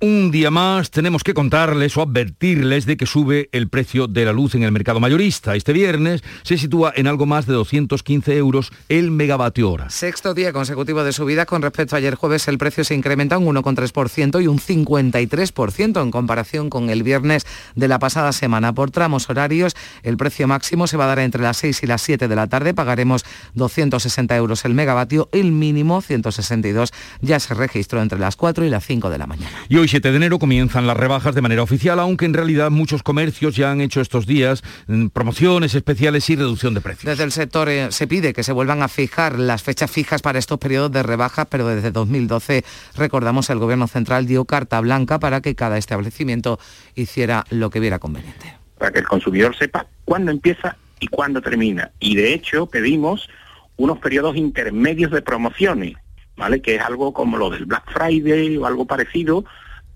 Un 0.00 0.32
día 0.32 0.50
más 0.50 0.90
tenemos 0.90 1.22
que 1.22 1.34
contarles 1.34 1.96
o 1.96 2.02
advertirles 2.02 2.84
de 2.84 2.96
que 2.96 3.06
sube 3.06 3.48
el 3.52 3.68
precio 3.68 4.08
de 4.08 4.24
la 4.24 4.32
luz 4.32 4.56
en 4.56 4.64
el 4.64 4.72
mercado 4.72 4.98
mayorista. 4.98 5.54
Este 5.54 5.72
viernes 5.72 6.22
se 6.42 6.58
sitúa 6.58 6.92
en 6.96 7.06
algo 7.06 7.26
más 7.26 7.46
de 7.46 7.52
215 7.54 8.36
euros 8.36 8.72
el 8.88 9.12
megavatio 9.12 9.70
hora. 9.70 9.90
Sexto 9.90 10.34
día 10.34 10.52
consecutivo 10.52 11.04
de 11.04 11.12
subida 11.12 11.46
con 11.46 11.62
respecto 11.62 11.94
a 11.94 11.98
ayer 11.98 12.16
jueves 12.16 12.48
el 12.48 12.58
precio 12.58 12.82
se 12.82 12.94
incrementa 12.94 13.38
un 13.38 13.46
1,3% 13.54 14.42
y 14.42 14.48
un 14.48 14.58
53% 14.58 16.02
en 16.02 16.10
comparación 16.10 16.70
con 16.70 16.90
el 16.90 17.02
viernes 17.04 17.46
de 17.76 17.88
la 17.88 18.00
pasada 18.00 18.32
semana. 18.32 18.74
Por 18.74 18.90
tramos 18.90 19.30
horarios 19.30 19.76
el 20.02 20.16
precio 20.16 20.48
máximo 20.48 20.88
se 20.88 20.96
va 20.96 21.04
a 21.04 21.08
dar 21.08 21.20
entre 21.20 21.42
las 21.42 21.56
6 21.58 21.84
y 21.84 21.86
las 21.86 22.02
7 22.02 22.26
de 22.26 22.36
la 22.36 22.48
tarde. 22.48 22.74
Pagaremos 22.74 23.24
260 23.54 24.36
euros 24.36 24.64
el 24.64 24.74
megavatio. 24.74 25.28
El 25.32 25.52
mínimo 25.52 26.02
162 26.02 26.92
ya 27.20 27.38
se 27.38 27.54
registró 27.54 28.02
entre 28.02 28.18
las 28.18 28.34
4 28.36 28.64
y 28.64 28.70
las 28.70 28.84
5 28.84 29.08
de 29.08 29.18
la 29.18 29.26
mañana. 29.26 29.56
Y 29.68 29.76
hoy 29.76 29.88
7 29.94 30.10
de 30.10 30.16
enero 30.16 30.40
comienzan 30.40 30.88
las 30.88 30.96
rebajas 30.96 31.36
de 31.36 31.40
manera 31.40 31.62
oficial, 31.62 32.00
aunque 32.00 32.24
en 32.24 32.34
realidad 32.34 32.72
muchos 32.72 33.04
comercios 33.04 33.54
ya 33.54 33.70
han 33.70 33.80
hecho 33.80 34.00
estos 34.00 34.26
días 34.26 34.64
mm, 34.88 35.06
promociones 35.10 35.76
especiales 35.76 36.28
y 36.30 36.34
reducción 36.34 36.74
de 36.74 36.80
precios. 36.80 37.04
Desde 37.04 37.22
el 37.22 37.30
sector 37.30 37.68
eh, 37.68 37.92
se 37.92 38.08
pide 38.08 38.32
que 38.32 38.42
se 38.42 38.50
vuelvan 38.50 38.82
a 38.82 38.88
fijar 38.88 39.38
las 39.38 39.62
fechas 39.62 39.88
fijas 39.88 40.20
para 40.20 40.40
estos 40.40 40.58
periodos 40.58 40.90
de 40.90 41.04
rebajas, 41.04 41.46
pero 41.48 41.68
desde 41.68 41.92
2012, 41.92 42.64
recordamos, 42.96 43.48
el 43.50 43.60
Gobierno 43.60 43.86
Central 43.86 44.26
dio 44.26 44.44
carta 44.46 44.80
blanca 44.80 45.20
para 45.20 45.40
que 45.40 45.54
cada 45.54 45.78
establecimiento 45.78 46.58
hiciera 46.96 47.44
lo 47.50 47.70
que 47.70 47.78
viera 47.78 48.00
conveniente. 48.00 48.52
Para 48.76 48.90
que 48.90 48.98
el 48.98 49.06
consumidor 49.06 49.56
sepa 49.56 49.86
cuándo 50.04 50.32
empieza 50.32 50.76
y 50.98 51.06
cuándo 51.06 51.40
termina. 51.40 51.92
Y 52.00 52.16
de 52.16 52.34
hecho 52.34 52.66
pedimos 52.66 53.28
unos 53.76 54.00
periodos 54.00 54.34
intermedios 54.34 55.12
de 55.12 55.22
promociones, 55.22 55.94
¿vale? 56.36 56.60
Que 56.60 56.74
es 56.74 56.82
algo 56.82 57.12
como 57.12 57.36
lo 57.36 57.48
del 57.50 57.66
Black 57.66 57.92
Friday 57.92 58.56
o 58.56 58.66
algo 58.66 58.86
parecido, 58.86 59.44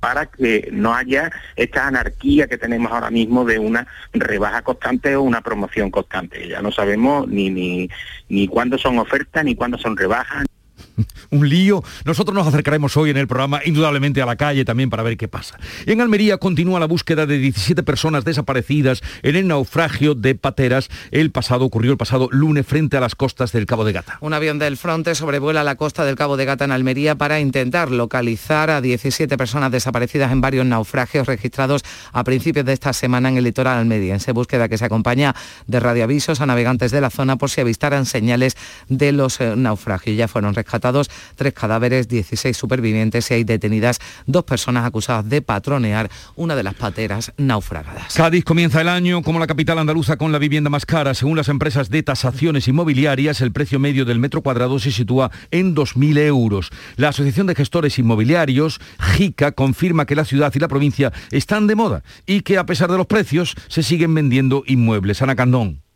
para 0.00 0.26
que 0.26 0.68
no 0.72 0.94
haya 0.94 1.30
esta 1.56 1.86
anarquía 1.86 2.46
que 2.46 2.58
tenemos 2.58 2.92
ahora 2.92 3.10
mismo 3.10 3.44
de 3.44 3.58
una 3.58 3.86
rebaja 4.12 4.62
constante 4.62 5.16
o 5.16 5.22
una 5.22 5.40
promoción 5.40 5.90
constante. 5.90 6.48
Ya 6.48 6.62
no 6.62 6.70
sabemos 6.70 7.28
ni, 7.28 7.50
ni, 7.50 7.90
ni 8.28 8.48
cuándo 8.48 8.78
son 8.78 8.98
ofertas 8.98 9.44
ni 9.44 9.54
cuándo 9.54 9.78
son 9.78 9.96
rebajas. 9.96 10.44
un 11.30 11.48
lío. 11.48 11.82
Nosotros 12.04 12.34
nos 12.34 12.46
acercaremos 12.46 12.96
hoy 12.96 13.10
en 13.10 13.16
el 13.16 13.26
programa 13.26 13.60
indudablemente 13.64 14.22
a 14.22 14.26
la 14.26 14.36
calle 14.36 14.64
también 14.64 14.90
para 14.90 15.02
ver 15.02 15.16
qué 15.16 15.28
pasa. 15.28 15.58
En 15.86 16.00
Almería 16.00 16.38
continúa 16.38 16.80
la 16.80 16.86
búsqueda 16.86 17.26
de 17.26 17.38
17 17.38 17.82
personas 17.82 18.24
desaparecidas 18.24 19.02
en 19.22 19.36
el 19.36 19.46
naufragio 19.46 20.14
de 20.14 20.34
Pateras. 20.34 20.88
El 21.10 21.30
pasado 21.30 21.64
ocurrió 21.64 21.92
el 21.92 21.98
pasado 21.98 22.28
lunes 22.30 22.66
frente 22.66 22.96
a 22.96 23.00
las 23.00 23.14
costas 23.14 23.52
del 23.52 23.66
Cabo 23.66 23.84
de 23.84 23.92
Gata. 23.92 24.18
Un 24.20 24.34
avión 24.34 24.58
del 24.58 24.76
Fronte 24.76 25.14
sobrevuela 25.14 25.64
la 25.64 25.76
costa 25.76 26.04
del 26.04 26.16
Cabo 26.16 26.36
de 26.36 26.44
Gata 26.44 26.64
en 26.64 26.72
Almería 26.72 27.16
para 27.16 27.40
intentar 27.40 27.90
localizar 27.90 28.70
a 28.70 28.80
17 28.80 29.36
personas 29.36 29.70
desaparecidas 29.70 30.32
en 30.32 30.40
varios 30.40 30.66
naufragios 30.66 31.26
registrados 31.26 31.82
a 32.12 32.24
principios 32.24 32.66
de 32.66 32.72
esta 32.72 32.92
semana 32.92 33.28
en 33.28 33.36
el 33.36 33.44
litoral 33.44 33.78
almeriense. 33.78 34.32
Búsqueda 34.32 34.68
que 34.68 34.78
se 34.78 34.84
acompaña 34.84 35.34
de 35.66 35.80
radioavisos 35.80 36.40
a 36.40 36.46
navegantes 36.46 36.90
de 36.90 37.00
la 37.00 37.10
zona 37.10 37.36
por 37.36 37.50
si 37.50 37.60
avistaran 37.60 38.06
señales 38.06 38.56
de 38.88 39.12
los 39.12 39.40
eh, 39.40 39.54
naufragios. 39.56 40.16
Ya 40.16 40.28
fueron 40.28 40.54
rescatados 40.54 40.87
tres 41.36 41.52
cadáveres, 41.52 42.08
16 42.08 42.56
supervivientes 42.56 43.30
y 43.30 43.34
hay 43.34 43.44
detenidas 43.44 43.98
dos 44.26 44.44
personas 44.44 44.84
acusadas 44.84 45.28
de 45.28 45.42
patronear 45.42 46.10
una 46.36 46.56
de 46.56 46.62
las 46.62 46.74
pateras 46.74 47.32
naufragadas. 47.36 48.14
Cádiz 48.14 48.44
comienza 48.44 48.80
el 48.80 48.88
año 48.88 49.22
como 49.22 49.38
la 49.38 49.46
capital 49.46 49.78
andaluza 49.78 50.16
con 50.16 50.32
la 50.32 50.38
vivienda 50.38 50.70
más 50.70 50.86
cara. 50.86 51.14
Según 51.14 51.36
las 51.36 51.48
empresas 51.48 51.90
de 51.90 52.02
tasaciones 52.02 52.68
inmobiliarias, 52.68 53.40
el 53.40 53.52
precio 53.52 53.78
medio 53.78 54.04
del 54.04 54.18
metro 54.18 54.42
cuadrado 54.42 54.78
se 54.78 54.92
sitúa 54.92 55.30
en 55.50 55.74
2.000 55.74 56.18
euros. 56.18 56.70
La 56.96 57.08
Asociación 57.08 57.46
de 57.46 57.54
Gestores 57.54 57.98
Inmobiliarios, 57.98 58.80
JICA, 59.16 59.52
confirma 59.52 60.06
que 60.06 60.16
la 60.16 60.24
ciudad 60.24 60.52
y 60.54 60.58
la 60.58 60.68
provincia 60.68 61.12
están 61.30 61.66
de 61.66 61.74
moda 61.74 62.02
y 62.26 62.42
que 62.42 62.58
a 62.58 62.66
pesar 62.66 62.90
de 62.90 62.98
los 62.98 63.06
precios 63.06 63.54
se 63.68 63.82
siguen 63.82 64.14
vendiendo 64.14 64.62
inmuebles. 64.66 65.22
Ana 65.22 65.36
Candón. 65.36 65.87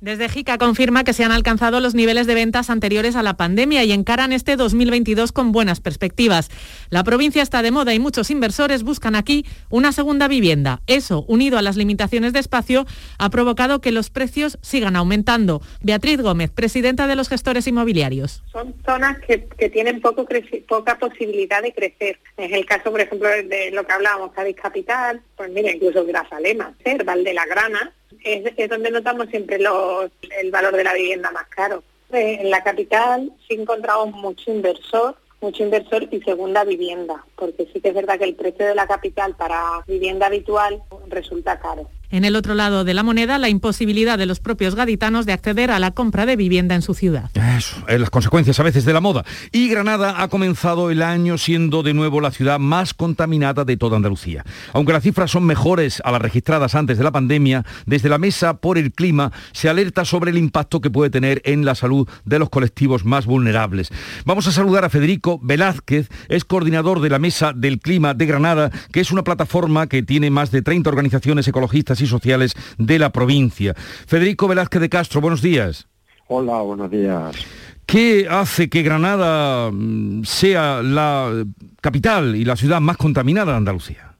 Desde 0.00 0.30
JICA 0.30 0.56
confirma 0.56 1.04
que 1.04 1.12
se 1.12 1.24
han 1.24 1.30
alcanzado 1.30 1.78
los 1.78 1.94
niveles 1.94 2.26
de 2.26 2.34
ventas 2.34 2.70
anteriores 2.70 3.16
a 3.16 3.22
la 3.22 3.36
pandemia 3.36 3.84
y 3.84 3.92
encaran 3.92 4.32
este 4.32 4.56
2022 4.56 5.30
con 5.30 5.52
buenas 5.52 5.80
perspectivas. 5.80 6.48
La 6.88 7.04
provincia 7.04 7.42
está 7.42 7.60
de 7.60 7.70
moda 7.70 7.92
y 7.92 7.98
muchos 7.98 8.30
inversores 8.30 8.82
buscan 8.82 9.14
aquí 9.14 9.44
una 9.68 9.92
segunda 9.92 10.26
vivienda. 10.26 10.80
Eso, 10.86 11.26
unido 11.28 11.58
a 11.58 11.62
las 11.62 11.76
limitaciones 11.76 12.32
de 12.32 12.38
espacio, 12.38 12.86
ha 13.18 13.28
provocado 13.28 13.82
que 13.82 13.92
los 13.92 14.08
precios 14.08 14.58
sigan 14.62 14.96
aumentando. 14.96 15.60
Beatriz 15.82 16.22
Gómez, 16.22 16.50
presidenta 16.50 17.06
de 17.06 17.16
los 17.16 17.28
gestores 17.28 17.66
inmobiliarios. 17.66 18.42
Son 18.52 18.74
zonas 18.86 19.18
que, 19.18 19.36
tienen 19.68 20.00
poca 20.00 20.98
posibilidad 20.98 21.60
de 21.60 21.74
crecer. 21.74 22.18
Es 22.38 22.52
el 22.52 22.64
caso, 22.64 22.90
por 22.90 23.02
ejemplo, 23.02 23.28
de 23.28 23.70
lo 23.72 23.86
que 23.86 23.92
hablábamos, 23.92 24.32
Cádiz 24.32 24.56
Capital, 24.56 25.20
pues 25.36 25.50
mira, 25.50 25.70
incluso 25.70 26.06
Grazalema, 26.06 26.74
Valde 27.04 27.34
la 27.34 27.44
Grana, 27.44 27.92
Es, 28.22 28.68
donde 28.68 28.90
notamos 28.90 29.28
siempre 29.28 29.58
los, 29.58 30.10
el 30.40 30.50
valor 30.50 30.76
de 30.76 30.84
la 30.84 30.94
vivienda 30.94 31.30
más 31.30 31.46
caro. 31.48 31.82
Eh, 32.12 32.38
En 32.40 32.50
la 32.50 32.62
capital 32.62 33.32
sí 33.46 33.54
encontramos 33.54 34.12
mucho 34.12 34.50
inversor, 34.50 35.16
mucho 35.40 35.62
inversor 35.62 36.06
y 36.10 36.20
segunda 36.20 36.64
vivienda, 36.64 37.24
porque 37.36 37.68
sí 37.72 37.80
que 37.80 37.88
es 37.88 37.94
verdad 37.94 38.18
que 38.18 38.24
el 38.24 38.34
precio 38.34 38.66
de 38.66 38.74
la 38.74 38.86
capital 38.86 39.34
para 39.36 39.82
vivienda 39.86 40.26
habitual 40.26 40.82
resulta 41.08 41.58
caro. 41.58 41.88
En 42.10 42.24
el 42.24 42.34
otro 42.34 42.54
lado 42.54 42.84
de 42.84 42.92
la 42.92 43.04
moneda, 43.04 43.38
la 43.38 43.48
imposibilidad 43.48 44.18
de 44.18 44.26
los 44.26 44.40
propios 44.40 44.74
gaditanos 44.74 45.26
de 45.26 45.32
acceder 45.32 45.70
a 45.70 45.78
la 45.78 45.92
compra 45.92 46.26
de 46.26 46.34
vivienda 46.34 46.74
en 46.74 46.82
su 46.82 46.94
ciudad. 46.94 47.30
Eso, 47.34 47.76
eh, 47.86 47.98
las 47.98 48.10
consecuencias 48.10 48.58
a 48.58 48.64
veces 48.64 48.84
de 48.84 48.92
la 48.92 49.00
moda. 49.00 49.24
Y 49.52 49.68
Granada 49.68 50.20
ha 50.20 50.28
comenzado 50.28 50.90
el 50.90 51.02
año 51.02 51.38
siendo 51.38 51.84
de 51.84 51.94
nuevo 51.94 52.20
la 52.20 52.32
ciudad 52.32 52.58
más 52.58 52.94
contaminada 52.94 53.64
de 53.64 53.76
toda 53.76 53.96
Andalucía. 53.96 54.44
Aunque 54.72 54.92
las 54.92 55.04
cifras 55.04 55.30
son 55.30 55.44
mejores 55.44 56.02
a 56.04 56.10
las 56.10 56.20
registradas 56.20 56.74
antes 56.74 56.98
de 56.98 57.04
la 57.04 57.12
pandemia, 57.12 57.64
desde 57.86 58.08
la 58.08 58.18
Mesa 58.18 58.54
por 58.54 58.76
el 58.76 58.92
Clima 58.92 59.30
se 59.52 59.68
alerta 59.68 60.04
sobre 60.04 60.32
el 60.32 60.38
impacto 60.38 60.80
que 60.80 60.90
puede 60.90 61.10
tener 61.10 61.40
en 61.44 61.64
la 61.64 61.76
salud 61.76 62.08
de 62.24 62.38
los 62.40 62.50
colectivos 62.50 63.04
más 63.04 63.26
vulnerables. 63.26 63.90
Vamos 64.24 64.48
a 64.48 64.52
saludar 64.52 64.84
a 64.84 64.90
Federico 64.90 65.38
Velázquez, 65.42 66.08
es 66.28 66.44
coordinador 66.44 67.00
de 67.00 67.10
la 67.10 67.20
Mesa 67.20 67.52
del 67.54 67.78
Clima 67.78 68.14
de 68.14 68.26
Granada, 68.26 68.70
que 68.90 69.00
es 69.00 69.12
una 69.12 69.22
plataforma 69.22 69.86
que 69.86 70.02
tiene 70.02 70.30
más 70.30 70.50
de 70.50 70.62
30 70.62 70.90
organizaciones 70.90 71.46
ecologistas 71.46 71.99
y 72.02 72.06
sociales 72.06 72.54
de 72.78 72.98
la 72.98 73.10
provincia. 73.10 73.74
Federico 73.74 74.48
Velázquez 74.48 74.80
de 74.80 74.88
Castro, 74.88 75.20
buenos 75.20 75.42
días. 75.42 75.86
Hola, 76.28 76.60
buenos 76.62 76.90
días. 76.90 77.36
¿Qué 77.86 78.28
hace 78.30 78.68
que 78.68 78.82
Granada 78.82 79.70
mm, 79.72 80.22
sea 80.22 80.80
la 80.80 81.44
capital 81.80 82.36
y 82.36 82.44
la 82.44 82.54
ciudad 82.54 82.80
más 82.80 82.96
contaminada 82.96 83.50
de 83.52 83.58
Andalucía? 83.58 84.14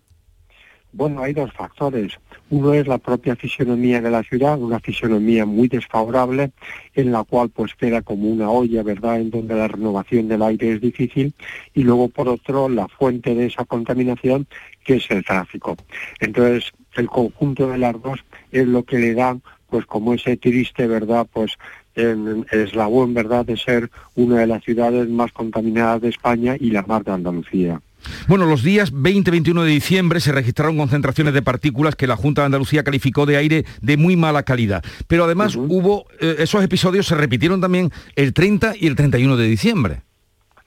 Bueno, 0.93 1.23
hay 1.23 1.33
dos 1.33 1.53
factores. 1.53 2.15
Uno 2.51 2.75
es 2.75 2.89
la 2.89 2.99
propia 2.99 3.37
fisionomía 3.37 4.01
de 4.01 4.11
la 4.11 4.25
ciudad, 4.25 4.59
una 4.59 4.81
fisionomía 4.81 5.47
muy 5.47 5.69
desfavorable, 5.69 6.51
en 6.95 7.13
la 7.13 7.23
cual 7.23 7.51
pues 7.51 7.77
queda 7.77 8.03
como 8.03 8.29
una 8.29 8.51
olla, 8.51 8.83
¿verdad?, 8.83 9.21
en 9.21 9.31
donde 9.31 9.55
la 9.55 9.69
renovación 9.69 10.27
del 10.27 10.43
aire 10.43 10.73
es 10.73 10.81
difícil, 10.81 11.33
y 11.75 11.85
luego 11.85 12.09
por 12.09 12.29
otro 12.29 12.69
la 12.69 12.89
fuente 12.89 13.37
de 13.37 13.47
esa 13.47 13.65
contaminación, 13.65 14.49
que 14.85 14.97
es 14.97 15.09
el 15.13 15.25
tráfico. 15.25 15.77
Entonces, 16.19 16.73
el 16.97 17.09
conjunto 17.09 17.69
de 17.69 17.79
las 17.79 18.01
dos 18.01 18.21
es 18.51 18.67
lo 18.67 18.85
que 18.85 18.99
le 18.99 19.15
da, 19.15 19.37
pues 19.69 19.87
como 19.87 20.15
ese 20.15 20.37
triste, 20.37 20.87
¿verdad?, 20.87 21.27
pues 21.33 21.53
en 21.95 22.47
eslabón, 22.51 23.15
¿verdad?, 23.15 23.45
de 23.45 23.57
ser 23.57 23.91
una 24.15 24.39
de 24.39 24.47
las 24.47 24.65
ciudades 24.65 25.09
más 25.09 25.33
contaminadas 25.33 26.01
de 26.03 26.09
España 26.09 26.57
y 26.59 26.71
la 26.71 26.83
más 26.83 27.05
de 27.05 27.13
Andalucía. 27.13 27.81
Bueno, 28.29 28.47
los 28.47 28.63
días 28.63 28.91
20 28.93 29.29
y 29.29 29.33
21 29.33 29.65
de 29.65 29.71
diciembre 29.71 30.21
se 30.21 30.33
registraron 30.33 30.77
concentraciones 30.77 31.35
de 31.35 31.43
partículas 31.43 31.97
que 31.97 32.07
la 32.07 32.17
Junta 32.17 32.43
de 32.43 32.47
Andalucía 32.47 32.83
calificó 32.83 33.27
de 33.27 33.37
aire 33.37 33.65
de 33.83 33.97
muy 33.97 34.17
mala 34.17 34.43
calidad. 34.43 34.83
Pero 35.07 35.25
además 35.25 35.57
hubo, 35.57 36.07
eh, 36.19 36.37
esos 36.39 36.65
episodios 36.65 37.07
se 37.07 37.15
repitieron 37.15 37.61
también 37.61 37.91
el 38.17 38.33
30 38.33 38.75
y 38.79 38.87
el 38.87 38.97
31 38.97 39.37
de 39.37 39.47
diciembre. 39.47 40.03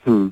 Mm. 0.05 0.27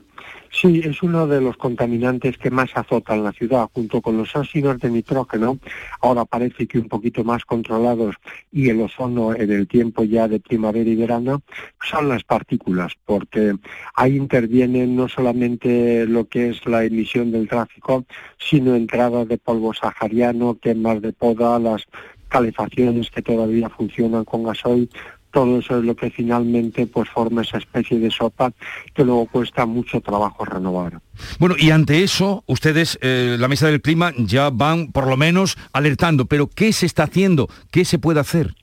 Sí, 0.53 0.81
es 0.83 1.01
uno 1.01 1.27
de 1.27 1.39
los 1.39 1.55
contaminantes 1.55 2.37
que 2.37 2.51
más 2.51 2.69
azotan 2.75 3.23
la 3.23 3.31
ciudad, 3.31 3.69
junto 3.73 4.01
con 4.01 4.17
los 4.17 4.35
óxidos 4.35 4.79
de 4.79 4.89
nitrógeno, 4.89 5.57
ahora 6.01 6.25
parece 6.25 6.67
que 6.67 6.77
un 6.77 6.89
poquito 6.89 7.23
más 7.23 7.45
controlados, 7.45 8.15
y 8.51 8.69
el 8.69 8.81
ozono 8.81 9.33
en 9.33 9.49
el 9.49 9.65
tiempo 9.65 10.03
ya 10.03 10.27
de 10.27 10.41
primavera 10.41 10.89
y 10.89 10.95
verano, 10.95 11.41
son 11.81 12.09
las 12.09 12.25
partículas, 12.25 12.93
porque 13.05 13.55
ahí 13.95 14.17
intervienen 14.17 14.93
no 14.95 15.07
solamente 15.07 16.05
lo 16.05 16.27
que 16.27 16.49
es 16.49 16.65
la 16.65 16.83
emisión 16.83 17.31
del 17.31 17.47
tráfico, 17.47 18.05
sino 18.37 18.75
entrada 18.75 19.23
de 19.23 19.37
polvo 19.37 19.73
sahariano, 19.73 20.59
quemas 20.59 21.01
de 21.01 21.13
poda, 21.13 21.59
las 21.59 21.85
calefacciones 22.27 23.09
que 23.09 23.21
todavía 23.21 23.69
funcionan 23.69 24.25
con 24.25 24.43
gasoil, 24.43 24.89
todo 25.31 25.59
eso 25.59 25.79
es 25.79 25.85
lo 25.85 25.95
que 25.95 26.09
finalmente 26.09 26.87
pues 26.87 27.09
forma 27.09 27.41
esa 27.41 27.57
especie 27.57 27.99
de 27.99 28.11
sopa 28.11 28.51
que 28.93 29.03
luego 29.03 29.25
cuesta 29.27 29.65
mucho 29.65 30.01
trabajo 30.01 30.45
renovar. 30.45 30.99
Bueno, 31.39 31.55
y 31.57 31.71
ante 31.71 32.03
eso, 32.03 32.43
ustedes, 32.47 32.97
eh, 33.01 33.37
la 33.39 33.47
Mesa 33.47 33.67
del 33.67 33.81
Clima, 33.81 34.13
ya 34.17 34.49
van 34.49 34.91
por 34.91 35.07
lo 35.07 35.17
menos 35.17 35.57
alertando, 35.73 36.25
pero 36.25 36.47
¿qué 36.47 36.73
se 36.73 36.85
está 36.85 37.03
haciendo? 37.03 37.49
¿Qué 37.71 37.85
se 37.85 37.99
puede 37.99 38.19
hacer? 38.19 38.55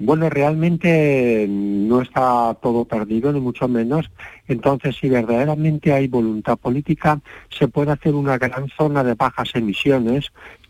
Bueno, 0.00 0.30
realmente 0.30 1.46
no 1.48 2.00
está 2.00 2.56
todo 2.62 2.84
perdido, 2.84 3.32
ni 3.32 3.40
mucho 3.40 3.66
menos. 3.66 4.08
Entonces, 4.46 4.96
si 4.96 5.08
verdaderamente 5.08 5.92
hay 5.92 6.06
voluntad 6.06 6.56
política, 6.56 7.20
se 7.50 7.66
puede 7.66 7.90
hacer 7.90 8.14
una 8.14 8.38
gran 8.38 8.68
zona 8.68 9.02
de 9.02 9.14
bajas 9.14 9.50
emisiones 9.54 10.26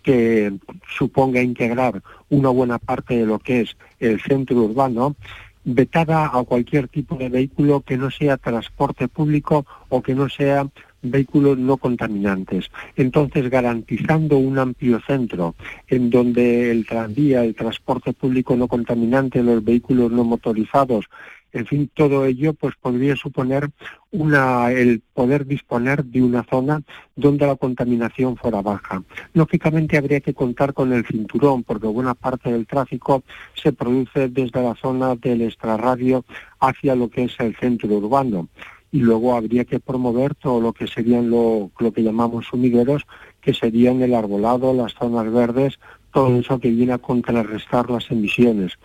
que 0.09 0.51
suponga 0.97 1.43
integrar 1.43 2.03
una 2.31 2.49
buena 2.49 2.79
parte 2.79 3.19
de 3.19 3.27
lo 3.27 3.39
que 3.39 3.61
es 3.61 3.77
el 4.01 4.19
centro 4.23 4.57
urbano, 4.57 5.17
vetada 5.65 6.31
a 6.33 6.43
cualquier 6.45 6.89
tipo 6.89 7.17
de 7.17 7.29
vehículo 7.29 7.83
que 7.83 7.99
no 7.99 8.11
sea 8.11 8.39
transporte 8.39 9.07
público 9.07 9.67
o 9.91 10.01
que 10.01 10.15
no 10.15 10.31
sea 10.31 10.67
vehículos 11.03 11.59
no 11.59 11.77
contaminantes. 11.77 12.71
Entonces, 12.97 13.51
garantizando 13.51 14.39
un 14.39 14.59
amplio 14.59 14.99
centro 15.07 15.55
en 15.89 16.09
donde 16.09 16.71
el 16.71 16.87
tranvía, 16.87 17.45
el 17.45 17.55
transporte 17.55 18.15
público 18.15 18.57
no 18.57 18.67
contaminante, 18.67 19.43
los 19.43 19.63
vehículos 19.63 20.11
no 20.11 20.25
motorizados, 20.25 21.05
en 21.53 21.67
fin, 21.67 21.91
todo 21.95 22.27
ello 22.27 22.53
pues 22.53 22.75
podría 22.81 23.17
suponer 23.17 23.71
el 24.13 25.03
poder 25.15 25.47
disponer 25.47 26.05
de 26.05 26.23
una 26.23 26.45
zona 26.45 26.83
donde 27.17 27.47
la 27.47 27.57
contaminación 27.57 28.37
fuera 28.37 28.63
baja. 28.63 29.03
Lógicamente 29.35 29.97
habría 29.97 30.21
que 30.21 30.35
contar 30.35 30.75
con 30.75 30.93
el 30.93 31.07
cinturón, 31.07 31.63
porque 31.65 31.87
buena 31.87 32.15
parte 32.15 32.53
del 32.53 32.67
tráfico 32.67 33.23
se 33.55 33.73
produce 33.73 34.29
desde 34.29 34.63
la 34.63 34.75
zona 34.75 35.15
del 35.17 35.43
extrarradio 35.43 36.25
hacia 36.61 36.95
lo 36.95 37.09
que 37.09 37.25
es 37.25 37.35
el 37.41 37.57
centro 37.57 37.89
urbano 37.89 38.49
y 38.91 39.01
luego 39.01 39.37
habría 39.37 39.65
que 39.65 39.81
promover 39.81 40.35
todo 40.35 40.61
lo 40.61 40.73
que 40.73 40.87
serían 40.87 41.29
lo, 41.29 41.71
lo 41.79 41.93
que 41.93 42.03
llamamos 42.03 42.47
sumideros, 42.47 43.07
que 43.41 43.53
serían 43.53 44.01
el 44.03 44.15
arbolado, 44.15 44.73
las 44.73 44.95
zonas 44.95 45.31
verdes, 45.31 45.79
todo 46.13 46.35
eso 46.39 46.59
que 46.59 46.71
viene 46.71 46.95
a 46.95 46.99
contrarrestar 46.99 47.91
las 47.91 48.11
emisiones. 48.11 48.79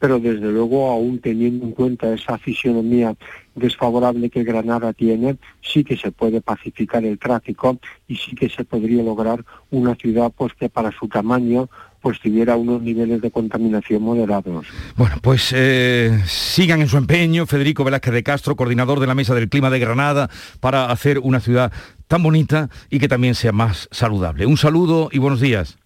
Pero 0.00 0.18
desde 0.18 0.50
luego, 0.50 0.90
aún 0.90 1.20
teniendo 1.20 1.66
en 1.66 1.72
cuenta 1.72 2.12
esa 2.12 2.38
fisionomía 2.38 3.14
desfavorable 3.54 4.30
que 4.30 4.42
Granada 4.42 4.92
tiene, 4.92 5.36
sí 5.60 5.84
que 5.84 5.96
se 5.96 6.10
puede 6.10 6.40
pacificar 6.40 7.04
el 7.04 7.18
tráfico 7.18 7.78
y 8.08 8.16
sí 8.16 8.34
que 8.34 8.48
se 8.48 8.64
podría 8.64 9.02
lograr 9.02 9.44
una 9.70 9.94
ciudad 9.94 10.32
pues 10.36 10.54
que 10.54 10.68
para 10.68 10.90
su 10.90 11.06
tamaño 11.06 11.68
pues 12.00 12.18
tuviera 12.18 12.56
unos 12.56 12.80
niveles 12.80 13.20
de 13.20 13.30
contaminación 13.30 14.02
moderados. 14.02 14.66
Bueno, 14.96 15.16
pues 15.20 15.52
eh, 15.54 16.18
sigan 16.26 16.80
en 16.80 16.88
su 16.88 16.96
empeño, 16.96 17.46
Federico 17.46 17.84
Velázquez 17.84 18.14
de 18.14 18.22
Castro, 18.22 18.56
coordinador 18.56 19.00
de 19.00 19.06
la 19.06 19.14
Mesa 19.14 19.34
del 19.34 19.48
Clima 19.48 19.70
de 19.70 19.78
Granada, 19.80 20.30
para 20.60 20.90
hacer 20.90 21.18
una 21.18 21.40
ciudad 21.40 21.72
tan 22.08 22.22
bonita 22.22 22.70
y 22.88 22.98
que 22.98 23.08
también 23.08 23.34
sea 23.34 23.52
más 23.52 23.88
saludable. 23.90 24.46
Un 24.46 24.56
saludo 24.56 25.10
y 25.12 25.18
buenos 25.18 25.40
días. 25.40 25.79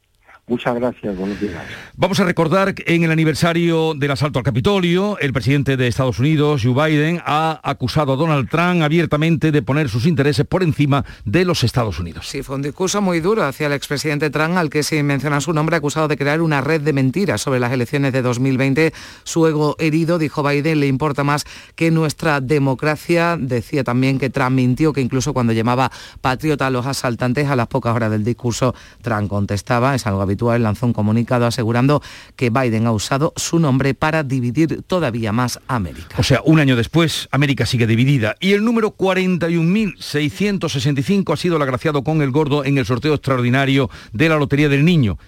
Muchas 0.46 0.74
gracias, 0.74 1.16
buenos 1.16 1.40
días. 1.40 1.54
Vamos 1.96 2.20
a 2.20 2.24
recordar 2.24 2.74
que 2.74 2.94
en 2.94 3.02
el 3.02 3.10
aniversario 3.10 3.94
del 3.94 4.10
asalto 4.10 4.38
al 4.38 4.44
Capitolio, 4.44 5.16
el 5.18 5.32
presidente 5.32 5.78
de 5.78 5.86
Estados 5.86 6.18
Unidos, 6.18 6.60
Joe 6.62 6.74
Biden, 6.74 7.22
ha 7.24 7.60
acusado 7.62 8.12
a 8.12 8.16
Donald 8.16 8.50
Trump 8.50 8.82
abiertamente 8.82 9.52
de 9.52 9.62
poner 9.62 9.88
sus 9.88 10.04
intereses 10.04 10.44
por 10.44 10.62
encima 10.62 11.06
de 11.24 11.46
los 11.46 11.64
Estados 11.64 11.98
Unidos. 11.98 12.28
Sí, 12.28 12.42
fue 12.42 12.56
un 12.56 12.62
discurso 12.62 13.00
muy 13.00 13.20
duro 13.20 13.42
hacia 13.42 13.68
el 13.68 13.72
expresidente 13.72 14.28
Trump, 14.28 14.58
al 14.58 14.68
que 14.68 14.82
sin 14.82 15.06
mencionar 15.06 15.40
su 15.40 15.54
nombre, 15.54 15.76
acusado 15.76 16.08
de 16.08 16.18
crear 16.18 16.42
una 16.42 16.60
red 16.60 16.82
de 16.82 16.92
mentiras 16.92 17.40
sobre 17.40 17.58
las 17.58 17.72
elecciones 17.72 18.12
de 18.12 18.20
2020. 18.20 18.92
Su 19.22 19.46
ego 19.46 19.76
herido, 19.78 20.18
dijo 20.18 20.42
Biden, 20.42 20.78
le 20.78 20.88
importa 20.88 21.24
más 21.24 21.46
que 21.74 21.90
nuestra 21.90 22.42
democracia. 22.42 23.38
Decía 23.40 23.82
también 23.82 24.18
que 24.18 24.28
Trump 24.28 24.56
mintió, 24.56 24.92
que 24.92 25.00
incluso 25.00 25.32
cuando 25.32 25.54
llamaba 25.54 25.90
patriota 26.20 26.66
a 26.66 26.70
los 26.70 26.84
asaltantes, 26.84 27.48
a 27.48 27.56
las 27.56 27.68
pocas 27.68 27.96
horas 27.96 28.10
del 28.10 28.24
discurso, 28.24 28.74
Trump 29.00 29.30
contestaba, 29.30 29.94
es 29.94 30.06
algo 30.06 30.20
habitual 30.20 30.33
lanzó 30.36 30.86
un 30.86 30.92
comunicado 30.92 31.46
asegurando 31.46 32.02
que 32.36 32.50
Biden 32.50 32.86
ha 32.86 32.92
usado 32.92 33.32
su 33.36 33.58
nombre 33.58 33.94
para 33.94 34.22
dividir 34.22 34.82
todavía 34.82 35.32
más 35.32 35.58
América. 35.68 36.16
O 36.18 36.22
sea, 36.22 36.42
un 36.44 36.60
año 36.60 36.76
después, 36.76 37.28
América 37.30 37.64
sigue 37.66 37.86
dividida. 37.86 38.36
Y 38.40 38.52
el 38.52 38.64
número 38.64 38.96
41.665 38.96 41.32
ha 41.32 41.36
sido 41.36 41.56
el 41.56 41.62
agraciado 41.62 42.04
con 42.04 42.22
el 42.22 42.30
gordo 42.30 42.64
en 42.64 42.78
el 42.78 42.86
sorteo 42.86 43.14
extraordinario 43.14 43.90
de 44.12 44.28
la 44.28 44.36
Lotería 44.36 44.68
del 44.68 44.84
Niño. 44.84 45.18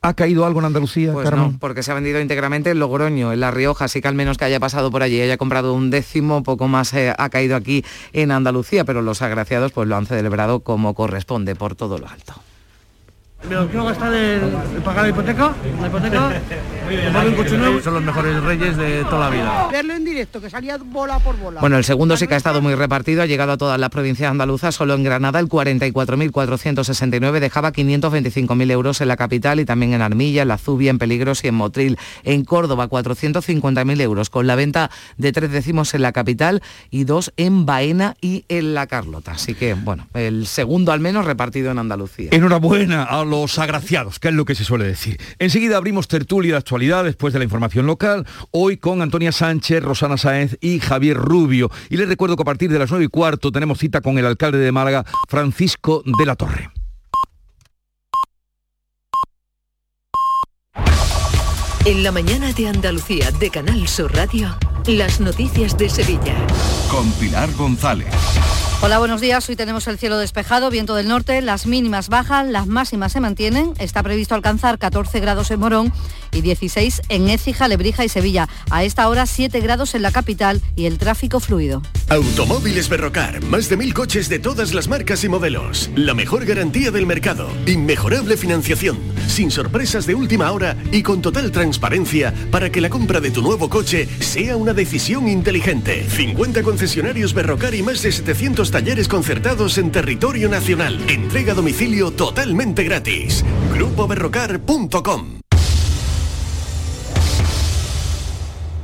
¿Ha 0.00 0.14
caído 0.14 0.46
algo 0.46 0.60
en 0.60 0.66
Andalucía, 0.66 1.12
pues 1.12 1.28
Carmen? 1.28 1.52
no, 1.52 1.58
porque 1.58 1.82
se 1.82 1.90
ha 1.90 1.94
vendido 1.94 2.20
íntegramente 2.20 2.70
en 2.70 2.78
Logroño, 2.78 3.32
en 3.32 3.40
La 3.40 3.50
Rioja, 3.50 3.86
así 3.86 4.00
que 4.00 4.06
al 4.06 4.14
menos 4.14 4.38
que 4.38 4.44
haya 4.44 4.60
pasado 4.60 4.92
por 4.92 5.02
allí 5.02 5.16
y 5.16 5.22
haya 5.22 5.38
comprado 5.38 5.74
un 5.74 5.90
décimo, 5.90 6.44
poco 6.44 6.68
más 6.68 6.94
eh, 6.94 7.12
ha 7.16 7.28
caído 7.30 7.56
aquí 7.56 7.84
en 8.12 8.30
Andalucía, 8.30 8.84
pero 8.84 9.02
los 9.02 9.22
agraciados 9.22 9.72
pues 9.72 9.88
lo 9.88 9.96
han 9.96 10.06
celebrado 10.06 10.60
como 10.60 10.94
corresponde 10.94 11.56
por 11.56 11.74
todo 11.74 11.98
lo 11.98 12.08
alto. 12.08 12.34
Me 13.46 13.54
lo 13.54 13.68
quiero 13.68 13.84
gastar 13.84 14.12
en, 14.12 14.82
pagar 14.84 15.04
la 15.04 15.10
hipoteca, 15.10 15.54
la 15.80 15.86
hipoteca 15.86 16.42
un 17.26 17.34
coche 17.34 17.56
nuevo, 17.56 17.80
son 17.80 17.94
los 17.94 18.02
mejores 18.02 18.42
reyes 18.42 18.76
de 18.76 19.04
toda 19.04 19.30
la 19.30 19.36
vida. 19.36 19.68
Verlo 19.70 19.94
en 19.94 20.04
directo, 20.04 20.40
que 20.40 20.50
salía 20.50 20.76
bola 20.78 21.18
por 21.20 21.38
bola. 21.38 21.60
Bueno, 21.60 21.76
el 21.76 21.84
segundo 21.84 22.16
sí 22.16 22.26
que 22.26 22.34
ha 22.34 22.36
estado 22.36 22.60
muy 22.60 22.74
repartido, 22.74 23.22
ha 23.22 23.26
llegado 23.26 23.52
a 23.52 23.56
todas 23.56 23.78
las 23.78 23.90
provincias 23.90 24.30
andaluzas, 24.30 24.74
solo 24.74 24.94
en 24.94 25.04
Granada 25.04 25.38
el 25.38 25.48
44.469 25.48 27.38
dejaba 27.38 27.72
525.000 27.72 28.70
euros 28.70 29.00
en 29.00 29.08
la 29.08 29.16
capital 29.16 29.60
y 29.60 29.64
también 29.64 29.92
en 29.92 30.02
Armilla, 30.02 30.42
en 30.42 30.48
la 30.48 30.58
Zubia, 30.58 30.90
en 30.90 30.98
Peligros 30.98 31.44
y 31.44 31.48
en 31.48 31.54
Motril. 31.54 31.98
En 32.24 32.44
Córdoba 32.44 32.88
450.000 32.88 34.00
euros 34.00 34.30
con 34.30 34.46
la 34.46 34.56
venta 34.56 34.90
de 35.16 35.32
tres 35.32 35.52
décimos 35.52 35.94
en 35.94 36.02
la 36.02 36.12
capital 36.12 36.62
y 36.90 37.04
dos 37.04 37.32
en 37.36 37.66
Baena 37.66 38.16
y 38.20 38.44
en 38.48 38.74
La 38.74 38.86
Carlota. 38.86 39.32
Así 39.32 39.54
que, 39.54 39.74
bueno, 39.74 40.06
el 40.14 40.46
segundo 40.46 40.92
al 40.92 41.00
menos 41.00 41.24
repartido 41.24 41.70
en 41.70 41.78
Andalucía. 41.78 42.30
Enhorabuena 42.32 43.04
a 43.04 43.27
los 43.30 43.58
agraciados, 43.58 44.18
que 44.18 44.28
es 44.28 44.34
lo 44.34 44.44
que 44.44 44.54
se 44.54 44.64
suele 44.64 44.84
decir. 44.84 45.20
Enseguida 45.38 45.76
abrimos 45.76 46.08
tertulia 46.08 46.52
de 46.52 46.58
actualidad 46.58 47.04
después 47.04 47.32
de 47.32 47.38
la 47.38 47.44
información 47.44 47.86
local, 47.86 48.26
hoy 48.50 48.76
con 48.76 49.02
Antonia 49.02 49.32
Sánchez, 49.32 49.82
Rosana 49.82 50.16
Sáenz 50.16 50.56
y 50.60 50.80
Javier 50.80 51.16
Rubio. 51.16 51.70
Y 51.90 51.96
les 51.96 52.08
recuerdo 52.08 52.36
que 52.36 52.42
a 52.42 52.44
partir 52.44 52.70
de 52.70 52.78
las 52.78 52.90
9 52.90 53.04
y 53.04 53.08
cuarto 53.08 53.52
tenemos 53.52 53.78
cita 53.78 54.00
con 54.00 54.18
el 54.18 54.26
alcalde 54.26 54.58
de 54.58 54.72
Málaga, 54.72 55.04
Francisco 55.28 56.02
de 56.04 56.26
la 56.26 56.36
Torre. 56.36 56.70
En 61.84 62.02
la 62.02 62.12
mañana 62.12 62.52
de 62.52 62.68
Andalucía 62.68 63.30
de 63.30 63.48
Canal 63.50 63.88
Sur 63.88 64.14
Radio, 64.14 64.54
las 64.86 65.20
noticias 65.20 65.78
de 65.78 65.88
Sevilla. 65.88 66.34
Con 66.90 67.10
Pilar 67.12 67.50
González. 67.54 68.12
Hola, 68.80 69.00
buenos 69.00 69.20
días. 69.20 69.48
Hoy 69.48 69.56
tenemos 69.56 69.88
el 69.88 69.98
cielo 69.98 70.18
despejado, 70.18 70.70
viento 70.70 70.94
del 70.94 71.08
norte, 71.08 71.42
las 71.42 71.66
mínimas 71.66 72.08
bajan, 72.08 72.52
las 72.52 72.68
máximas 72.68 73.10
se 73.10 73.18
mantienen. 73.18 73.74
Está 73.80 74.04
previsto 74.04 74.36
alcanzar 74.36 74.78
14 74.78 75.18
grados 75.18 75.50
en 75.50 75.58
Morón 75.58 75.92
y 76.30 76.42
16 76.42 77.02
en 77.08 77.28
Écija, 77.28 77.66
Lebrija 77.66 78.04
y 78.04 78.08
Sevilla. 78.08 78.48
A 78.70 78.84
esta 78.84 79.08
hora 79.08 79.26
7 79.26 79.58
grados 79.60 79.96
en 79.96 80.02
la 80.02 80.12
capital 80.12 80.62
y 80.76 80.86
el 80.86 80.96
tráfico 80.96 81.40
fluido. 81.40 81.82
Automóviles 82.08 82.88
Berrocar, 82.88 83.42
más 83.42 83.68
de 83.68 83.76
mil 83.76 83.92
coches 83.92 84.28
de 84.28 84.38
todas 84.38 84.72
las 84.72 84.86
marcas 84.86 85.24
y 85.24 85.28
modelos. 85.28 85.90
La 85.96 86.14
mejor 86.14 86.44
garantía 86.44 86.92
del 86.92 87.04
mercado, 87.04 87.50
inmejorable 87.66 88.36
financiación, 88.36 88.96
sin 89.28 89.50
sorpresas 89.50 90.06
de 90.06 90.14
última 90.14 90.50
hora 90.52 90.76
y 90.92 91.02
con 91.02 91.22
total 91.22 91.52
transparencia 91.52 92.32
para 92.50 92.70
que 92.70 92.80
la 92.80 92.90
compra 92.90 93.20
de 93.20 93.30
tu 93.30 93.42
nuevo 93.42 93.68
coche 93.68 94.08
sea 94.20 94.56
una 94.56 94.72
decisión 94.72 95.28
inteligente. 95.28 96.06
50 96.08 96.62
concesionarios 96.62 97.34
Berrocar 97.34 97.74
y 97.74 97.82
más 97.82 98.02
de 98.02 98.12
700 98.12 98.70
talleres 98.70 99.08
concertados 99.08 99.78
en 99.78 99.92
territorio 99.92 100.48
nacional. 100.48 100.98
Entrega 101.08 101.52
a 101.52 101.56
domicilio 101.56 102.10
totalmente 102.10 102.84
gratis. 102.84 103.44
GrupoBerrocar.com 103.74 105.47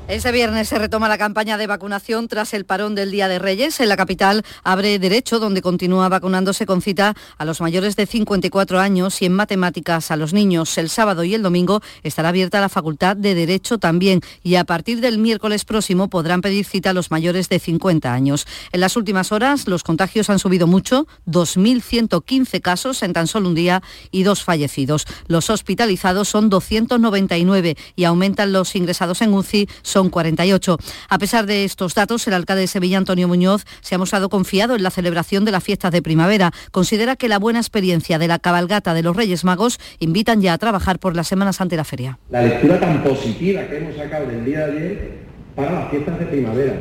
Este 0.06 0.32
viernes 0.32 0.68
se 0.68 0.78
retoma 0.78 1.08
la 1.08 1.16
campaña 1.16 1.56
de 1.56 1.66
vacunación 1.66 2.28
tras 2.28 2.52
el 2.52 2.66
parón 2.66 2.94
del 2.94 3.10
Día 3.10 3.26
de 3.26 3.38
Reyes. 3.38 3.80
En 3.80 3.88
la 3.88 3.96
capital 3.96 4.44
abre 4.62 4.98
derecho, 4.98 5.38
donde 5.38 5.62
continúa 5.62 6.10
vacunándose 6.10 6.66
con 6.66 6.82
cita 6.82 7.14
a 7.38 7.44
los 7.46 7.62
mayores 7.62 7.96
de 7.96 8.04
54 8.04 8.80
años 8.80 9.22
y 9.22 9.24
en 9.24 9.32
matemáticas 9.32 10.10
a 10.10 10.16
los 10.16 10.34
niños. 10.34 10.76
El 10.76 10.90
sábado 10.90 11.24
y 11.24 11.32
el 11.32 11.42
domingo 11.42 11.80
estará 12.02 12.28
abierta 12.28 12.60
la 12.60 12.68
facultad 12.68 13.16
de 13.16 13.34
Derecho 13.34 13.78
también 13.78 14.20
y 14.42 14.56
a 14.56 14.64
partir 14.64 15.00
del 15.00 15.16
miércoles 15.16 15.64
próximo 15.64 16.08
podrán 16.08 16.42
pedir 16.42 16.66
cita 16.66 16.90
a 16.90 16.92
los 16.92 17.10
mayores 17.10 17.48
de 17.48 17.58
50 17.58 18.12
años. 18.12 18.46
En 18.72 18.80
las 18.80 18.98
últimas 18.98 19.32
horas 19.32 19.66
los 19.66 19.84
contagios 19.84 20.28
han 20.28 20.38
subido 20.38 20.66
mucho, 20.66 21.06
2.115 21.26 22.60
casos 22.60 23.02
en 23.02 23.14
tan 23.14 23.26
solo 23.26 23.48
un 23.48 23.54
día 23.54 23.82
y 24.10 24.24
dos 24.24 24.44
fallecidos. 24.44 25.06
Los 25.28 25.48
hospitalizados 25.48 26.28
son 26.28 26.50
299 26.50 27.78
y 27.96 28.04
aumentan 28.04 28.52
los 28.52 28.76
ingresados 28.76 29.22
en 29.22 29.32
UCI 29.32 29.66
son 29.94 30.10
48. 30.10 30.76
A 31.08 31.18
pesar 31.18 31.46
de 31.46 31.62
estos 31.64 31.94
datos, 31.94 32.26
el 32.26 32.34
alcalde 32.34 32.62
de 32.62 32.66
Sevilla, 32.66 32.98
Antonio 32.98 33.28
Muñoz, 33.28 33.64
se 33.80 33.94
ha 33.94 33.98
mostrado 33.98 34.28
confiado 34.28 34.74
en 34.74 34.82
la 34.82 34.90
celebración 34.90 35.44
de 35.44 35.52
las 35.52 35.62
fiestas 35.62 35.92
de 35.92 36.02
primavera. 36.02 36.50
Considera 36.72 37.14
que 37.14 37.28
la 37.28 37.38
buena 37.38 37.60
experiencia 37.60 38.18
de 38.18 38.26
la 38.26 38.40
cabalgata 38.40 38.92
de 38.92 39.04
los 39.04 39.14
Reyes 39.14 39.44
Magos 39.44 39.78
invitan 40.00 40.40
ya 40.40 40.54
a 40.54 40.58
trabajar 40.58 40.98
por 40.98 41.14
las 41.14 41.28
semanas 41.28 41.60
ante 41.60 41.76
la 41.76 41.84
feria. 41.84 42.18
La 42.30 42.42
lectura 42.42 42.80
tan 42.80 43.04
positiva 43.04 43.68
que 43.68 43.76
hemos 43.76 43.94
sacado 43.94 44.26
del 44.26 44.44
día 44.44 44.66
de 44.66 44.72
ayer 44.72 45.12
para 45.54 45.70
las 45.70 45.90
fiestas 45.90 46.18
de 46.18 46.26
primavera. 46.26 46.74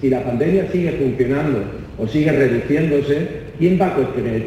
Si 0.00 0.10
la 0.10 0.24
pandemia 0.24 0.68
sigue 0.72 0.90
funcionando 0.98 1.62
o 1.98 2.08
sigue 2.08 2.32
reduciéndose, 2.32 3.42
¿quién 3.60 3.80
va 3.80 3.86
a 3.86 3.94
cuestionar, 3.94 4.42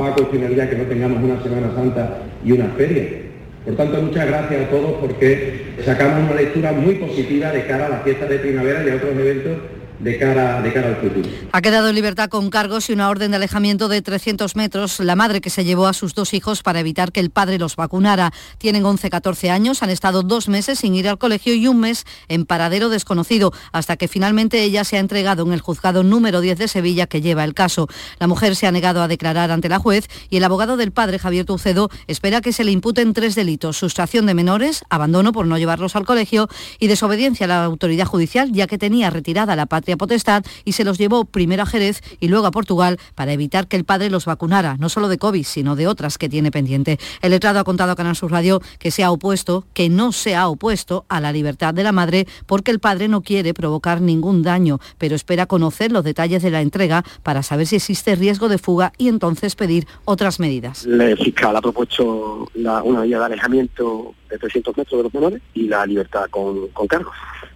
va 0.00 0.08
a 0.10 0.14
cuestionar 0.14 0.54
ya 0.54 0.70
que 0.70 0.76
no 0.76 0.84
tengamos 0.84 1.24
una 1.24 1.42
Semana 1.42 1.74
Santa 1.74 2.18
y 2.44 2.52
una 2.52 2.66
feria? 2.76 3.23
Por 3.64 3.76
tanto, 3.76 4.02
muchas 4.02 4.26
gracias 4.26 4.66
a 4.66 4.70
todos 4.70 4.92
porque 5.00 5.74
sacamos 5.84 6.30
una 6.30 6.34
lectura 6.40 6.72
muy 6.72 6.96
positiva 6.96 7.50
de 7.50 7.66
cara 7.66 7.86
a 7.86 7.88
las 7.88 8.02
fiestas 8.02 8.28
de 8.28 8.38
primavera 8.38 8.84
y 8.84 8.90
a 8.90 8.96
otros 8.96 9.12
eventos 9.12 9.56
de 10.00 10.18
cara, 10.18 10.58
al 10.58 10.96
futuro. 10.96 11.28
Ha 11.52 11.62
quedado 11.62 11.88
en 11.88 11.94
libertad 11.94 12.28
con 12.28 12.50
cargos 12.50 12.90
y 12.90 12.92
una 12.92 13.08
orden 13.08 13.30
de 13.30 13.36
alejamiento 13.36 13.88
de 13.88 14.02
300 14.02 14.56
metros 14.56 14.98
la 14.98 15.14
madre 15.14 15.40
que 15.40 15.50
se 15.50 15.64
llevó 15.64 15.86
a 15.86 15.92
sus 15.92 16.14
dos 16.14 16.34
hijos 16.34 16.62
para 16.62 16.80
evitar 16.80 17.12
que 17.12 17.20
el 17.20 17.30
padre 17.30 17.58
los 17.58 17.76
vacunara. 17.76 18.32
Tienen 18.58 18.84
11, 18.84 19.08
14 19.08 19.50
años, 19.50 19.82
han 19.82 19.90
estado 19.90 20.22
dos 20.22 20.48
meses 20.48 20.80
sin 20.80 20.96
ir 20.96 21.08
al 21.08 21.18
colegio 21.18 21.54
y 21.54 21.68
un 21.68 21.78
mes 21.78 22.04
en 22.28 22.44
paradero 22.44 22.88
desconocido, 22.88 23.52
hasta 23.72 23.96
que 23.96 24.08
finalmente 24.08 24.62
ella 24.62 24.82
se 24.82 24.96
ha 24.96 25.00
entregado 25.00 25.44
en 25.46 25.52
el 25.52 25.60
juzgado 25.60 26.02
número 26.02 26.40
10 26.40 26.58
de 26.58 26.68
Sevilla 26.68 27.06
que 27.06 27.20
lleva 27.20 27.44
el 27.44 27.54
caso. 27.54 27.86
La 28.18 28.26
mujer 28.26 28.56
se 28.56 28.66
ha 28.66 28.72
negado 28.72 29.00
a 29.00 29.08
declarar 29.08 29.52
ante 29.52 29.68
la 29.68 29.78
juez 29.78 30.08
y 30.28 30.38
el 30.38 30.44
abogado 30.44 30.76
del 30.76 30.90
padre, 30.90 31.20
Javier 31.20 31.44
Tucedo, 31.44 31.88
espera 32.08 32.40
que 32.40 32.52
se 32.52 32.64
le 32.64 32.72
imputen 32.72 33.12
tres 33.12 33.36
delitos, 33.36 33.76
sustracción 33.76 34.26
de 34.26 34.34
menores, 34.34 34.84
abandono 34.90 35.30
por 35.30 35.46
no 35.46 35.56
llevarlos 35.56 35.94
al 35.94 36.04
colegio 36.04 36.48
y 36.80 36.88
desobediencia 36.88 37.44
a 37.44 37.48
la 37.48 37.64
autoridad 37.64 38.06
judicial, 38.06 38.50
ya 38.52 38.66
que 38.66 38.76
tenía 38.76 39.10
retirada 39.10 39.54
la 39.54 39.66
patria 39.66 39.83
potestad 39.96 40.44
y 40.64 40.72
se 40.72 40.84
los 40.84 40.98
llevó 40.98 41.24
primero 41.24 41.62
a 41.62 41.66
Jerez 41.66 42.02
y 42.20 42.28
luego 42.28 42.46
a 42.46 42.50
Portugal 42.50 42.98
para 43.14 43.32
evitar 43.32 43.68
que 43.68 43.76
el 43.76 43.84
padre 43.84 44.10
los 44.10 44.24
vacunara, 44.24 44.76
no 44.78 44.88
solo 44.88 45.08
de 45.08 45.18
COVID, 45.18 45.44
sino 45.44 45.76
de 45.76 45.86
otras 45.86 46.18
que 46.18 46.28
tiene 46.28 46.50
pendiente. 46.50 46.98
El 47.22 47.30
letrado 47.30 47.60
ha 47.60 47.64
contado 47.64 47.92
a 47.92 47.96
Canal 47.96 48.16
Sur 48.16 48.32
Radio 48.32 48.60
que 48.78 48.90
se 48.90 49.04
ha 49.04 49.10
opuesto, 49.10 49.64
que 49.74 49.88
no 49.88 50.12
se 50.12 50.34
ha 50.34 50.48
opuesto 50.48 51.04
a 51.08 51.20
la 51.20 51.32
libertad 51.32 51.74
de 51.74 51.82
la 51.82 51.92
madre 51.92 52.26
porque 52.46 52.70
el 52.70 52.80
padre 52.80 53.08
no 53.08 53.22
quiere 53.22 53.54
provocar 53.54 54.00
ningún 54.00 54.42
daño, 54.42 54.78
pero 54.98 55.14
espera 55.14 55.46
conocer 55.46 55.92
los 55.92 56.04
detalles 56.04 56.42
de 56.42 56.50
la 56.50 56.60
entrega 56.60 57.04
para 57.22 57.42
saber 57.42 57.66
si 57.66 57.76
existe 57.76 58.14
riesgo 58.14 58.48
de 58.48 58.58
fuga 58.58 58.92
y 58.98 59.08
entonces 59.08 59.54
pedir 59.54 59.86
otras 60.04 60.40
medidas. 60.40 60.86
El 60.86 61.16
fiscal 61.18 61.56
ha 61.56 61.60
propuesto 61.60 62.48
una 62.54 63.02
vía 63.02 63.18
de 63.18 63.24
alejamiento 63.24 64.14
de 64.34 64.38
300 64.38 64.76
metros 64.76 64.98
de 64.98 65.02
los 65.04 65.14
menores 65.14 65.42
y 65.54 65.68
la 65.68 65.86
libertad 65.86 66.26
con, 66.30 66.68
con 66.68 66.86
cargos 66.86 67.14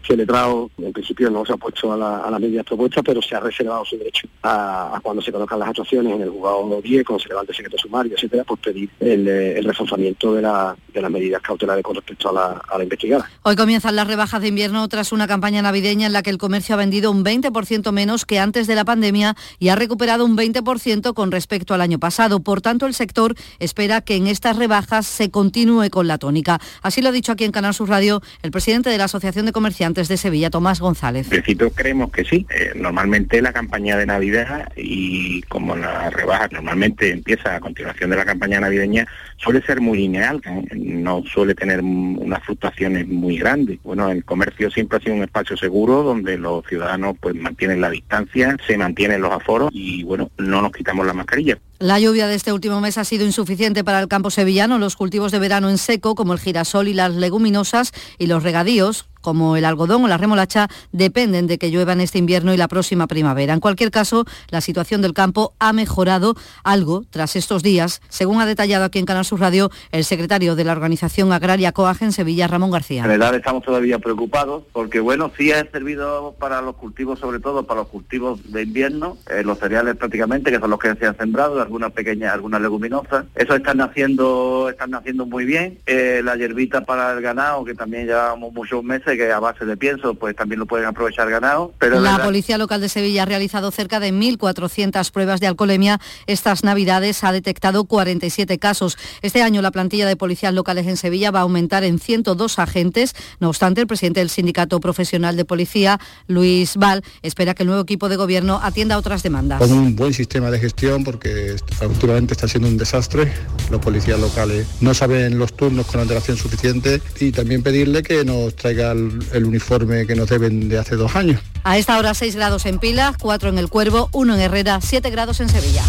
que 0.09 0.14
el 0.14 0.21
letrado 0.21 0.71
en 0.79 0.91
principio 0.91 1.29
no 1.29 1.45
se 1.45 1.53
ha 1.53 1.59
puesto 1.59 1.93
a 1.93 1.97
la, 1.97 2.21
a 2.21 2.31
la 2.31 2.38
medida 2.38 2.62
propuesta, 2.62 3.03
pero 3.03 3.21
se 3.21 3.35
ha 3.37 3.41
reservado 3.41 3.85
su 3.85 3.99
derecho 3.99 4.27
a, 4.43 4.99
cuando 5.03 5.21
se 5.21 5.31
conozcan 5.31 5.59
las 5.59 5.69
actuaciones 5.69 6.14
en 6.14 6.23
el 6.23 6.31
juzgado 6.31 6.81
10, 6.81 7.05
cuando 7.05 7.23
se 7.23 7.29
levante 7.29 7.53
el 7.53 7.57
secreto 7.57 7.77
sumario, 7.77 8.14
etcétera, 8.14 8.43
pues 8.45 8.59
pedir 8.59 8.88
el, 9.01 9.29
el 9.29 9.64
reforzamiento 9.64 10.33
de, 10.33 10.41
la, 10.41 10.75
de, 10.95 11.03
las 11.03 11.11
medidas 11.11 11.43
cautelares 11.43 11.85
con 11.85 11.95
respecto 11.95 12.31
a 12.31 12.33
la, 12.33 12.62
a 12.69 12.79
la 12.79 12.85
investigada. 12.85 13.29
Hoy 13.43 13.55
comienzan 13.55 13.97
las 13.97 14.07
rebajas 14.07 14.41
de 14.41 14.49
invierno 14.49 14.88
tras 14.88 15.12
una 15.12 15.27
campaña 15.27 15.61
navideña 15.61 16.07
en 16.07 16.14
la 16.14 16.23
que 16.23 16.31
el 16.31 16.38
comercio 16.38 16.75
ha 16.75 16.79
vendido 16.79 17.11
un 17.11 17.23
20% 17.23 17.93
menos 17.93 18.25
que 18.25 18.38
antes 18.38 18.67
de 18.67 18.75
la 18.77 18.87
pandemia 18.87 19.37
y 19.59 19.69
ha 19.69 19.77
recuperado 19.77 20.25
un 20.25 20.38
20% 20.38 21.12
con 21.12 21.31
respecto 21.31 21.75
al 21.75 21.83
año 21.83 21.99
pasado. 21.99 22.41
Por 22.41 22.62
tanto, 22.62 22.87
el 22.87 22.95
sector 22.95 23.35
espera 23.59 24.01
que 24.01 24.17
en 24.17 24.27
estas 24.27 24.57
rebajas 24.57 25.07
se 25.07 25.31
continúe 25.31 25.91
con 25.91 26.09
la 26.09 26.17
tónica. 26.17 26.61
Así 26.83 27.02
lo 27.02 27.09
ha 27.09 27.12
dicho 27.12 27.33
aquí 27.33 27.44
en 27.44 27.52
Canal 27.52 27.74
Sur 27.74 27.88
Radio 27.88 28.20
el 28.42 28.50
presidente 28.50 28.90
de 28.90 28.98
la 28.98 29.04
Asociación 29.04 29.46
de 29.46 29.52
Comerciantes 29.52 30.09
de 30.09 30.16
Sevilla, 30.16 30.50
Tomás 30.50 30.81
González. 30.81 31.26
En 31.26 31.31
principio 31.31 31.70
creemos 31.70 32.11
que 32.11 32.24
sí. 32.24 32.46
Eh, 32.50 32.72
normalmente 32.74 33.40
la 33.42 33.52
campaña 33.52 33.96
de 33.96 34.07
Navidad 34.07 34.72
y 34.76 35.42
como 35.42 35.76
la 35.76 36.11
rebaja 36.11 36.48
normalmente 36.50 37.11
empieza 37.11 37.57
a 37.57 37.61
continuación 37.61 38.11
de 38.11 38.16
la 38.16 38.24
campaña 38.24 38.61
navideña, 38.61 39.07
suele 39.38 39.62
ser 39.62 39.81
muy 39.81 39.98
lineal, 39.98 40.40
no 40.74 41.22
suele 41.24 41.55
tener 41.55 41.81
unas 41.81 42.42
fluctuaciones 42.44 43.07
muy 43.09 43.38
grandes. 43.38 43.79
Bueno, 43.83 44.11
el 44.11 44.24
comercio 44.24 44.70
siempre 44.70 44.98
ha 44.98 45.01
sido 45.01 45.14
un 45.14 45.22
espacio 45.22 45.57
seguro 45.57 46.03
donde 46.03 46.37
los 46.37 46.66
ciudadanos 46.66 47.16
pues 47.20 47.35
mantienen 47.35 47.81
la 47.81 47.90
distancia, 47.90 48.57
se 48.66 48.77
mantienen 48.77 49.20
los 49.20 49.33
aforos 49.33 49.70
y 49.72 50.03
bueno, 50.03 50.31
no 50.38 50.61
nos 50.61 50.72
quitamos 50.72 51.07
la 51.07 51.14
mascarilla. 51.14 51.59
La 51.79 52.01
lluvia 52.01 52.27
de 52.27 52.35
este 52.35 52.53
último 52.53 52.81
mes 52.81 52.98
ha 52.98 53.05
sido 53.05 53.24
insuficiente 53.24 53.85
para 53.85 54.01
el 54.01 54.09
campo 54.09 54.31
sevillano. 54.31 54.79
Los 54.79 54.96
cultivos 54.96 55.31
de 55.31 55.38
verano 55.38 55.70
en 55.70 55.79
seco, 55.79 56.16
como 56.16 56.33
el 56.33 56.40
girasol 56.40 56.88
y 56.88 56.94
las 56.94 57.14
leguminosas, 57.14 57.92
y 58.18 58.27
los 58.27 58.42
regadíos, 58.42 59.09
como 59.20 59.57
el 59.57 59.64
algodón 59.64 60.04
o 60.04 60.09
la 60.09 60.16
remolacha, 60.16 60.68
dependen 60.92 61.46
de 61.46 61.59
que 61.59 61.70
llueva 61.70 61.92
en 61.92 62.00
este 62.00 62.18
invierno 62.18 62.54
y 62.54 62.57
la 62.57 62.68
próxima 62.68 63.07
primavera. 63.07 63.54
En 63.54 63.61
cualquier 63.61 63.90
caso, 63.90 64.24
la 64.50 64.61
situación 64.61 65.02
del 65.02 65.14
campo 65.14 65.54
ha 65.59 65.72
mejorado 65.72 66.35
algo 66.64 67.04
tras 67.11 67.37
estos 67.37 67.62
días, 67.62 68.00
según 68.09 68.40
ha 68.40 68.46
detallado 68.46 68.85
aquí 68.85 68.98
en 68.98 69.07
Canal 69.07 69.24
Sur 69.24 69.40
Radio 69.40 69.70
el 69.92 70.04
secretario 70.04 70.57
de 70.57 70.64
la 70.64 70.72
Organización 70.72 71.33
Agraria 71.33 71.72
COAG 71.72 72.02
en 72.02 72.12
Sevilla, 72.12 72.46
Ramón 72.46 72.70
García. 72.70 73.02
En 73.02 73.09
realidad 73.09 73.35
estamos 73.35 73.62
todavía 73.62 73.98
preocupados 73.98 74.64
porque, 74.72 75.00
bueno, 75.00 75.31
sí 75.37 75.52
ha 75.52 75.68
servido 75.70 76.35
para 76.38 76.61
los 76.62 76.76
cultivos, 76.76 77.18
sobre 77.18 77.40
todo 77.40 77.64
para 77.64 77.81
los 77.81 77.88
cultivos 77.88 78.52
de 78.52 78.62
invierno, 78.62 79.16
eh, 79.31 79.42
los 79.44 79.59
cereales 79.59 79.96
prácticamente, 79.96 80.50
que 80.50 80.59
son 80.59 80.70
los 80.70 80.78
que 80.78 80.94
se 80.94 81.07
han 81.07 81.16
sembrado, 81.16 81.61
algunas 81.61 81.92
pequeñas, 81.92 82.33
algunas 82.33 82.61
leguminosas. 82.61 83.26
Eso 83.34 83.55
están 83.55 83.78
naciendo, 83.78 84.68
están 84.70 84.90
naciendo 84.90 85.26
muy 85.26 85.45
bien. 85.45 85.78
Eh, 85.86 86.20
la 86.24 86.36
hierbita 86.36 86.84
para 86.84 87.12
el 87.12 87.20
ganado, 87.20 87.64
que 87.64 87.74
también 87.74 88.07
llevamos 88.07 88.53
muchos 88.53 88.82
meses, 88.82 89.07
que 89.16 89.32
a 89.32 89.40
base 89.40 89.64
de 89.64 89.76
pienso, 89.76 90.14
pues 90.14 90.36
también 90.36 90.59
lo 90.59 90.66
pueden 90.66 90.86
aprovechar 90.86 91.30
ganado. 91.30 91.72
Pero 91.78 92.00
la 92.00 92.22
Policía 92.22 92.59
Local 92.59 92.80
de 92.80 92.88
Sevilla 92.88 93.22
ha 93.22 93.26
realizado 93.26 93.70
cerca 93.70 94.00
de 94.00 94.12
1.400 94.12 95.11
pruebas 95.11 95.40
de 95.40 95.46
alcoholemia. 95.46 96.00
Estas 96.26 96.64
navidades 96.64 97.24
ha 97.24 97.32
detectado 97.32 97.84
47 97.84 98.59
casos. 98.59 98.98
Este 99.22 99.42
año 99.42 99.62
la 99.62 99.70
plantilla 99.70 100.06
de 100.06 100.16
policías 100.16 100.52
locales 100.52 100.86
en 100.86 100.96
Sevilla 100.96 101.30
va 101.30 101.40
a 101.40 101.42
aumentar 101.42 101.84
en 101.84 101.98
102 101.98 102.59
agentes. 102.59 103.14
No 103.40 103.48
obstante, 103.48 103.80
el 103.80 103.86
presidente 103.86 104.20
del 104.20 104.30
Sindicato 104.30 104.80
Profesional 104.80 105.36
de 105.36 105.44
Policía, 105.44 105.98
Luis 106.26 106.76
Val, 106.76 107.02
espera 107.22 107.54
que 107.54 107.62
el 107.62 107.68
nuevo 107.68 107.82
equipo 107.82 108.09
de 108.09 108.16
gobierno 108.16 108.61
atienda 108.62 108.96
a 108.96 108.98
otras 108.98 109.22
demandas. 109.22 109.61
Con 109.61 109.72
un 109.72 109.96
buen 109.96 110.12
sistema 110.12 110.50
de 110.50 110.59
gestión, 110.59 111.04
porque 111.04 111.56
últimamente 111.82 112.34
está 112.34 112.48
siendo 112.48 112.68
un 112.68 112.76
desastre. 112.76 113.32
Los 113.70 113.80
policías 113.80 114.18
locales 114.18 114.66
no 114.80 114.94
saben 114.94 115.38
los 115.38 115.54
turnos 115.54 115.86
con 115.86 116.00
antelación 116.00 116.36
suficiente 116.36 117.00
y 117.20 117.32
también 117.32 117.62
pedirle 117.62 118.02
que 118.02 118.24
nos 118.24 118.54
traiga 118.54 118.94
el, 118.99 119.18
el 119.32 119.44
uniforme 119.44 120.07
que 120.07 120.14
nos 120.14 120.28
deben 120.28 120.68
de 120.68 120.78
hace 120.78 120.96
dos 120.96 121.16
años. 121.16 121.40
A 121.64 121.78
esta 121.78 121.99
hora 121.99 122.14
6 122.14 122.36
grados 122.36 122.66
en 122.66 122.78
Pilas, 122.78 123.16
4 123.18 123.51
en 123.51 123.59
El 123.59 123.68
Cuervo, 123.68 124.09
1 124.12 124.34
en 124.34 124.40
Herrera, 124.40 124.80
7 124.80 125.11
grados 125.11 125.40
en 125.40 125.49
Sevilla. 125.49 125.82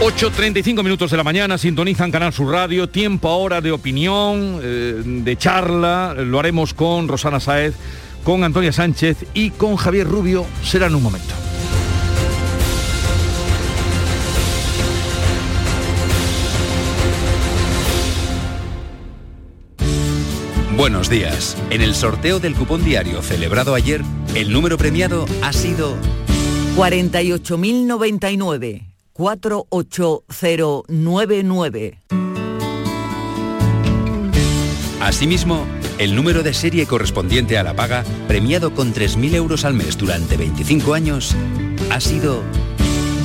...8.35 0.00 0.82
minutos 0.82 1.10
de 1.10 1.18
la 1.18 1.24
mañana, 1.24 1.58
sintonizan 1.58 2.10
Canal 2.10 2.32
Sur 2.32 2.50
Radio, 2.50 2.88
tiempo 2.88 3.28
ahora 3.28 3.60
de 3.60 3.70
opinión, 3.70 4.58
eh, 4.62 5.02
de 5.04 5.36
charla, 5.36 6.14
lo 6.14 6.40
haremos 6.40 6.72
con 6.72 7.06
Rosana 7.06 7.38
Saez, 7.38 7.74
con 8.24 8.42
Antonia 8.42 8.72
Sánchez 8.72 9.26
y 9.34 9.50
con 9.50 9.76
Javier 9.76 10.08
Rubio, 10.08 10.46
será 10.64 10.86
en 10.86 10.94
un 10.94 11.02
momento. 11.02 11.49
Buenos 20.80 21.10
días. 21.10 21.58
En 21.68 21.82
el 21.82 21.94
sorteo 21.94 22.40
del 22.40 22.54
cupón 22.54 22.82
diario 22.82 23.20
celebrado 23.20 23.74
ayer, 23.74 24.00
el 24.34 24.50
número 24.50 24.78
premiado 24.78 25.26
ha 25.42 25.52
sido 25.52 25.94
48.099 26.74 28.86
48099. 29.12 32.00
Asimismo, 35.02 35.66
el 35.98 36.16
número 36.16 36.42
de 36.42 36.54
serie 36.54 36.86
correspondiente 36.86 37.58
a 37.58 37.62
la 37.62 37.76
paga, 37.76 38.02
premiado 38.26 38.74
con 38.74 38.94
3.000 38.94 39.34
euros 39.34 39.66
al 39.66 39.74
mes 39.74 39.98
durante 39.98 40.38
25 40.38 40.94
años, 40.94 41.36
ha 41.90 42.00
sido 42.00 42.42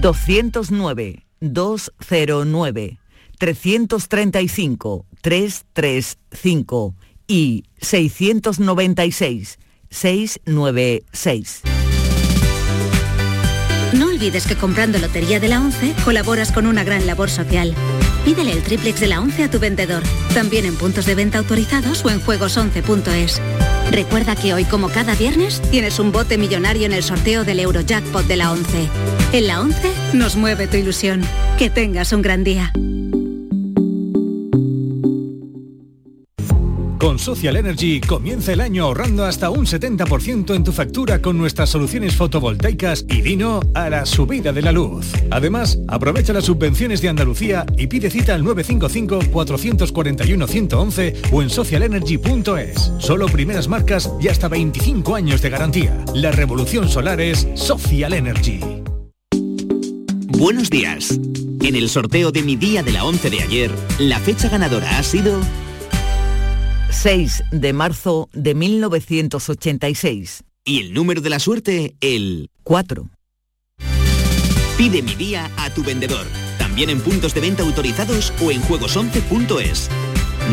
209, 0.00 1.26
209, 1.40 2.98
335, 3.38 5.06
335 5.22 6.94
y 7.26 7.64
696, 7.80 9.58
696. 9.90 11.62
No 13.94 14.08
olvides 14.08 14.46
que 14.46 14.56
comprando 14.56 14.98
Lotería 14.98 15.40
de 15.40 15.48
la 15.48 15.60
11 15.60 15.94
colaboras 16.04 16.52
con 16.52 16.66
una 16.66 16.84
gran 16.84 17.06
labor 17.06 17.30
social. 17.30 17.74
Pídele 18.24 18.52
el 18.52 18.62
triplex 18.62 19.00
de 19.00 19.06
la 19.06 19.20
11 19.20 19.44
a 19.44 19.50
tu 19.50 19.58
vendedor, 19.58 20.02
también 20.34 20.66
en 20.66 20.76
puntos 20.76 21.06
de 21.06 21.14
venta 21.14 21.38
autorizados 21.38 22.04
o 22.04 22.10
en 22.10 22.20
juegos11.es. 22.20 23.40
Recuerda 23.90 24.36
que 24.36 24.52
hoy, 24.52 24.64
como 24.64 24.88
cada 24.88 25.14
viernes, 25.14 25.62
tienes 25.70 25.98
un 25.98 26.12
bote 26.12 26.38
millonario 26.38 26.86
en 26.86 26.92
el 26.92 27.02
sorteo 27.02 27.44
del 27.44 27.60
Eurojackpot 27.60 28.26
de 28.26 28.36
la 28.36 28.52
11. 28.52 28.88
En 29.32 29.46
la 29.46 29.60
11 29.60 29.92
nos 30.14 30.36
mueve 30.36 30.66
tu 30.66 30.76
ilusión. 30.76 31.22
Que 31.58 31.70
tengas 31.70 32.12
un 32.12 32.22
gran 32.22 32.44
día. 32.44 32.72
Social 37.18 37.56
Energy 37.56 38.00
comienza 38.00 38.52
el 38.52 38.60
año 38.60 38.84
ahorrando 38.84 39.24
hasta 39.24 39.50
un 39.50 39.66
70% 39.66 40.54
en 40.54 40.62
tu 40.64 40.72
factura 40.72 41.20
con 41.20 41.36
nuestras 41.38 41.70
soluciones 41.70 42.16
fotovoltaicas 42.16 43.04
y 43.08 43.22
Dino 43.22 43.60
a 43.74 43.88
la 43.90 44.06
subida 44.06 44.52
de 44.52 44.62
la 44.62 44.72
luz. 44.72 45.12
Además, 45.30 45.78
aprovecha 45.88 46.32
las 46.32 46.44
subvenciones 46.44 47.02
de 47.02 47.08
Andalucía 47.08 47.66
y 47.76 47.86
pide 47.86 48.10
cita 48.10 48.34
al 48.34 48.42
955-441-111 48.44 51.32
o 51.32 51.42
en 51.42 51.50
socialenergy.es. 51.50 52.92
Solo 52.98 53.26
primeras 53.26 53.68
marcas 53.68 54.10
y 54.20 54.28
hasta 54.28 54.48
25 54.48 55.14
años 55.14 55.42
de 55.42 55.50
garantía. 55.50 56.04
La 56.14 56.32
revolución 56.32 56.88
solar 56.88 57.20
es 57.20 57.46
Social 57.54 58.12
Energy. 58.12 58.60
Buenos 60.38 60.68
días. 60.68 61.18
En 61.62 61.76
el 61.76 61.88
sorteo 61.88 62.30
de 62.30 62.42
mi 62.42 62.56
día 62.56 62.82
de 62.82 62.92
la 62.92 63.04
11 63.04 63.30
de 63.30 63.40
ayer, 63.40 63.70
la 63.98 64.20
fecha 64.20 64.48
ganadora 64.48 64.98
ha 64.98 65.02
sido 65.02 65.40
6 66.96 67.44
de 67.52 67.72
marzo 67.72 68.28
de 68.32 68.54
1986. 68.54 70.42
Y 70.64 70.80
el 70.80 70.94
número 70.94 71.20
de 71.20 71.30
la 71.30 71.38
suerte, 71.38 71.94
el 72.00 72.50
4. 72.64 73.10
Pide 74.78 75.02
mi 75.02 75.14
día 75.14 75.50
a 75.58 75.70
tu 75.70 75.84
vendedor, 75.84 76.26
también 76.58 76.90
en 76.90 77.00
puntos 77.00 77.34
de 77.34 77.42
venta 77.42 77.62
autorizados 77.62 78.32
o 78.42 78.50
en 78.50 78.62
juegos11.es. 78.62 79.90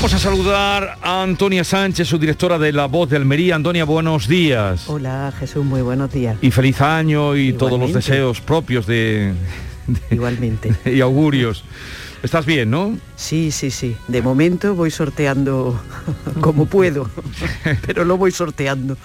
Vamos 0.00 0.14
a 0.14 0.18
saludar 0.18 0.96
a 1.02 1.22
Antonia 1.22 1.62
Sánchez, 1.62 2.08
su 2.08 2.16
directora 2.16 2.58
de 2.58 2.72
La 2.72 2.86
Voz 2.86 3.10
de 3.10 3.16
Almería. 3.18 3.54
Antonia, 3.54 3.84
buenos 3.84 4.28
días. 4.28 4.88
Hola 4.88 5.30
Jesús, 5.38 5.62
muy 5.62 5.82
buenos 5.82 6.10
días. 6.10 6.38
Y 6.40 6.50
feliz 6.50 6.80
año 6.80 7.36
y 7.36 7.52
todos 7.52 7.78
los 7.78 7.92
deseos 7.92 8.40
propios 8.40 8.86
de... 8.86 9.34
de 9.86 10.00
Igualmente. 10.10 10.74
y 10.90 11.02
augurios. 11.02 11.64
Estás 12.22 12.46
bien, 12.46 12.70
¿no? 12.70 12.96
Sí, 13.14 13.50
sí, 13.50 13.70
sí. 13.70 13.94
De 14.08 14.22
momento 14.22 14.74
voy 14.74 14.90
sorteando 14.90 15.78
como 16.40 16.64
puedo, 16.64 17.10
pero 17.86 18.06
lo 18.06 18.16
voy 18.16 18.30
sorteando. 18.30 18.96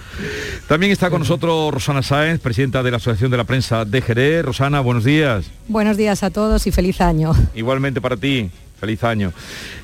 También 0.69 0.93
está 0.93 1.09
con 1.09 1.19
nosotros 1.19 1.73
Rosana 1.73 2.03
Sáenz, 2.03 2.39
presidenta 2.39 2.81
de 2.83 2.91
la 2.91 2.97
Asociación 2.97 3.31
de 3.31 3.37
la 3.37 3.43
Prensa 3.43 3.83
de 3.83 4.01
Jerez. 4.01 4.45
Rosana, 4.45 4.79
buenos 4.79 5.03
días. 5.03 5.51
Buenos 5.67 5.97
días 5.97 6.23
a 6.23 6.29
todos 6.29 6.65
y 6.67 6.71
feliz 6.71 7.01
año. 7.01 7.33
Igualmente 7.53 7.99
para 7.99 8.15
ti. 8.15 8.49
Feliz 8.79 9.03
año. 9.03 9.31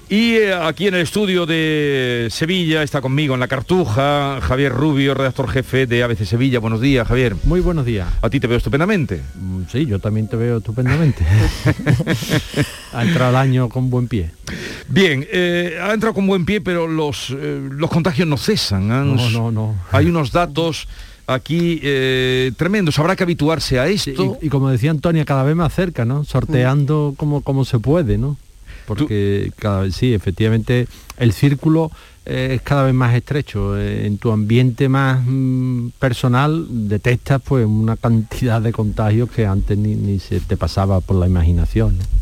Y 0.09 0.33
eh, 0.33 0.53
aquí 0.53 0.87
en 0.87 0.95
el 0.95 1.01
estudio 1.01 1.45
de 1.45 2.27
Sevilla 2.29 2.83
está 2.83 2.99
conmigo 2.99 3.33
en 3.33 3.39
la 3.39 3.47
Cartuja 3.47 4.39
Javier 4.41 4.73
Rubio, 4.73 5.13
redactor 5.13 5.49
jefe 5.49 5.85
de 5.87 6.03
ABC 6.03 6.25
Sevilla. 6.25 6.59
Buenos 6.59 6.81
días, 6.81 7.07
Javier. 7.07 7.35
Muy 7.45 7.61
buenos 7.61 7.85
días. 7.85 8.09
A 8.21 8.29
ti 8.29 8.41
te 8.41 8.47
veo 8.47 8.57
estupendamente. 8.57 9.21
Mm, 9.39 9.61
Sí, 9.71 9.85
yo 9.85 9.99
también 9.99 10.27
te 10.27 10.35
veo 10.35 10.57
estupendamente. 10.57 11.25
ha 12.93 13.03
entrado 13.03 13.29
el 13.31 13.35
año 13.37 13.69
con 13.69 13.89
buen 13.89 14.07
pie. 14.09 14.31
Bien, 14.89 15.25
eh, 15.31 15.77
ha 15.81 15.93
entrado 15.93 16.13
con 16.13 16.27
buen 16.27 16.45
pie, 16.45 16.59
pero 16.59 16.87
los, 16.87 17.29
eh, 17.37 17.61
los 17.71 17.89
contagios 17.89 18.27
no 18.27 18.37
cesan. 18.37 18.91
Han- 18.91 19.15
No, 19.15 19.29
no, 19.29 19.51
no. 19.51 19.75
Hay 19.91 20.07
unos 20.07 20.33
datos 20.33 20.89
aquí 21.27 21.79
eh, 21.83 22.51
tremendos. 22.57 22.99
Habrá 22.99 23.15
que 23.15 23.23
habituarse 23.23 23.79
a 23.79 23.87
esto. 23.87 24.37
Y, 24.41 24.47
y 24.47 24.49
como 24.49 24.69
decía 24.69 24.91
Antonia, 24.91 25.23
cada 25.23 25.43
vez 25.43 25.55
más 25.55 25.73
cerca, 25.73 26.03
¿no? 26.03 26.25
Sorteando 26.25 27.13
como, 27.15 27.41
como 27.41 27.63
se 27.63 27.79
puede, 27.79 28.17
¿no? 28.17 28.35
Porque 28.95 29.51
cada 29.57 29.81
vez, 29.81 29.95
sí, 29.95 30.13
efectivamente, 30.13 30.87
el 31.17 31.33
círculo 31.33 31.91
eh, 32.25 32.53
es 32.55 32.61
cada 32.61 32.83
vez 32.83 32.93
más 32.93 33.15
estrecho. 33.15 33.77
Eh, 33.77 34.05
en 34.05 34.17
tu 34.17 34.31
ambiente 34.31 34.89
más 34.89 35.21
mm, 35.25 35.89
personal 35.99 36.67
detectas 36.69 37.41
pues 37.41 37.65
una 37.65 37.97
cantidad 37.97 38.61
de 38.61 38.71
contagios 38.71 39.29
que 39.31 39.45
antes 39.45 39.77
ni, 39.77 39.95
ni 39.95 40.19
se 40.19 40.39
te 40.39 40.57
pasaba 40.57 41.01
por 41.01 41.15
la 41.15 41.27
imaginación. 41.27 41.97
¿no? 41.97 42.20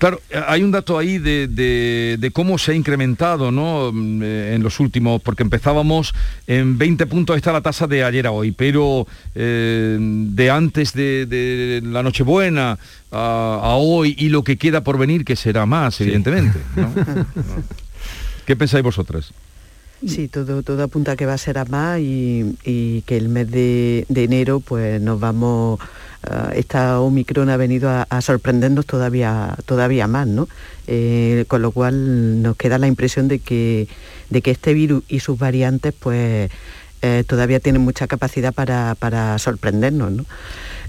Claro, 0.00 0.18
hay 0.48 0.62
un 0.62 0.70
dato 0.70 0.96
ahí 0.98 1.18
de, 1.18 1.46
de- 1.46 2.16
de 2.18 2.30
cómo 2.30 2.56
se 2.56 2.72
ha 2.72 2.74
incrementado 2.74 3.52
¿no? 3.52 3.92
Mm, 3.92 4.22
eh, 4.22 4.54
en 4.54 4.62
los 4.62 4.80
últimos, 4.80 5.20
porque 5.20 5.42
empezábamos 5.42 6.14
en 6.46 6.78
20 6.78 7.04
puntos, 7.04 7.36
está 7.36 7.52
la 7.52 7.60
tasa 7.60 7.86
de 7.86 8.02
ayer 8.02 8.26
a 8.26 8.30
hoy, 8.30 8.50
pero 8.50 9.06
eh, 9.34 9.98
de 10.00 10.50
antes 10.50 10.94
de, 10.94 11.26
de 11.26 11.82
la 11.84 12.02
Nochebuena 12.02 12.78
a, 13.12 13.60
a 13.62 13.74
hoy 13.76 14.14
y 14.18 14.30
lo 14.30 14.42
que 14.42 14.56
queda 14.56 14.82
por 14.82 14.96
venir, 14.96 15.22
que 15.22 15.36
será 15.36 15.66
más, 15.66 16.00
evidentemente. 16.00 16.58
¿no? 16.76 16.88
¿Qué 18.46 18.56
pensáis 18.56 18.82
vosotras? 18.82 19.32
Sí, 20.06 20.28
todo, 20.28 20.62
todo 20.62 20.82
apunta 20.82 21.12
a 21.12 21.16
que 21.16 21.26
va 21.26 21.34
a 21.34 21.38
ser 21.38 21.58
a 21.58 21.66
más 21.66 22.00
y, 22.00 22.56
y 22.64 23.02
que 23.02 23.18
el 23.18 23.28
mes 23.28 23.50
de, 23.50 24.06
de 24.08 24.24
enero 24.24 24.60
pues 24.60 24.98
nos 25.02 25.20
vamos, 25.20 25.78
ah, 26.28 26.52
esta 26.54 27.00
Omicron 27.00 27.48
ha 27.50 27.56
venido 27.56 27.90
a, 27.90 28.20
sorprendernos 28.20 28.86
todavía, 28.86 29.56
todavía 29.66 30.06
más, 30.06 30.26
¿no? 30.26 30.48
Eh, 30.86 31.44
con 31.48 31.62
lo 31.62 31.72
cual 31.72 32.42
nos 32.42 32.56
queda 32.56 32.78
la 32.78 32.86
impresión 32.86 33.28
de 33.28 33.38
que, 33.38 33.88
de 34.28 34.42
que 34.42 34.50
este 34.50 34.74
virus 34.74 35.04
y 35.08 35.20
sus 35.20 35.38
variantes 35.38 35.94
pues 35.98 36.50
eh, 37.02 37.24
todavía 37.26 37.60
tienen 37.60 37.82
mucha 37.82 38.06
capacidad 38.06 38.52
para, 38.52 38.94
para 38.98 39.38
sorprendernos, 39.38 40.12
¿no? 40.12 40.26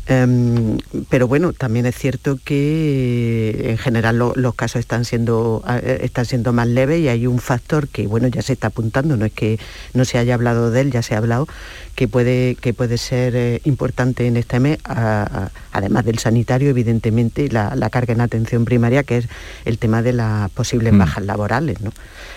Em, 0.08 0.78
pero 1.10 1.28
bueno, 1.28 1.54
también 1.54 1.86
es 1.86 1.96
cierto 1.96 2.38
que 2.44 3.52
eh, 3.52 3.70
en 3.72 3.78
general 3.78 4.18
lo- 4.18 4.34
los 4.36 4.56
casos 4.56 4.80
están 4.80 5.06
siendo, 5.06 5.64
eh, 5.70 6.00
están 6.04 6.26
siendo 6.26 6.54
más 6.54 6.68
leves 6.68 7.00
y 7.02 7.08
hay 7.08 7.28
un 7.28 7.38
factor 7.40 7.88
que 7.88 8.08
bueno 8.08 8.28
ya 8.28 8.42
se 8.42 8.54
está 8.54 8.68
apuntando, 8.68 9.16
no 9.16 9.26
es 9.26 9.32
que 9.32 9.60
no 9.94 10.04
se 10.04 10.18
haya 10.18 10.34
hablado 10.34 10.72
de 10.72 10.82
él, 10.82 10.92
ya 10.92 11.04
se 11.04 11.14
ha 11.14 11.20
hablado, 11.20 11.48
que 11.96 12.08
puede, 12.08 12.56
que 12.56 12.74
puede 12.74 12.98
ser 12.98 13.36
eh, 13.36 13.62
importante 13.64 14.26
en 14.26 14.38
este 14.38 14.60
mes, 14.60 14.80
a- 14.86 15.22
a- 15.24 15.52
además 15.72 16.04
del 16.04 16.18
sanitario, 16.18 16.70
evidentemente, 16.72 17.48
la, 17.50 17.76
la 17.76 17.90
carga 17.92 18.14
en 18.14 18.22
atención 18.22 18.66
primaria, 18.66 19.04
que 19.04 19.18
es 19.18 19.28
el 19.66 19.78
tema 19.78 20.02
de 20.02 20.14
las 20.14 20.50
posibles 20.50 20.94
Mm. 20.94 20.98
bajas 20.98 21.26
laborales, 21.26 21.80
¿no? 21.80 21.92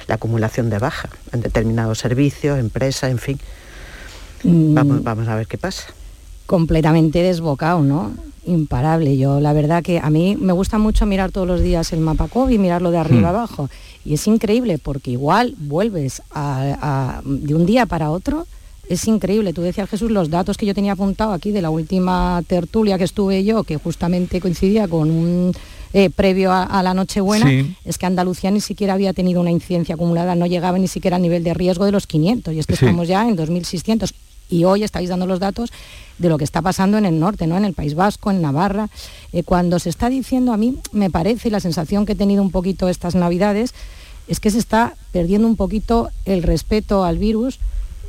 la 0.06 0.16
acumulación 0.16 0.68
de 0.68 0.78
bajas 0.78 1.10
en 1.32 1.40
determinados 1.40 1.98
servicios, 1.98 2.58
empresas, 2.58 3.10
en 3.10 3.18
fin. 3.18 3.40
Mm. 4.44 4.74
Vamos, 4.74 5.02
vamos 5.02 5.28
a 5.28 5.34
ver 5.36 5.46
qué 5.46 5.56
pasa. 5.56 5.84
Completamente 6.46 7.22
desbocado, 7.22 7.80
¿no? 7.82 8.12
Imparable. 8.46 9.16
Yo 9.16 9.40
la 9.40 9.52
verdad 9.52 9.82
que 9.82 9.98
a 9.98 10.10
mí 10.10 10.36
me 10.38 10.52
gusta 10.52 10.78
mucho 10.78 11.06
mirar 11.06 11.32
todos 11.32 11.46
los 11.46 11.62
días 11.62 11.92
el 11.92 12.00
mapa 12.00 12.28
COVID, 12.28 12.58
mirarlo 12.58 12.90
de 12.90 12.98
arriba 12.98 13.22
Hmm. 13.32 13.34
abajo. 13.36 13.70
Y 14.04 14.14
es 14.14 14.26
increíble 14.26 14.78
porque 14.78 15.12
igual 15.12 15.54
vuelves 15.58 16.20
a- 16.30 16.76
a- 16.82 17.22
de 17.24 17.54
un 17.54 17.64
día 17.64 17.86
para 17.86 18.10
otro. 18.10 18.46
Es 18.86 19.06
increíble. 19.08 19.54
Tú 19.54 19.62
decías, 19.62 19.88
Jesús, 19.88 20.10
los 20.10 20.28
datos 20.28 20.58
que 20.58 20.66
yo 20.66 20.74
tenía 20.74 20.92
apuntado 20.92 21.32
aquí 21.32 21.52
de 21.52 21.62
la 21.62 21.70
última 21.70 22.42
tertulia 22.46 22.98
que 22.98 23.04
estuve 23.04 23.42
yo, 23.42 23.64
que 23.64 23.78
justamente 23.78 24.40
coincidía 24.42 24.86
con 24.88 25.10
un 25.10 25.52
eh, 25.96 26.10
previo 26.10 26.50
a, 26.50 26.64
a 26.64 26.82
la 26.82 26.92
Nochebuena, 26.92 27.46
Sí. 27.48 27.72
es 27.84 27.98
que 27.98 28.04
Andalucía 28.06 28.50
ni 28.50 28.60
siquiera 28.60 28.94
había 28.94 29.12
tenido 29.12 29.40
una 29.40 29.52
incidencia 29.52 29.94
acumulada, 29.94 30.34
no 30.34 30.44
llegaba 30.46 30.76
ni 30.76 30.88
siquiera 30.88 31.16
al 31.16 31.22
nivel 31.22 31.44
de 31.44 31.54
riesgo 31.54 31.84
de 31.84 31.92
los 31.92 32.08
500. 32.08 32.52
Y 32.52 32.58
es 32.58 32.66
que 32.66 32.74
Sí. 32.74 32.84
estamos 32.84 33.06
ya 33.06 33.26
en 33.28 33.36
2.600. 33.36 34.12
Y 34.50 34.64
hoy 34.64 34.82
estáis 34.84 35.08
dando 35.08 35.26
los 35.26 35.40
datos 35.40 35.72
de 36.18 36.28
lo 36.28 36.38
que 36.38 36.44
está 36.44 36.62
pasando 36.62 36.96
en 36.98 37.06
el 37.06 37.18
norte, 37.18 37.46
¿no? 37.46 37.56
en 37.56 37.64
el 37.64 37.74
País 37.74 37.94
Vasco, 37.94 38.30
en 38.30 38.40
Navarra. 38.40 38.88
Eh, 39.32 39.42
cuando 39.42 39.78
se 39.78 39.90
está 39.90 40.08
diciendo, 40.10 40.52
a 40.52 40.56
mí 40.56 40.76
me 40.92 41.10
parece, 41.10 41.48
y 41.48 41.50
la 41.50 41.60
sensación 41.60 42.06
que 42.06 42.12
he 42.12 42.16
tenido 42.16 42.42
un 42.42 42.50
poquito 42.50 42.88
estas 42.88 43.14
navidades, 43.14 43.74
es 44.28 44.40
que 44.40 44.50
se 44.50 44.58
está 44.58 44.94
perdiendo 45.12 45.46
un 45.48 45.56
poquito 45.56 46.08
el 46.24 46.42
respeto 46.42 47.04
al 47.04 47.18
virus. 47.18 47.58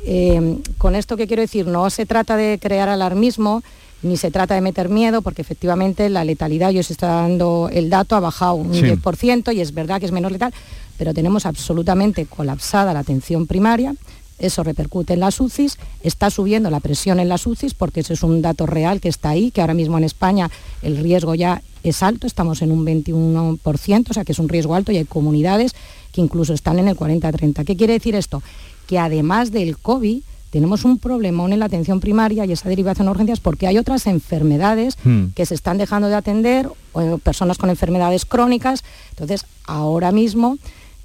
Eh, 0.04 0.58
con 0.78 0.94
esto 0.94 1.16
que 1.16 1.26
quiero 1.26 1.42
decir, 1.42 1.66
no 1.66 1.90
se 1.90 2.06
trata 2.06 2.36
de 2.36 2.58
crear 2.62 2.88
alarmismo, 2.88 3.62
ni 4.02 4.16
se 4.16 4.30
trata 4.30 4.54
de 4.54 4.60
meter 4.60 4.88
miedo, 4.88 5.20
porque 5.22 5.42
efectivamente 5.42 6.08
la 6.08 6.24
letalidad, 6.24 6.70
yo 6.70 6.80
os 6.80 6.90
está 6.90 7.08
dando 7.08 7.68
el 7.72 7.90
dato, 7.90 8.14
ha 8.14 8.20
bajado 8.20 8.54
un 8.54 8.72
Sí. 8.72 8.82
10%, 8.82 9.52
y 9.52 9.60
es 9.60 9.74
verdad 9.74 9.98
que 9.98 10.06
es 10.06 10.12
menos 10.12 10.30
letal, 10.30 10.54
pero 10.96 11.12
tenemos 11.12 11.44
absolutamente 11.44 12.26
colapsada 12.26 12.92
la 12.92 13.00
atención 13.00 13.46
primaria, 13.46 13.94
eso 14.38 14.62
repercute 14.62 15.14
en 15.14 15.20
las 15.20 15.40
UCIs, 15.40 15.78
está 16.02 16.30
subiendo 16.30 16.70
la 16.70 16.80
presión 16.80 17.20
en 17.20 17.28
las 17.28 17.46
UCIs, 17.46 17.74
porque 17.74 18.00
eso 18.00 18.12
es 18.12 18.22
un 18.22 18.42
dato 18.42 18.66
real 18.66 19.00
que 19.00 19.08
está 19.08 19.30
ahí, 19.30 19.50
que 19.50 19.60
ahora 19.60 19.74
mismo 19.74 19.98
en 19.98 20.04
España 20.04 20.50
el 20.82 20.98
riesgo 20.98 21.34
ya 21.34 21.62
es 21.82 22.02
alto, 22.02 22.26
estamos 22.26 22.62
en 22.62 22.72
un 22.72 22.84
21%, 22.84 24.10
o 24.10 24.14
sea 24.14 24.24
que 24.24 24.32
es 24.32 24.38
un 24.38 24.48
riesgo 24.48 24.74
alto 24.74 24.92
y 24.92 24.96
hay 24.96 25.04
comunidades 25.04 25.74
que 26.12 26.20
incluso 26.20 26.52
están 26.52 26.78
en 26.78 26.88
el 26.88 26.96
40-30. 26.96 27.64
¿Qué 27.64 27.76
quiere 27.76 27.94
decir 27.94 28.14
esto? 28.14 28.42
Que 28.86 28.98
además 28.98 29.52
del 29.52 29.78
COVID, 29.78 30.22
tenemos 30.50 30.84
un 30.84 30.98
problemón 30.98 31.52
en 31.52 31.58
la 31.58 31.66
atención 31.66 32.00
primaria 32.00 32.46
y 32.46 32.52
esa 32.52 32.68
derivación 32.68 33.08
a 33.08 33.10
urgencias 33.10 33.40
porque 33.40 33.66
hay 33.66 33.78
otras 33.78 34.06
enfermedades 34.06 34.96
Hmm. 35.04 35.26
que 35.34 35.44
se 35.44 35.54
están 35.54 35.76
dejando 35.76 36.08
de 36.08 36.14
atender, 36.14 36.68
o 36.92 37.18
personas 37.18 37.58
con 37.58 37.68
enfermedades 37.68 38.24
crónicas. 38.24 38.82
Entonces, 39.10 39.44
ahora 39.66 40.12
mismo 40.12 40.56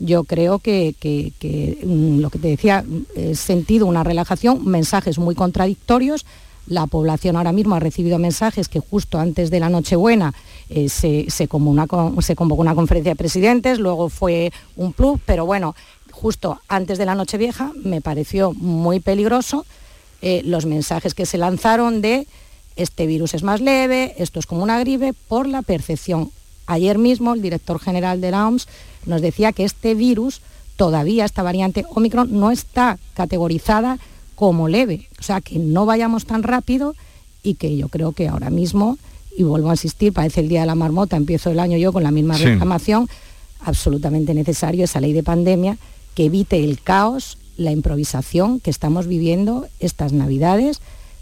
yo 0.03 0.23
creo 0.23 0.59
que, 0.59 0.95
mm, 1.83 2.19
lo 2.19 2.29
que 2.29 2.39
te 2.39 2.47
decía, 2.47 2.83
he 3.15 3.35
sentido 3.35 3.85
una 3.85 4.03
relajación, 4.03 4.65
mensajes 4.65 5.19
muy 5.19 5.35
contradictorios. 5.35 6.25
La 6.67 6.87
población 6.87 7.35
ahora 7.35 7.51
mismo 7.51 7.75
ha 7.75 7.79
recibido 7.79 8.17
mensajes 8.19 8.67
que 8.67 8.79
justo 8.79 9.19
antes 9.19 9.51
de 9.51 9.59
la 9.59 9.69
Nochebuena 9.69 10.33
eh, 10.69 10.89
se 10.89 11.47
convocó 11.47 12.61
una 12.61 12.75
conferencia 12.75 13.11
de 13.11 13.15
presidentes, 13.15 13.79
luego 13.79 14.09
fue 14.09 14.51
un 14.75 14.93
plus, 14.93 15.19
pero 15.25 15.45
bueno, 15.45 15.75
justo 16.11 16.59
antes 16.67 16.97
de 16.97 17.05
la 17.05 17.15
Nochevieja 17.15 17.71
me 17.83 18.01
pareció 18.01 18.53
muy 18.53 18.99
peligroso 18.99 19.65
eh, 20.21 20.41
los 20.45 20.65
mensajes 20.65 21.15
que 21.15 21.25
se 21.25 21.39
lanzaron 21.39 22.01
de 22.01 22.27
este 22.75 23.07
virus 23.07 23.33
es 23.33 23.43
más 23.43 23.59
leve, 23.59 24.13
esto 24.17 24.39
es 24.39 24.45
como 24.45 24.63
una 24.63 24.79
gripe, 24.79 25.13
por 25.13 25.47
la 25.47 25.61
percepción. 25.61 26.31
Ayer 26.71 26.97
mismo 26.97 27.33
el 27.33 27.41
director 27.41 27.81
general 27.81 28.21
de 28.21 28.31
la 28.31 28.47
OMS 28.47 28.65
nos 29.05 29.21
decía 29.21 29.51
que 29.51 29.65
este 29.65 29.93
virus, 29.93 30.39
todavía 30.77 31.25
esta 31.25 31.43
variante 31.43 31.85
Omicron, 31.89 32.29
no 32.39 32.49
está 32.49 32.97
categorizada 33.13 33.99
como 34.35 34.69
leve. 34.69 35.09
O 35.19 35.23
sea, 35.23 35.41
que 35.41 35.59
no 35.59 35.85
vayamos 35.85 36.25
tan 36.25 36.43
rápido 36.43 36.95
y 37.43 37.55
que 37.55 37.75
yo 37.75 37.89
creo 37.89 38.13
que 38.13 38.29
ahora 38.29 38.49
mismo, 38.49 38.97
y 39.37 39.43
vuelvo 39.43 39.69
a 39.69 39.73
insistir, 39.73 40.13
parece 40.13 40.39
el 40.39 40.47
día 40.47 40.61
de 40.61 40.67
la 40.67 40.75
marmota, 40.75 41.17
empiezo 41.17 41.49
el 41.49 41.59
año 41.59 41.77
yo 41.77 41.91
con 41.91 42.03
la 42.03 42.11
misma 42.11 42.37
reclamación, 42.37 43.09
absolutamente 43.59 44.33
necesario 44.33 44.85
esa 44.85 45.01
ley 45.01 45.11
de 45.11 45.23
pandemia 45.23 45.77
que 46.15 46.27
evite 46.27 46.63
el 46.63 46.79
caos, 46.81 47.37
la 47.57 47.73
improvisación 47.73 48.61
que 48.61 48.69
estamos 48.69 49.07
viviendo 49.07 49.67
estas 49.81 50.13
navidades 50.13 50.79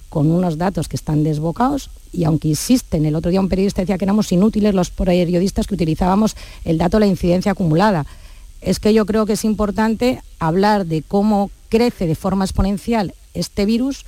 con 0.09 0.31
unos 0.31 0.57
datos 0.57 0.87
que 0.87 0.95
están 0.95 1.23
desbocados 1.23 1.89
y 2.11 2.23
aunque 2.23 2.47
insisten, 2.47 3.05
el 3.05 3.15
otro 3.15 3.31
día 3.31 3.39
un 3.39 3.49
periodista 3.49 3.81
decía 3.81 3.97
que 3.97 4.05
éramos 4.05 4.31
inútiles 4.31 4.73
los 4.73 4.89
periodistas 4.89 5.67
que 5.67 5.75
utilizábamos 5.75 6.35
el 6.65 6.77
dato 6.77 6.97
de 6.97 7.01
la 7.01 7.07
incidencia 7.07 7.51
acumulada. 7.51 8.05
Es 8.61 8.79
que 8.79 8.93
yo 8.93 9.05
creo 9.05 9.25
que 9.25 9.33
es 9.33 9.45
importante 9.45 10.21
hablar 10.39 10.85
de 10.85 11.03
cómo 11.03 11.51
crece 11.69 12.07
de 12.07 12.15
forma 12.15 12.45
exponencial 12.45 13.13
este 13.33 13.65
virus 13.65 14.05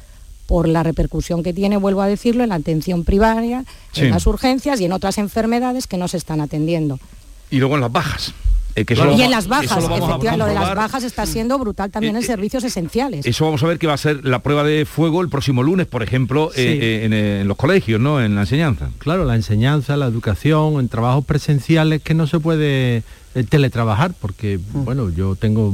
por 0.47 0.67
la 0.67 0.83
repercusión 0.83 1.43
que 1.43 1.53
tiene, 1.53 1.77
vuelvo 1.77 2.01
a 2.01 2.07
decirlo, 2.07 2.43
en 2.43 2.49
la 2.49 2.55
atención 2.55 3.05
primaria, 3.05 3.63
en 3.95 4.09
las 4.09 4.27
urgencias 4.27 4.81
y 4.81 4.85
en 4.85 4.91
otras 4.91 5.17
enfermedades 5.17 5.87
que 5.87 5.97
no 5.97 6.09
se 6.09 6.17
están 6.17 6.41
atendiendo. 6.41 6.99
Y 7.49 7.59
luego 7.59 7.75
en 7.75 7.81
las 7.81 7.91
bajas. 7.91 8.33
Eh, 8.75 8.85
y 9.17 9.21
en 9.21 9.31
las 9.31 9.47
bajas, 9.47 9.83
efectivamente, 9.83 10.37
lo 10.37 10.45
de 10.45 10.53
las 10.53 10.75
bajas 10.75 11.03
está 11.03 11.25
siendo 11.25 11.57
brutal 11.59 11.91
también 11.91 12.15
en 12.15 12.21
eh, 12.21 12.25
eh, 12.25 12.27
servicios 12.27 12.63
esenciales. 12.63 13.25
Eso 13.25 13.45
vamos 13.45 13.61
a 13.63 13.67
ver 13.67 13.79
que 13.79 13.87
va 13.87 13.93
a 13.93 13.97
ser 13.97 14.23
la 14.25 14.39
prueba 14.39 14.63
de 14.63 14.85
fuego 14.85 15.21
el 15.21 15.29
próximo 15.29 15.63
lunes, 15.63 15.87
por 15.87 16.03
ejemplo, 16.03 16.51
en, 16.55 17.47
los 17.47 17.57
colegios, 17.57 17.99
¿no? 17.99 18.21
En 18.21 18.35
la 18.35 18.41
enseñanza. 18.41 18.89
Claro, 18.99 19.25
la 19.25 19.35
enseñanza, 19.35 19.97
la 19.97 20.07
educación, 20.07 20.79
en 20.79 20.87
trabajos 20.87 21.25
presenciales 21.25 22.01
que 22.01 22.13
no 22.13 22.27
se 22.27 22.39
puede 22.39 23.03
teletrabajar, 23.49 24.13
porque, 24.19 24.57
mm. 24.57 24.85
bueno, 24.85 25.09
yo 25.09 25.35
tengo 25.35 25.71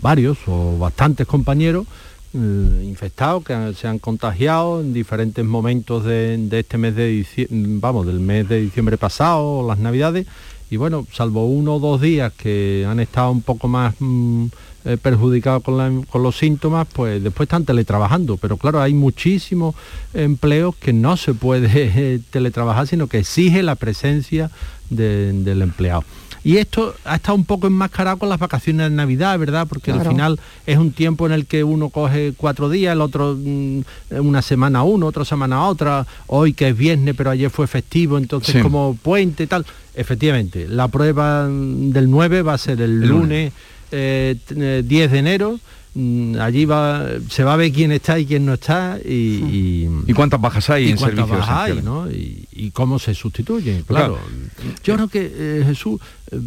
varios 0.00 0.38
o 0.46 0.78
bastantes 0.78 1.26
compañeros 1.26 1.86
infectados 2.34 3.44
que 3.44 3.74
se 3.74 3.86
han 3.86 3.98
contagiado 3.98 4.80
en 4.80 4.94
diferentes 4.94 5.44
momentos 5.44 6.02
de, 6.04 6.38
de 6.38 6.60
este 6.60 6.78
mes 6.78 6.96
de 6.96 7.08
diciembre, 7.08 7.58
vamos, 7.58 8.06
del 8.06 8.20
mes 8.20 8.48
de 8.48 8.58
diciembre 8.58 8.96
pasado, 8.96 9.66
las 9.68 9.78
navidades, 9.78 10.26
y 10.72 10.78
bueno, 10.78 11.06
salvo 11.12 11.44
uno 11.44 11.74
o 11.74 11.78
dos 11.78 12.00
días 12.00 12.32
que 12.32 12.86
han 12.88 12.98
estado 12.98 13.30
un 13.30 13.42
poco 13.42 13.68
más 13.68 13.94
mm, 13.98 14.46
eh, 14.86 14.96
perjudicados 14.96 15.62
con, 15.62 16.22
los 16.22 16.38
síntomas, 16.38 16.88
pues 16.90 17.22
después 17.22 17.44
están 17.44 17.66
teletrabajando. 17.66 18.38
Pero 18.38 18.56
claro, 18.56 18.80
hay 18.80 18.94
muchísimos 18.94 19.74
empleos 20.14 20.74
que 20.76 20.94
no 20.94 21.18
se 21.18 21.34
puede 21.34 22.20
teletrabajar, 22.30 22.86
sino 22.86 23.06
que 23.06 23.18
exige 23.18 23.62
la 23.62 23.74
presencia 23.74 24.50
del 24.88 25.60
empleado. 25.60 26.04
Y 26.44 26.56
esto 26.56 26.94
ha 27.04 27.16
estado 27.16 27.36
un 27.36 27.44
poco 27.44 27.66
enmascarado 27.66 28.18
con 28.18 28.28
las 28.28 28.38
vacaciones 28.38 28.90
de 28.90 28.96
Navidad, 28.96 29.38
¿verdad? 29.38 29.66
Porque 29.68 29.92
al 29.92 30.06
final 30.06 30.40
es 30.66 30.76
un 30.76 30.92
tiempo 30.92 31.26
en 31.26 31.32
el 31.32 31.46
que 31.46 31.62
uno 31.62 31.90
coge 31.90 32.32
cuatro 32.36 32.68
días, 32.68 32.92
el 32.92 33.00
otro 33.00 33.36
mm, 33.38 33.80
una 34.10 34.42
semana 34.42 34.82
uno, 34.82 35.06
otra 35.06 35.24
semana 35.24 35.66
otra, 35.66 36.06
hoy 36.26 36.52
que 36.52 36.68
es 36.68 36.76
viernes, 36.76 37.14
pero 37.16 37.30
ayer 37.30 37.50
fue 37.50 37.66
festivo, 37.66 38.18
entonces 38.18 38.62
como 38.62 38.96
puente 39.00 39.44
y 39.44 39.46
tal. 39.46 39.64
Efectivamente, 39.94 40.66
la 40.68 40.88
prueba 40.88 41.46
del 41.46 42.10
9 42.10 42.42
va 42.42 42.54
a 42.54 42.58
ser 42.58 42.80
el, 42.80 43.00
lunes, 43.00 43.52
10 43.90 43.92
eh, 43.92 44.36
eh, 44.50 44.82
de 44.86 45.18
enero 45.18 45.60
allí 45.94 46.64
va, 46.64 47.06
se 47.28 47.44
va 47.44 47.52
a 47.52 47.56
ver 47.56 47.70
quién 47.70 47.92
está 47.92 48.18
y 48.18 48.24
quién 48.24 48.46
no 48.46 48.54
está 48.54 48.98
y, 49.04 49.86
y, 50.06 50.12
cuántas 50.14 50.40
bajas 50.40 50.70
hay 50.70 50.90
en 50.90 50.96
servicios 50.96 51.44
hay, 51.46 51.82
¿no? 51.82 52.10
y, 52.10 52.70
cómo 52.72 52.98
se 52.98 53.14
sustituyen 53.14 53.82
claro, 53.82 54.18
yo 54.82 54.94
creo 54.94 55.08
que 55.08 55.30
eh, 55.34 55.64
Jesús 55.66 56.00
eh, 56.30 56.38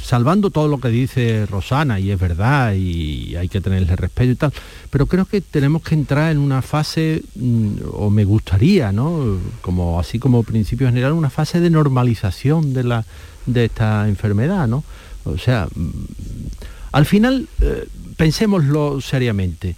salvando 0.00 0.48
todo 0.48 0.68
lo 0.68 0.78
que 0.78 0.88
dice 0.88 1.44
Rosana 1.44 2.00
y 2.00 2.10
es 2.10 2.18
verdad 2.18 2.72
y 2.72 3.36
hay 3.36 3.48
que 3.48 3.60
tenerle 3.60 3.94
respeto 3.96 4.30
y 4.30 4.36
tal 4.36 4.52
pero 4.88 5.04
creo 5.04 5.26
que 5.26 5.42
tenemos 5.42 5.82
que 5.82 5.94
entrar 5.94 6.32
en 6.32 6.38
una 6.38 6.62
fase 6.62 7.22
mm, 7.34 7.76
o 7.92 8.08
me 8.08 8.24
gustaría 8.24 8.92
no 8.92 9.38
como 9.60 10.00
así 10.00 10.18
como 10.18 10.42
principio 10.42 10.86
general 10.86 11.12
una 11.12 11.30
fase 11.30 11.60
de 11.60 11.68
normalización 11.68 12.72
de 12.72 12.84
la 12.84 13.04
de 13.44 13.66
esta 13.66 14.08
enfermedad 14.08 14.66
no 14.68 14.84
o 15.24 15.36
sea 15.36 15.68
mm, 15.74 15.90
al 16.94 17.06
final, 17.06 17.48
eh, 17.60 17.88
pensémoslo 18.16 19.00
seriamente. 19.00 19.74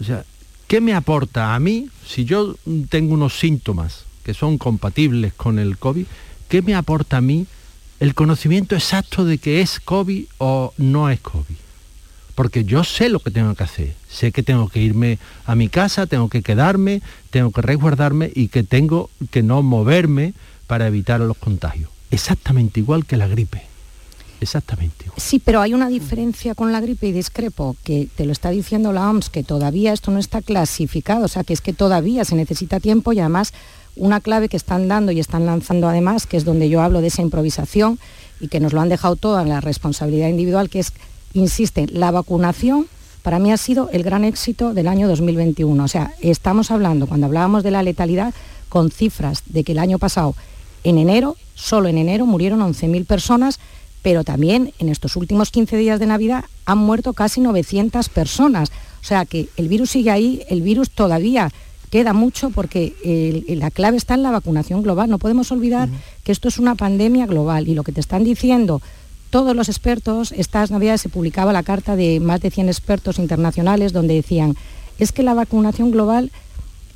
O 0.00 0.04
sea, 0.04 0.24
¿qué 0.66 0.80
me 0.80 0.92
aporta 0.92 1.54
a 1.54 1.60
mí 1.60 1.88
si 2.04 2.24
yo 2.24 2.56
tengo 2.88 3.14
unos 3.14 3.38
síntomas 3.38 4.06
que 4.24 4.34
son 4.34 4.58
compatibles 4.58 5.32
con 5.34 5.60
el 5.60 5.78
COVID? 5.78 6.04
¿Qué 6.48 6.60
me 6.62 6.74
aporta 6.74 7.18
a 7.18 7.20
mí 7.20 7.46
el 8.00 8.12
conocimiento 8.16 8.74
exacto 8.74 9.24
de 9.24 9.38
que 9.38 9.60
es 9.60 9.78
COVID 9.78 10.24
o 10.38 10.74
no 10.78 11.10
es 11.10 11.20
COVID? 11.20 11.54
Porque 12.34 12.64
yo 12.64 12.82
sé 12.82 13.08
lo 13.08 13.20
que 13.20 13.30
tengo 13.30 13.54
que 13.54 13.62
hacer. 13.62 13.94
Sé 14.10 14.32
que 14.32 14.42
tengo 14.42 14.68
que 14.68 14.80
irme 14.80 15.20
a 15.46 15.54
mi 15.54 15.68
casa, 15.68 16.08
tengo 16.08 16.28
que 16.28 16.42
quedarme, 16.42 17.02
tengo 17.30 17.52
que 17.52 17.62
resguardarme 17.62 18.32
y 18.34 18.48
que 18.48 18.64
tengo 18.64 19.10
que 19.30 19.44
no 19.44 19.62
moverme 19.62 20.34
para 20.66 20.88
evitar 20.88 21.20
los 21.20 21.36
contagios. 21.36 21.88
Exactamente 22.10 22.80
igual 22.80 23.06
que 23.06 23.16
la 23.16 23.28
gripe 23.28 23.67
exactamente. 24.40 25.06
Sí, 25.16 25.38
pero 25.38 25.60
hay 25.60 25.74
una 25.74 25.88
diferencia 25.88 26.54
con 26.54 26.72
la 26.72 26.80
gripe 26.80 27.06
y 27.06 27.12
discrepo, 27.12 27.76
que 27.84 28.08
te 28.14 28.24
lo 28.24 28.32
está 28.32 28.50
diciendo 28.50 28.92
la 28.92 29.08
OMS, 29.10 29.30
que 29.30 29.42
todavía 29.42 29.92
esto 29.92 30.10
no 30.10 30.18
está 30.18 30.42
clasificado, 30.42 31.24
o 31.24 31.28
sea, 31.28 31.44
que 31.44 31.52
es 31.52 31.60
que 31.60 31.72
todavía 31.72 32.24
se 32.24 32.36
necesita 32.36 32.80
tiempo 32.80 33.12
y 33.12 33.20
además 33.20 33.52
una 33.96 34.20
clave 34.20 34.48
que 34.48 34.56
están 34.56 34.88
dando 34.88 35.12
y 35.12 35.20
están 35.20 35.46
lanzando 35.46 35.88
además, 35.88 36.26
que 36.26 36.36
es 36.36 36.44
donde 36.44 36.68
yo 36.68 36.82
hablo 36.82 37.00
de 37.00 37.08
esa 37.08 37.22
improvisación 37.22 37.98
y 38.40 38.48
que 38.48 38.60
nos 38.60 38.72
lo 38.72 38.80
han 38.80 38.88
dejado 38.88 39.16
toda 39.16 39.44
la 39.44 39.60
responsabilidad 39.60 40.28
individual, 40.28 40.70
que 40.70 40.80
es, 40.80 40.92
insiste, 41.34 41.86
la 41.88 42.10
vacunación 42.10 42.86
para 43.22 43.40
mí 43.40 43.52
ha 43.52 43.56
sido 43.56 43.90
el 43.92 44.04
gran 44.04 44.24
éxito 44.24 44.72
del 44.72 44.88
año 44.88 45.08
2021. 45.08 45.84
O 45.84 45.88
sea, 45.88 46.14
estamos 46.20 46.70
hablando, 46.70 47.06
cuando 47.06 47.26
hablábamos 47.26 47.62
de 47.62 47.70
la 47.70 47.82
letalidad, 47.82 48.32
con 48.68 48.90
cifras 48.90 49.42
de 49.46 49.64
que 49.64 49.72
el 49.72 49.78
año 49.78 49.98
pasado, 49.98 50.34
en 50.84 50.98
enero, 50.98 51.36
solo 51.54 51.88
en 51.88 51.98
enero, 51.98 52.26
murieron 52.26 52.60
11.000 52.60 53.04
personas 53.06 53.58
pero 54.08 54.24
también 54.24 54.72
en 54.78 54.88
estos 54.88 55.16
últimos 55.16 55.50
15 55.50 55.76
días 55.76 56.00
de 56.00 56.06
Navidad 56.06 56.46
han 56.64 56.78
muerto 56.78 57.12
casi 57.12 57.42
900 57.42 58.08
personas. 58.08 58.70
O 59.02 59.04
sea 59.04 59.26
que 59.26 59.50
el 59.58 59.68
virus 59.68 59.90
sigue 59.90 60.10
ahí, 60.10 60.44
el 60.48 60.62
virus 60.62 60.88
todavía 60.88 61.52
queda 61.90 62.14
mucho 62.14 62.48
porque 62.48 62.94
la 63.50 63.70
clave 63.70 63.98
está 63.98 64.14
en 64.14 64.22
la 64.22 64.30
vacunación 64.30 64.82
global. 64.82 65.10
No 65.10 65.18
podemos 65.18 65.52
olvidar 65.52 65.90
que 66.24 66.32
esto 66.32 66.48
es 66.48 66.58
una 66.58 66.74
pandemia 66.74 67.26
global 67.26 67.68
y 67.68 67.74
lo 67.74 67.84
que 67.84 67.92
te 67.92 68.00
están 68.00 68.24
diciendo 68.24 68.80
todos 69.28 69.54
los 69.54 69.68
expertos, 69.68 70.32
estas 70.32 70.70
navidades 70.70 71.02
se 71.02 71.10
publicaba 71.10 71.52
la 71.52 71.62
carta 71.62 71.94
de 71.94 72.18
más 72.18 72.40
de 72.40 72.50
100 72.50 72.68
expertos 72.68 73.18
internacionales 73.18 73.92
donde 73.92 74.14
decían, 74.14 74.56
es 74.98 75.12
que 75.12 75.22
la 75.22 75.34
vacunación 75.34 75.90
global 75.90 76.32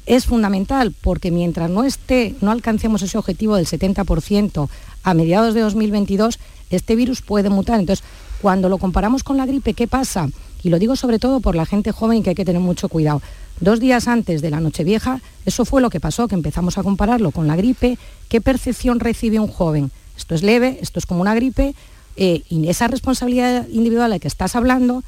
es 0.07 0.25
fundamental 0.25 0.95
porque 1.03 1.31
mientras 1.31 1.69
no 1.69 1.85
esté, 1.85 2.35
no 2.41 2.53
alcancemos 2.53 3.03
ese 3.03 3.19
objetivo 3.19 3.57
del 3.57 3.67
70% 3.67 4.71
a 5.03 5.15
mediados 5.15 5.55
de 5.55 5.61
2022, 5.61 6.39
este 6.77 6.97
virus 6.97 7.23
puede 7.23 7.51
mutar. 7.51 7.81
Entonces, 7.81 8.05
cuando 8.41 8.69
lo 8.69 8.79
comparamos 8.79 9.23
con 9.23 9.37
la 9.37 9.47
gripe, 9.47 9.75
¿qué 9.75 9.87
pasa? 9.87 10.29
Y 10.63 10.69
lo 10.69 10.79
digo 10.79 10.97
sobre 10.97 11.19
todo 11.19 11.41
por 11.41 11.55
la 11.55 11.67
gente 11.67 11.93
joven 11.93 12.23
que 12.23 12.31
hay 12.31 12.37
que 12.37 12.45
tener 12.45 12.61
mucho 12.61 12.89
cuidado. 12.89 13.23
Dos 13.61 13.81
días 13.81 14.09
antes 14.09 14.43
de 14.43 14.51
la 14.51 14.61
Nochevieja, 14.61 15.21
eso 15.47 15.65
fue 15.65 15.81
lo 15.81 15.91
que 15.91 16.01
pasó, 16.01 16.29
que 16.29 16.35
empezamos 16.35 16.79
a 16.79 16.83
compararlo 16.83 17.31
con 17.31 17.47
la 17.47 17.57
gripe. 17.57 17.99
¿Qué 18.29 18.41
percepción 18.41 19.01
recibe 19.01 19.39
un 19.39 19.49
joven? 19.49 19.91
Esto 20.17 20.35
es 20.35 20.43
leve, 20.43 20.79
esto 20.81 20.99
es 20.99 21.07
como 21.07 21.21
una 21.21 21.35
gripe, 21.35 21.75
eh, 22.17 22.43
y 22.49 22.69
esa 22.69 22.89
responsabilidad 22.89 23.67
individual 23.69 24.11
de 24.11 24.17
la 24.17 24.19
que 24.19 24.29
estás 24.29 24.57
hablando, 24.57 25.03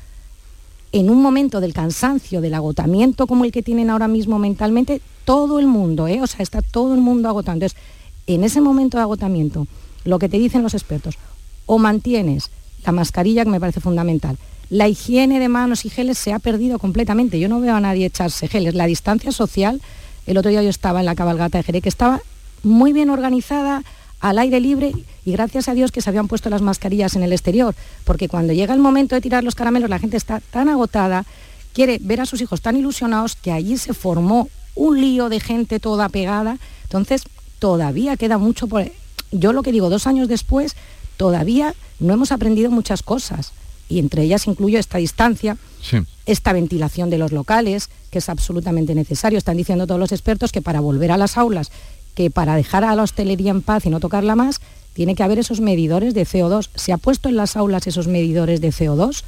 en 0.92 1.10
un 1.10 1.20
momento 1.20 1.60
del 1.60 1.74
cansancio, 1.74 2.40
del 2.40 2.54
agotamiento 2.54 3.26
como 3.26 3.44
el 3.44 3.52
que 3.52 3.62
tienen 3.62 3.90
ahora 3.90 4.08
mismo 4.08 4.38
mentalmente, 4.38 5.00
todo 5.24 5.58
el 5.58 5.66
mundo, 5.66 6.06
¿eh? 6.06 6.22
o 6.22 6.26
sea, 6.26 6.42
está 6.42 6.62
todo 6.62 6.94
el 6.94 7.00
mundo 7.00 7.28
agotado. 7.28 7.54
Entonces, 7.54 7.78
en 8.26 8.44
ese 8.44 8.60
momento 8.60 8.96
de 8.96 9.02
agotamiento, 9.02 9.66
lo 10.04 10.18
que 10.18 10.28
te 10.28 10.38
dicen 10.38 10.62
los 10.62 10.74
expertos, 10.74 11.18
o 11.66 11.78
mantienes 11.78 12.50
la 12.84 12.92
mascarilla, 12.92 13.44
que 13.44 13.50
me 13.50 13.60
parece 13.60 13.80
fundamental. 13.80 14.36
La 14.70 14.88
higiene 14.88 15.40
de 15.40 15.48
manos 15.48 15.84
y 15.84 15.90
geles 15.90 16.18
se 16.18 16.32
ha 16.32 16.38
perdido 16.38 16.78
completamente. 16.78 17.38
Yo 17.38 17.48
no 17.48 17.60
veo 17.60 17.74
a 17.74 17.80
nadie 17.80 18.06
echarse 18.06 18.48
geles. 18.48 18.74
La 18.74 18.86
distancia 18.86 19.32
social, 19.32 19.80
el 20.26 20.36
otro 20.36 20.50
día 20.50 20.62
yo 20.62 20.70
estaba 20.70 21.00
en 21.00 21.06
la 21.06 21.14
cabalgata 21.14 21.58
de 21.58 21.64
Jerez, 21.64 21.82
que 21.82 21.88
estaba 21.88 22.20
muy 22.62 22.92
bien 22.92 23.10
organizada, 23.10 23.82
al 24.24 24.38
aire 24.38 24.58
libre 24.58 24.92
y 25.26 25.32
gracias 25.32 25.68
a 25.68 25.74
Dios 25.74 25.92
que 25.92 26.00
se 26.00 26.08
habían 26.08 26.28
puesto 26.28 26.48
las 26.48 26.62
mascarillas 26.62 27.14
en 27.14 27.22
el 27.22 27.32
exterior, 27.34 27.74
porque 28.04 28.26
cuando 28.26 28.54
llega 28.54 28.72
el 28.72 28.80
momento 28.80 29.14
de 29.14 29.20
tirar 29.20 29.44
los 29.44 29.54
caramelos 29.54 29.90
la 29.90 29.98
gente 29.98 30.16
está 30.16 30.40
tan 30.40 30.70
agotada, 30.70 31.26
quiere 31.74 31.98
ver 32.00 32.22
a 32.22 32.26
sus 32.26 32.40
hijos 32.40 32.62
tan 32.62 32.74
ilusionados 32.74 33.36
que 33.36 33.52
allí 33.52 33.76
se 33.76 33.92
formó 33.92 34.48
un 34.74 34.98
lío 34.98 35.28
de 35.28 35.40
gente 35.40 35.78
toda 35.78 36.08
pegada. 36.08 36.56
Entonces, 36.84 37.24
todavía 37.58 38.16
queda 38.16 38.38
mucho 38.38 38.66
por... 38.66 38.90
Yo 39.30 39.52
lo 39.52 39.62
que 39.62 39.72
digo, 39.72 39.90
dos 39.90 40.06
años 40.06 40.26
después, 40.28 40.74
todavía 41.16 41.74
no 42.00 42.14
hemos 42.14 42.32
aprendido 42.32 42.70
muchas 42.70 43.02
cosas 43.02 43.52
y 43.88 43.98
entre 43.98 44.22
ellas 44.22 44.46
incluyo 44.46 44.78
esta 44.78 44.98
distancia 44.98 45.56
esta 46.26 46.52
ventilación 46.52 47.10
de 47.10 47.18
los 47.18 47.32
locales, 47.32 47.90
que 48.10 48.18
es 48.18 48.28
absolutamente 48.28 48.94
necesario. 48.94 49.38
Están 49.38 49.56
diciendo 49.56 49.86
todos 49.86 50.00
los 50.00 50.12
expertos 50.12 50.52
que 50.52 50.62
para 50.62 50.80
volver 50.80 51.12
a 51.12 51.16
las 51.16 51.36
aulas, 51.36 51.70
que 52.14 52.30
para 52.30 52.56
dejar 52.56 52.84
a 52.84 52.94
la 52.94 53.02
hostelería 53.02 53.50
en 53.50 53.62
paz 53.62 53.86
y 53.86 53.90
no 53.90 54.00
tocarla 54.00 54.36
más, 54.36 54.60
tiene 54.94 55.14
que 55.14 55.22
haber 55.22 55.38
esos 55.38 55.60
medidores 55.60 56.14
de 56.14 56.24
CO2. 56.24 56.70
¿Se 56.74 56.92
ha 56.92 56.98
puesto 56.98 57.28
en 57.28 57.36
las 57.36 57.56
aulas 57.56 57.86
esos 57.86 58.06
medidores 58.06 58.60
de 58.60 58.68
CO2? 58.68 59.22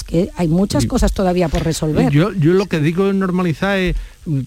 Es 0.00 0.04
que 0.04 0.30
hay 0.36 0.48
muchas 0.48 0.86
cosas 0.86 1.12
todavía 1.12 1.48
por 1.48 1.62
resolver. 1.62 2.10
Yo, 2.10 2.32
yo 2.32 2.54
lo 2.54 2.64
que 2.66 2.80
digo 2.80 3.08
es 3.10 3.14
normalizar 3.14 3.78
es 3.78 3.96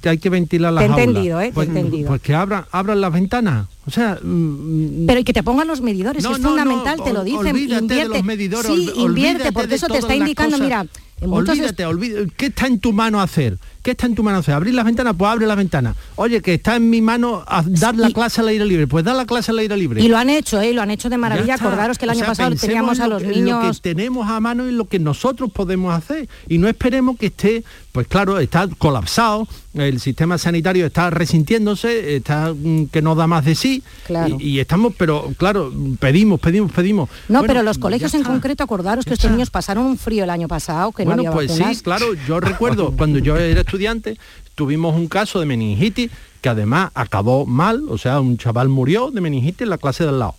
que 0.01 0.10
hay 0.10 0.18
que 0.18 0.30
ventilar 0.30 0.74
las 0.74 0.84
Te 0.86 0.91
aulas. 0.91 1.08
entendido, 1.08 1.39
¿eh? 1.41 1.47
Te 1.47 1.54
Pues, 1.54 1.68
entendido. 1.68 2.08
pues 2.08 2.22
que 2.22 2.34
abran, 2.34 2.66
abran 2.72 2.99
las 3.01 3.14
ventanas. 3.14 3.68
O 3.86 3.91
sea, 3.91 4.18
mm, 4.22 5.06
Pero 5.06 5.20
y 5.20 5.24
que 5.24 5.34
te 5.34 5.43
pongan 5.43 5.68
los 5.68 5.82
medidores, 5.82 6.24
No, 6.24 6.30
que 6.32 6.36
es 6.38 6.41
no, 6.41 6.49
fundamental, 6.49 6.97
no, 6.97 7.04
te 7.04 7.14
lo 7.14 7.24
dicen. 7.24 7.39
olvídate 7.47 7.76
de 7.76 7.78
invierte. 7.82 8.10
los 8.10 8.24
medidores, 8.24 8.72
sí, 8.72 8.89
invierte, 8.95 9.51
porque 9.51 9.76
eso 9.76 9.88
te 9.88 9.99
está 9.99 10.16
indicando, 10.16 10.58
cosas. 10.58 10.66
mira, 10.66 10.86
en 11.22 11.32
olvídate, 11.32 11.86
olvídate, 11.86 12.32
¿qué 12.36 12.45
está 12.47 12.66
en 12.68 12.80
tu 12.80 12.91
mano 12.93 13.22
hacer? 13.22 13.58
¿Qué 13.84 13.92
está 13.92 14.06
en 14.08 14.16
tu 14.16 14.24
mano 14.24 14.38
hacer? 14.40 14.54
¿Abrir 14.56 14.74
las 14.74 14.86
ventanas? 14.86 15.14
Pues 15.18 15.30
abre 15.30 15.46
las 15.46 15.58
ventanas. 15.58 15.96
Oye, 16.16 16.42
que 16.42 16.54
está 16.56 16.78
en 16.78 16.90
mi 16.90 17.02
mano 17.02 17.44
a- 17.46 17.64
dar 17.68 17.96
la 17.96 18.10
clase 18.12 18.42
al 18.42 18.48
aire 18.48 18.66
libre. 18.66 18.88
Pues 18.88 19.04
dar 19.06 19.16
la 19.16 19.26
clase 19.26 19.52
al 19.52 19.60
aire 19.60 19.76
libre. 19.78 20.02
Y 20.02 20.08
lo 20.08 20.18
han 20.18 20.30
hecho, 20.30 20.60
¿eh? 20.62 20.72
Y 20.72 20.74
lo 20.74 20.82
han 20.82 20.90
hecho 20.90 21.10
de 21.10 21.18
maravilla. 21.18 21.56
Acordaros 21.56 21.98
que 21.98 22.06
el 22.06 22.10
O 22.10 22.12
año 22.14 22.20
sea, 22.22 22.28
pasado 22.30 22.56
teníamos 22.56 22.98
en 23.00 23.04
a 23.04 23.08
lo 23.08 23.14
los 23.16 23.24
que- 23.24 23.30
Lo 23.30 23.36
niños... 23.36 23.82
que 23.82 23.94
tenemos 23.94 24.30
a 24.30 24.40
mano 24.40 24.68
y 24.68 24.72
lo 24.72 24.86
que 24.88 25.00
nosotros 25.00 25.52
podemos 25.52 25.94
hacer. 25.94 26.28
Y 26.48 26.58
no 26.58 26.68
esperemos 26.70 27.18
que 27.18 27.26
esté, 27.28 27.64
pues 27.92 28.08
claro, 28.08 28.40
está 28.40 28.68
colapsado, 28.78 29.48
el 29.74 30.00
sistema 30.00 30.38
sanitario 30.38 30.86
está 30.86 31.10
resintiéndose, 31.10 32.16
está 32.16 32.54
mm, 32.54 32.86
que 32.86 33.02
no 33.02 33.16
da 33.16 33.28
más 33.28 33.44
de 33.46 33.56
sí. 33.56 33.84
Claro. 34.08 34.38
Y, 34.40 34.50
y 34.52 34.60
estamos, 34.60 34.94
pero 34.98 35.34
claro, 35.38 35.72
pedimos, 36.00 36.40
pedimos, 36.40 36.72
pedimos. 36.72 37.10
No, 37.28 37.40
Bueno, 37.40 37.48
pero 37.54 37.64
los 37.64 37.78
colegios 37.78 38.14
en 38.14 38.22
está. 38.22 38.32
concreto, 38.32 38.64
acordaros 38.64 39.04
que 39.06 39.14
estos 39.14 39.30
niños 39.32 39.50
pasaron 39.50 39.86
un 39.86 39.98
frío 39.98 40.24
el 40.24 40.30
año 40.30 40.48
pasado, 40.48 40.92
que 40.92 41.04
bueno, 41.04 41.24
no 41.24 41.30
había 41.30 41.32
pues 41.36 41.52
vacunas. 41.52 41.78
sí, 41.78 41.84
claro, 41.84 42.14
yo 42.28 42.40
recuerdo 42.40 42.92
cuando 42.96 43.20
yo 43.20 43.36
era 43.38 43.64
estudiante, 43.74 44.17
tuvimos 44.53 44.95
un 44.95 45.07
caso 45.07 45.39
de 45.39 45.47
meningitis 45.47 46.11
que 46.41 46.49
además 46.49 46.91
acabó 46.93 47.45
mal, 47.45 47.84
o 47.89 47.97
sea, 47.97 48.19
un 48.19 48.38
chaval 48.38 48.69
murió 48.69 49.09
de 49.09 49.21
meningitis 49.21 49.61
en 49.61 49.69
la 49.69 49.78
clase 49.80 50.03
de 50.03 50.09
al 50.09 50.19
lado. 50.19 50.36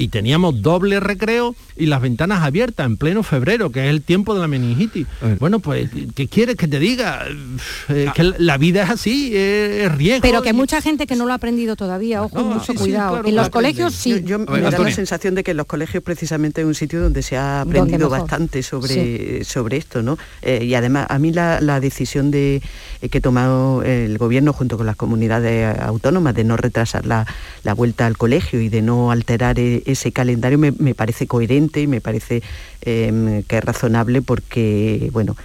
Y 0.00 0.08
teníamos 0.08 0.62
doble 0.62 0.98
recreo 0.98 1.54
y 1.76 1.84
las 1.86 2.00
ventanas 2.00 2.42
abiertas 2.42 2.86
en 2.86 2.96
pleno 2.96 3.22
febrero, 3.22 3.70
que 3.70 3.84
es 3.84 3.90
el 3.90 4.00
tiempo 4.00 4.34
de 4.34 4.40
la 4.40 4.48
meningitis. 4.48 5.06
Bueno, 5.38 5.60
pues, 5.60 5.90
¿qué 6.14 6.26
quieres 6.26 6.56
que 6.56 6.66
te 6.68 6.78
diga? 6.78 7.26
Eh, 7.90 8.06
que 8.14 8.32
la 8.38 8.56
vida 8.56 8.84
es 8.84 8.90
así, 8.90 9.36
es, 9.36 9.84
es 9.84 9.92
riesgo. 9.94 10.22
Pero 10.22 10.40
que 10.40 10.48
hay 10.48 10.54
y- 10.54 10.58
mucha 10.58 10.80
gente 10.80 11.06
que 11.06 11.16
no 11.16 11.26
lo 11.26 11.32
ha 11.32 11.34
aprendido 11.36 11.76
todavía, 11.76 12.22
ojo, 12.22 12.42
mucho 12.42 12.72
sí, 12.72 12.72
sí, 12.72 12.78
cuidado. 12.78 13.12
claro, 13.12 13.28
en 13.28 13.34
lo 13.36 13.42
los 13.42 13.50
colegios 13.50 13.94
sí. 13.94 14.10
Yo, 14.24 14.26
yo 14.26 14.38
me 14.40 14.60
da 14.62 14.70
la 14.78 14.90
sensación 14.90 15.34
de 15.34 15.44
que 15.44 15.50
en 15.50 15.58
los 15.58 15.66
colegios 15.66 16.02
precisamente 16.02 16.62
es 16.62 16.66
un 16.66 16.74
sitio 16.74 17.02
donde 17.02 17.22
se 17.22 17.36
ha 17.36 17.60
aprendido 17.60 18.08
bastante 18.08 18.62
sobre, 18.62 19.44
sobre 19.44 19.76
esto, 19.76 20.02
¿no? 20.02 20.16
Eh, 20.40 20.64
y 20.64 20.74
además 20.74 21.06
a 21.10 21.18
mí 21.18 21.30
la, 21.32 21.60
la 21.60 21.78
decisión 21.78 22.30
de 22.30 22.62
eh, 23.02 23.08
que 23.10 23.18
ha 23.18 23.20
tomado 23.20 23.82
el 23.82 24.16
gobierno 24.16 24.54
junto 24.54 24.78
con 24.78 24.86
las 24.86 24.96
comunidades 24.96 25.78
autónomas 25.78 26.34
de 26.34 26.44
no 26.44 26.56
retrasar 26.56 27.04
la, 27.06 27.26
la 27.64 27.74
vuelta 27.74 28.06
al 28.06 28.16
colegio 28.16 28.60
y 28.62 28.68
de 28.70 28.80
no 28.82 29.10
alterar 29.10 29.58
e- 29.58 29.82
ese 29.92 30.12
calendario 30.12 30.58
me, 30.58 30.72
me 30.72 30.94
parece 30.94 31.26
coherente 31.26 31.80
y 31.80 31.86
me 31.86 32.00
parece 32.00 32.42
eh, 32.82 33.42
que 33.48 33.58
es 33.58 33.64
razonable 33.64 34.22
porque, 34.22 35.08
bueno, 35.12 35.36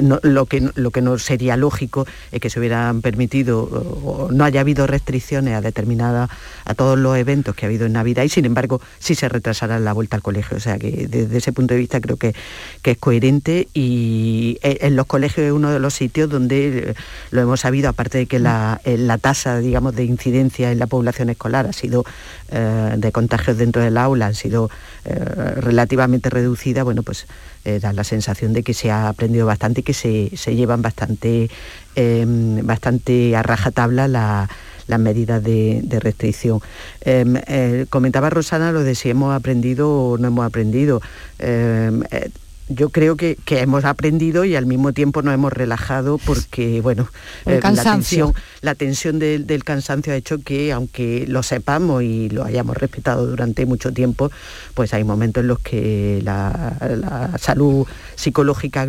no- 0.00 0.20
lo, 0.22 0.46
que, 0.46 0.68
lo 0.74 0.90
que 0.90 1.00
no 1.00 1.18
sería 1.18 1.56
lógico 1.56 2.06
es 2.32 2.40
que 2.40 2.50
se 2.50 2.58
hubieran 2.60 3.00
permitido 3.02 3.62
o, 3.62 4.28
no 4.30 4.44
haya 4.44 4.60
habido 4.60 4.86
restricciones 4.86 5.54
a 5.54 5.60
determinadas, 5.60 6.30
a 6.64 6.74
todos 6.74 6.98
los 6.98 7.16
eventos 7.16 7.54
que 7.54 7.64
ha 7.66 7.68
habido 7.68 7.86
en 7.86 7.92
Navidad 7.92 8.22
y 8.24 8.28
sin 8.28 8.44
embargo 8.44 8.80
sí 8.98 9.14
se 9.14 9.28
retrasará 9.28 9.78
la 9.78 9.92
vuelta 9.92 10.16
al 10.16 10.22
colegio. 10.22 10.56
O 10.56 10.60
sea 10.60 10.78
que 10.78 11.06
desde 11.08 11.38
ese 11.38 11.52
punto 11.52 11.74
de 11.74 11.80
vista 11.80 12.00
creo 12.00 12.16
que, 12.16 12.34
que 12.82 12.92
es 12.92 12.98
coherente 12.98 13.68
y 13.74 14.58
eh, 14.62 14.78
en 14.82 14.96
los 14.96 15.06
colegios 15.06 15.46
es 15.46 15.52
uno 15.52 15.70
de 15.70 15.78
los 15.80 15.94
sitios 15.94 16.28
donde 16.28 16.90
eh, 16.90 16.94
lo 17.30 17.40
hemos 17.40 17.60
sabido, 17.60 17.88
aparte 17.88 18.18
de 18.18 18.26
que 18.26 18.38
la, 18.38 18.80
eh, 18.84 18.96
la 18.98 19.18
tasa, 19.18 19.58
digamos, 19.58 19.94
de 19.94 20.04
incidencia 20.04 20.70
en 20.72 20.78
la 20.78 20.86
población 20.86 21.30
escolar 21.30 21.66
ha 21.66 21.72
sido 21.72 22.04
eh, 22.50 22.94
de 22.96 23.12
contagios 23.12 23.56
dentro 23.56 23.82
del 23.82 23.96
aula, 23.96 24.26
han 24.26 24.34
sido 24.34 24.70
eh, 25.04 25.14
relativamente 25.74 26.30
reducida, 26.30 26.84
bueno, 26.84 27.02
pues 27.02 27.26
eh, 27.64 27.80
da 27.80 27.92
la 27.92 28.04
sensación 28.04 28.52
de 28.52 28.62
que 28.62 28.74
se 28.74 28.90
ha 28.92 29.08
aprendido 29.08 29.44
bastante 29.44 29.80
y 29.80 29.82
que 29.82 29.92
se, 29.92 30.30
se 30.36 30.54
llevan 30.54 30.82
bastante, 30.82 31.50
eh, 31.96 32.24
bastante 32.62 33.34
a 33.36 33.42
rajatabla 33.42 34.06
la- 34.08 34.48
las 34.86 35.00
medidas 35.00 35.42
de, 35.42 35.80
restricción. 36.00 36.60
Eh, 37.00 37.24
eh, 37.48 37.86
comentaba 37.88 38.28
Rosana 38.28 38.70
lo 38.70 38.82
de 38.82 38.94
si 38.94 39.08
hemos 39.08 39.34
aprendido 39.34 39.90
o 39.90 40.18
no 40.18 40.28
hemos 40.28 40.44
aprendido. 40.44 41.00
Eh, 41.38 41.90
eh, 42.10 42.28
yo 42.68 42.88
creo 42.88 43.16
que, 43.16 43.36
que 43.44 43.60
hemos 43.60 43.84
aprendido 43.84 44.44
y 44.44 44.56
al 44.56 44.64
mismo 44.66 44.92
tiempo 44.92 45.20
nos 45.22 45.34
hemos 45.34 45.52
relajado 45.52 46.18
porque, 46.18 46.80
bueno, 46.80 47.08
El 47.44 47.60
la 47.60 47.82
tensión, 47.82 48.32
la 48.62 48.74
tensión 48.74 49.18
del, 49.18 49.46
del 49.46 49.64
cansancio 49.64 50.12
ha 50.12 50.16
hecho 50.16 50.38
que, 50.42 50.72
aunque 50.72 51.26
lo 51.28 51.42
sepamos 51.42 52.02
y 52.02 52.30
lo 52.30 52.42
hayamos 52.44 52.76
respetado 52.76 53.26
durante 53.26 53.66
mucho 53.66 53.92
tiempo, 53.92 54.30
pues 54.72 54.94
hay 54.94 55.04
momentos 55.04 55.42
en 55.42 55.48
los 55.48 55.58
que 55.58 56.20
la, 56.24 56.76
la 56.80 57.36
salud 57.38 57.86
psicológica 58.16 58.86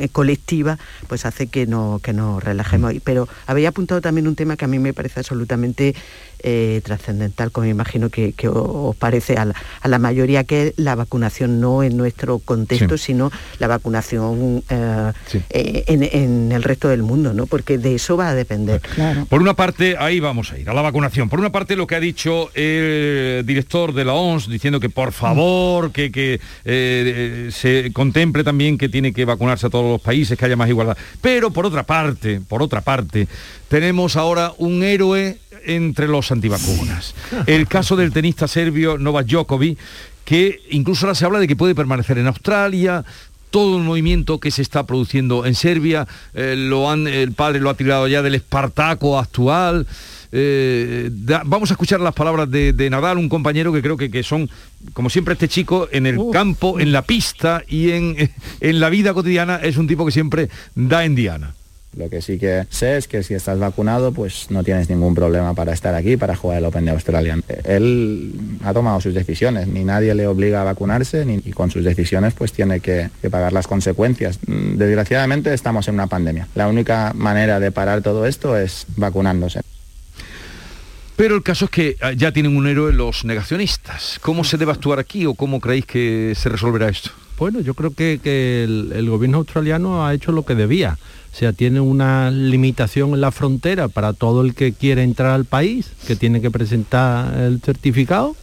eh, 0.00 0.08
colectiva 0.10 0.78
pues 1.08 1.26
hace 1.26 1.48
que, 1.48 1.66
no, 1.66 2.00
que 2.02 2.12
nos 2.12 2.42
relajemos. 2.42 2.94
Y- 2.94 3.00
Pero 3.00 3.28
había 3.46 3.70
apuntado 3.70 4.00
también 4.00 4.28
un 4.28 4.36
tema 4.36 4.56
que 4.56 4.64
a 4.64 4.68
mí 4.68 4.78
me 4.78 4.92
parece 4.92 5.20
absolutamente 5.20 5.94
eh, 6.40 6.80
trascendental, 6.84 7.50
como 7.50 7.64
me 7.64 7.70
imagino 7.70 8.10
que, 8.10 8.34
os 8.48 8.96
parece 8.96 9.36
a 9.36 9.44
la, 9.44 9.54
a 9.80 9.88
la 9.88 9.98
mayoría, 9.98 10.44
que 10.44 10.68
es 10.68 10.74
la 10.76 10.94
vacunación 10.94 11.60
no 11.60 11.82
en 11.82 11.96
nuestro 11.96 12.38
contexto, 12.38 12.96
Sí. 12.96 13.06
sino 13.06 13.30
la 13.58 13.66
vacunación 13.66 14.62
eh, 14.68 15.12
eh, 15.50 15.84
en, 15.86 16.02
en 16.02 16.52
el 16.52 16.62
resto 16.62 16.88
del 16.88 17.02
mundo, 17.02 17.34
¿no? 17.34 17.46
Porque 17.46 17.78
de 17.78 17.94
eso 17.94 18.16
va 18.16 18.28
a 18.28 18.34
depender. 18.34 18.80
Por 19.28 19.40
una 19.40 19.54
parte, 19.54 19.96
ahí 19.98 20.20
vamos 20.20 20.52
a 20.52 20.58
ir, 20.58 20.68
a 20.68 20.74
la 20.74 20.82
vacunación. 20.82 21.28
Por 21.28 21.40
una 21.40 21.50
parte, 21.50 21.76
lo 21.76 21.86
que 21.86 21.96
ha 21.96 22.00
dicho 22.00 22.50
el 22.54 23.44
director 23.46 23.92
de 23.92 24.04
la 24.04 24.14
OMS, 24.14 24.48
diciendo 24.48 24.80
que 24.80 24.88
por 24.90 25.12
favor, 25.12 25.92
que, 25.92 26.10
que, 26.12 26.40
se 27.52 27.90
contemple 27.92 28.44
también 28.44 28.78
que 28.78 28.88
tiene 28.88 29.12
que 29.12 29.24
vacunarse 29.24 29.66
a 29.66 29.70
todos 29.70 29.90
los 29.90 30.00
países, 30.00 30.38
que 30.38 30.44
haya 30.44 30.56
más 30.56 30.68
igualdad. 30.68 30.96
Pero 31.20 31.50
por 31.50 31.66
otra 31.66 31.84
parte, 31.84 32.40
por 32.46 32.62
otra 32.62 32.80
parte, 32.80 33.28
tenemos 33.68 34.16
ahora 34.16 34.52
un 34.58 34.82
héroe 34.82 35.38
entre 35.64 36.08
los 36.08 36.30
antivacunas. 36.32 37.14
El 37.46 37.66
caso 37.68 37.96
del 37.96 38.12
tenista 38.12 38.46
serbio 38.48 38.98
Novak 38.98 39.26
Djokovic, 39.26 39.78
que 40.24 40.60
incluso 40.70 41.06
ahora 41.06 41.14
se 41.14 41.24
habla 41.24 41.38
de 41.38 41.48
que 41.48 41.56
puede 41.56 41.74
permanecer 41.74 42.18
en 42.18 42.26
Australia, 42.26 43.04
todo 43.50 43.78
el 43.78 43.84
movimiento 43.84 44.40
que 44.40 44.50
se 44.50 44.60
está 44.60 44.84
produciendo 44.84 45.46
en 45.46 45.54
Serbia, 45.54 46.06
eh, 46.34 46.54
lo 46.56 46.90
han, 46.90 47.06
el 47.06 47.32
padre 47.32 47.60
lo 47.60 47.70
ha 47.70 47.74
tirado 47.74 48.06
ya 48.06 48.20
del 48.20 48.34
Espartaco 48.34 49.18
actual. 49.18 49.86
Eh, 50.30 51.08
da- 51.10 51.40
vamos 51.46 51.70
a 51.70 51.72
escuchar 51.74 52.00
las 52.00 52.12
palabras 52.12 52.50
de, 52.50 52.74
de 52.74 52.90
Nadal, 52.90 53.16
un 53.16 53.30
compañero 53.30 53.72
que 53.72 53.80
creo 53.80 53.96
que, 53.96 54.10
que 54.10 54.22
son, 54.22 54.50
como 54.92 55.08
siempre 55.08 55.32
este 55.32 55.48
chico, 55.48 55.88
en 55.90 56.04
el 56.06 56.18
campo, 56.30 56.78
en 56.78 56.92
la 56.92 57.00
pista 57.00 57.62
y 57.66 57.92
en, 57.92 58.30
en 58.60 58.80
la 58.80 58.90
vida 58.90 59.14
cotidiana 59.14 59.56
es 59.56 59.78
un 59.78 59.86
tipo 59.86 60.04
que 60.04 60.12
siempre 60.12 60.50
da 60.74 61.06
en 61.06 61.14
diana. 61.14 61.54
Lo 61.98 62.08
que 62.08 62.22
sí 62.22 62.38
que 62.38 62.64
sé 62.70 62.96
es 62.96 63.08
que 63.08 63.24
si 63.24 63.34
estás 63.34 63.58
vacunado, 63.58 64.12
pues 64.12 64.50
no 64.50 64.62
tienes 64.62 64.88
ningún 64.88 65.16
problema 65.16 65.52
para 65.54 65.72
estar 65.72 65.96
aquí, 65.96 66.16
para 66.16 66.36
jugar 66.36 66.58
el 66.58 66.64
Open 66.64 66.84
de 66.84 66.92
Australia. 66.92 67.36
Él 67.64 68.32
ha 68.62 68.72
tomado 68.72 69.00
sus 69.00 69.14
decisiones, 69.14 69.66
ni 69.66 69.82
nadie 69.82 70.14
le 70.14 70.28
obliga 70.28 70.60
a 70.60 70.64
vacunarse, 70.64 71.24
ni, 71.24 71.42
y 71.44 71.50
con 71.50 71.72
sus 71.72 71.82
decisiones 71.82 72.34
pues 72.34 72.52
tiene 72.52 72.78
que, 72.78 73.10
que 73.20 73.30
pagar 73.30 73.52
las 73.52 73.66
consecuencias. 73.66 74.38
Mm, 74.46 74.76
Desgraciadamente 74.76 75.52
estamos 75.52 75.88
en 75.88 75.94
una 75.94 76.06
pandemia. 76.06 76.46
La 76.54 76.68
única 76.68 77.12
manera 77.16 77.58
de 77.58 77.72
parar 77.72 78.00
todo 78.00 78.26
esto 78.26 78.56
es 78.56 78.86
vacunándose. 78.96 79.60
Pero 81.16 81.34
el 81.34 81.42
caso 81.42 81.64
es 81.64 81.72
que 81.72 81.96
ah, 82.00 82.12
ya 82.12 82.30
tienen 82.30 82.56
un 82.56 82.68
héroe 82.68 82.92
los 82.92 83.24
negacionistas. 83.24 84.20
¿Cómo 84.22 84.44
se 84.44 84.56
debe 84.56 84.70
actuar 84.70 85.00
aquí 85.00 85.26
o 85.26 85.34
cómo 85.34 85.58
creéis 85.58 85.84
que 85.84 86.32
se 86.36 86.48
resolverá 86.48 86.88
esto? 86.88 87.10
Bueno, 87.38 87.58
yo 87.60 87.74
creo 87.74 87.92
que, 87.92 88.20
que 88.22 88.62
el, 88.62 88.92
el 88.94 89.10
gobierno 89.10 89.38
australiano 89.38 90.06
ha 90.06 90.14
hecho 90.14 90.30
lo 90.30 90.44
que 90.44 90.54
debía. 90.54 90.96
O 91.38 91.40
sea, 91.40 91.52
tiene 91.52 91.78
una 91.78 92.32
limitación 92.32 93.14
en 93.14 93.20
la 93.20 93.30
frontera 93.30 93.86
para 93.86 94.12
todo 94.12 94.42
el 94.42 94.56
que 94.56 94.72
quiere 94.72 95.04
entrar 95.04 95.30
al 95.30 95.44
país, 95.44 95.92
que 96.04 96.16
tiene 96.16 96.40
que 96.40 96.50
presentar 96.50 97.32
el 97.38 97.60
certificado. 97.60 98.34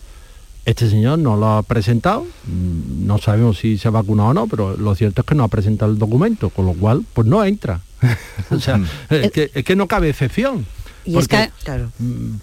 Este 0.63 0.89
señor 0.89 1.19
no 1.19 1.35
lo 1.35 1.57
ha 1.57 1.63
presentado, 1.63 2.25
Mm, 2.47 3.05
no 3.05 3.17
sabemos 3.17 3.57
si 3.57 3.77
se 3.77 3.89
ha 3.89 3.91
vacunado 3.91 4.29
o 4.29 4.33
no, 4.33 4.47
pero 4.47 4.77
lo 4.77 4.95
cierto 4.95 5.21
es 5.21 5.27
que 5.27 5.35
no 5.35 5.43
ha 5.43 5.49
presentado 5.49 5.91
el 5.91 5.97
documento, 5.97 6.49
con 6.49 6.67
lo 6.67 6.71
cual, 6.71 7.03
pues 7.13 7.27
no 7.27 7.43
entra. 7.43 7.81
o 8.49 8.61
sea, 8.61 8.79
es 9.09 9.29
que, 9.29 9.51
es 9.53 9.65
que 9.65 9.75
no 9.75 9.87
cabe 9.87 10.07
excepción. 10.07 10.65
Y 11.05 11.17
es 11.17 11.27
que- 11.27 11.49
claro. 11.63 11.91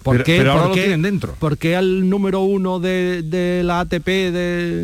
¿Por 0.03 0.13
Pero- 0.15 0.23
qué, 0.23 0.37
pero 0.37 0.51
ahora 0.51 0.61
por 0.63 0.69
lo 0.69 0.75
qué- 0.75 0.81
tienen 0.81 1.01
dentro. 1.01 1.35
por 1.39 1.57
qué 1.57 1.75
al 1.75 2.09
número 2.09 2.41
uno 2.41 2.79
de, 2.79 3.21
de 3.23 3.61
la 3.63 3.81
ATP 3.81 4.05
de, 4.31 4.83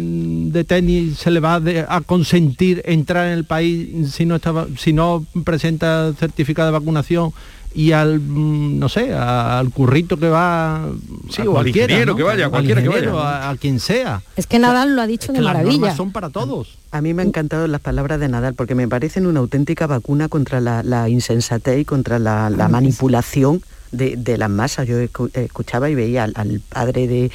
de 0.51 0.63
tenis 0.65 1.17
se 1.17 1.31
le 1.31 1.39
va 1.39 1.59
de- 1.59 1.85
a 1.87 2.01
consentir 2.01 2.81
entrar 2.85 3.27
en 3.27 3.33
el 3.33 3.45
país 3.45 4.11
si 4.11 4.25
no, 4.25 4.35
estaba, 4.35 4.67
si 4.77 4.91
no 4.93 5.25
presenta 5.45 6.11
certificado 6.19 6.67
de 6.71 6.77
vacunación 6.79 7.31
y 7.73 7.91
al, 7.91 8.19
mm, 8.19 8.79
no 8.79 8.89
sé, 8.89 9.13
al 9.13 9.69
currito 9.69 10.17
que 10.17 10.27
va, 10.27 10.89
sí, 11.29 11.43
o 11.43 11.59
al 11.59 11.67
ingeniero 11.67 12.15
que 12.15 12.23
vaya, 12.23 12.49
cualquiera 12.49 12.81
que 12.81 12.89
vaya. 12.89 13.49
A, 13.49 13.55
quien 13.57 13.79
sea. 13.79 14.21
Es 14.35 14.47
que 14.47 14.59
Nadal 14.59 14.95
lo 14.95 15.01
ha 15.01 15.07
dicho 15.07 15.31
de 15.31 15.41
maravilla. 15.41 15.95
son 15.95 16.11
para 16.11 16.29
todos. 16.29 16.77
A 16.91 17.01
mí 17.01 17.13
me 17.13 17.21
han 17.21 17.27
encantado 17.27 17.67
las 17.67 17.81
palabras 17.81 18.19
de 18.19 18.27
Nadal 18.27 18.55
porque 18.55 18.73
me 18.73 18.87
parecen 18.87 19.27
una 19.27 19.39
auténtica 19.39 19.85
vacuna 19.85 20.27
contra 20.27 20.59
la, 20.61 21.09
insensatez 21.09 21.79
y 21.79 21.85
contra 21.85 22.17
la, 22.17 22.49
manipulación 22.69 23.61
de, 23.91 24.37
las 24.37 24.49
masas. 24.49 24.87
Yo 24.87 24.97
escuchaba 24.99 25.89
y 25.89 25.95
veía 25.95 26.23
al, 26.23 26.61
padre 26.69 27.07
de, 27.07 27.31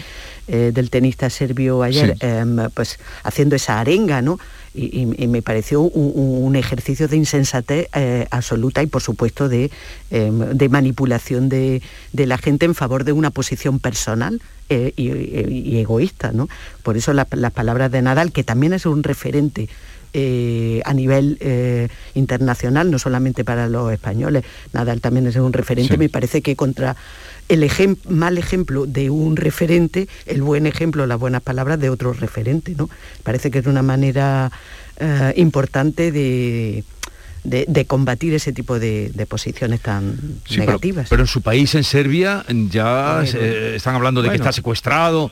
eh, 0.49 0.73
del 0.75 0.91
tenista 0.91 1.31
serbio 1.31 1.83
ayer 1.83 2.17
em, 2.21 2.57
pues 2.75 2.99
haciendo 3.23 3.55
esa 3.55 3.79
arenga, 3.79 4.21
¿no? 4.21 4.39
Y, 4.75 5.07
me 5.07 5.41
pareció 5.41 5.83
un, 5.83 6.57
ejercicio 6.57 7.07
de 7.07 7.17
insensatez 7.17 7.89
eh, 7.95 8.27
absoluta 8.31 8.83
y 8.83 8.87
por 8.87 9.03
supuesto 9.03 9.49
de, 9.49 9.71
em, 10.11 10.71
manipulación 10.71 11.49
de, 11.49 11.81
la 12.13 12.39
gente 12.39 12.67
en 12.67 12.75
favor 12.75 13.05
de 13.05 13.13
una 13.13 13.31
posición 13.31 13.79
personal 13.79 14.41
eh, 14.69 14.93
y, 14.97 15.79
egoísta. 15.79 16.33
¿no? 16.33 16.49
Por 16.83 16.97
eso 16.97 17.13
las 17.13 17.53
palabras 17.53 17.93
de 17.93 18.03
Nadal, 18.03 18.33
que 18.33 18.43
también 18.43 18.73
es 18.73 18.87
un 18.87 19.03
referente 19.03 19.69
eh, 20.17 20.81
a 20.85 20.95
nivel 20.95 21.39
eh, 21.41 21.89
internacional, 22.15 22.89
no 22.89 23.01
solamente 23.01 23.43
para 23.45 23.69
los 23.69 23.93
españoles. 23.93 24.45
Nadal 24.73 25.01
también 25.01 25.27
es 25.27 25.35
un 25.35 25.53
referente, 25.53 25.99
me 25.99 26.09
parece 26.09 26.41
que 26.41 26.55
contra 26.55 26.95
el 27.49 27.71
mal 28.09 28.39
ejemplo 28.39 28.87
de 28.87 29.11
un 29.11 29.37
referente, 29.37 30.09
el 30.27 30.43
buen 30.43 30.67
ejemplo, 30.67 31.07
las 31.07 31.19
buenas 31.19 31.43
palabras 31.43 31.79
de 31.79 31.91
otro 31.91 32.13
referente. 32.13 32.75
¿no? 32.77 32.89
Parece 33.23 33.51
que 33.51 33.59
es 33.59 33.67
una 33.67 33.83
manera 33.83 34.51
eh, 34.99 35.33
importante 35.37 36.13
de, 36.13 36.85
de, 37.45 37.85
combatir 37.87 38.35
ese 38.35 38.53
tipo 38.53 38.79
de, 38.79 39.27
posiciones 39.29 39.81
tan 39.81 40.19
negativas. 40.51 41.09
Pero, 41.09 41.23
en 41.23 41.29
su 41.29 41.43
país, 41.43 41.75
en 41.75 41.85
Serbia, 41.85 42.45
ya 42.49 43.23
están 43.23 43.95
hablando 43.95 44.23
de 44.23 44.31
que 44.31 44.37
está 44.37 44.53
secuestrado 44.53 45.31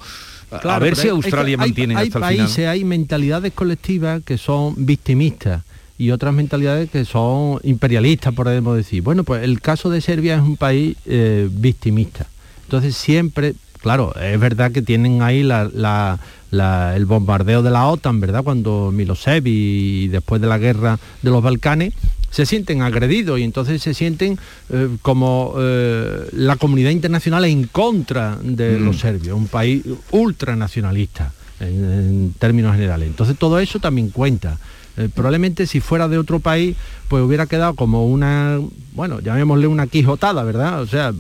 a 0.51 0.79
ver 0.79 0.97
si 0.97 1.09
Australia 1.09 1.57
mantiene 1.57 1.97
hay, 1.97 2.09
hasta 2.09 2.19
el 2.19 2.23
países, 2.23 2.67
hay 2.67 2.85
mentalidades 2.85 3.53
colectivas 3.55 4.23
que 4.23 4.37
son 4.37 4.75
victimistas 4.77 5.63
y 6.03 6.11
otras 6.11 6.35
mentalidades 6.35 6.91
que 6.91 7.05
son 7.05 7.61
imperialistas, 7.63 8.35
podemos 8.35 8.77
decir. 8.77 9.05
Bueno, 9.05 9.23
pues 9.23 9.45
el 9.45 9.61
caso 9.61 9.89
de 9.89 10.01
Serbia 10.01 10.35
es 10.35 10.41
un 10.41 10.57
país 10.57 10.97
eh, 11.07 11.49
victimista. 11.49 12.27
Entonces 12.65 12.97
siempre, 12.97 13.55
claro, 13.81 14.13
es 14.17 14.41
verdad 14.41 14.73
que 14.73 14.83
tienen 14.83 15.23
ahí 15.23 15.49
el 15.49 17.07
bombardeo 17.07 17.63
de 17.63 17.71
la 17.71 17.87
OTAN, 17.87 18.19
¿verdad? 18.19 18.43
Cuando 18.43 18.91
Milosevic 18.93 19.47
y 19.47 20.09
después 20.09 20.43
de 20.43 20.49
la 20.49 20.59
guerra 20.59 20.99
de 21.23 21.31
los 21.31 21.41
Balcanes, 21.41 21.95
se 22.33 22.47
sienten 22.47 22.83
agredidos 22.83 23.39
y 23.39 23.45
entonces 23.45 23.81
se 23.81 23.95
sienten 23.95 24.41
eh, 24.71 24.89
como 25.03 25.55
eh, 25.57 26.31
la 26.33 26.57
comunidad 26.57 26.91
internacional 26.91 27.45
en 27.45 27.69
contra 27.69 28.39
de 28.43 28.77
mm. 28.77 28.85
los 28.85 28.99
serbios, 28.99 29.37
un 29.37 29.47
país 29.47 29.85
ultranacionalista 30.11 31.33
en, 31.61 31.85
en 31.85 32.35
términos 32.41 32.75
generales. 32.75 33.07
Entonces 33.07 33.39
todo 33.39 33.61
eso 33.61 33.79
también 33.79 34.11
cuenta. 34.11 34.59
Eh, 34.97 35.09
probablemente 35.15 35.67
si 35.67 35.81
fuera 35.81 36.09
de 36.09 36.19
otro 36.19 36.41
país, 36.41 36.77
pues 37.09 37.23
hubiera 37.23 37.47
quedado 37.47 37.75
como 37.75 38.07
una, 38.07 38.59
bueno, 38.95 39.21
llamémosle 39.21 39.67
una 39.67 39.87
quijotada, 39.87 40.43
¿verdad? 40.45 40.83
O 40.83 40.87
sea, 40.87 41.13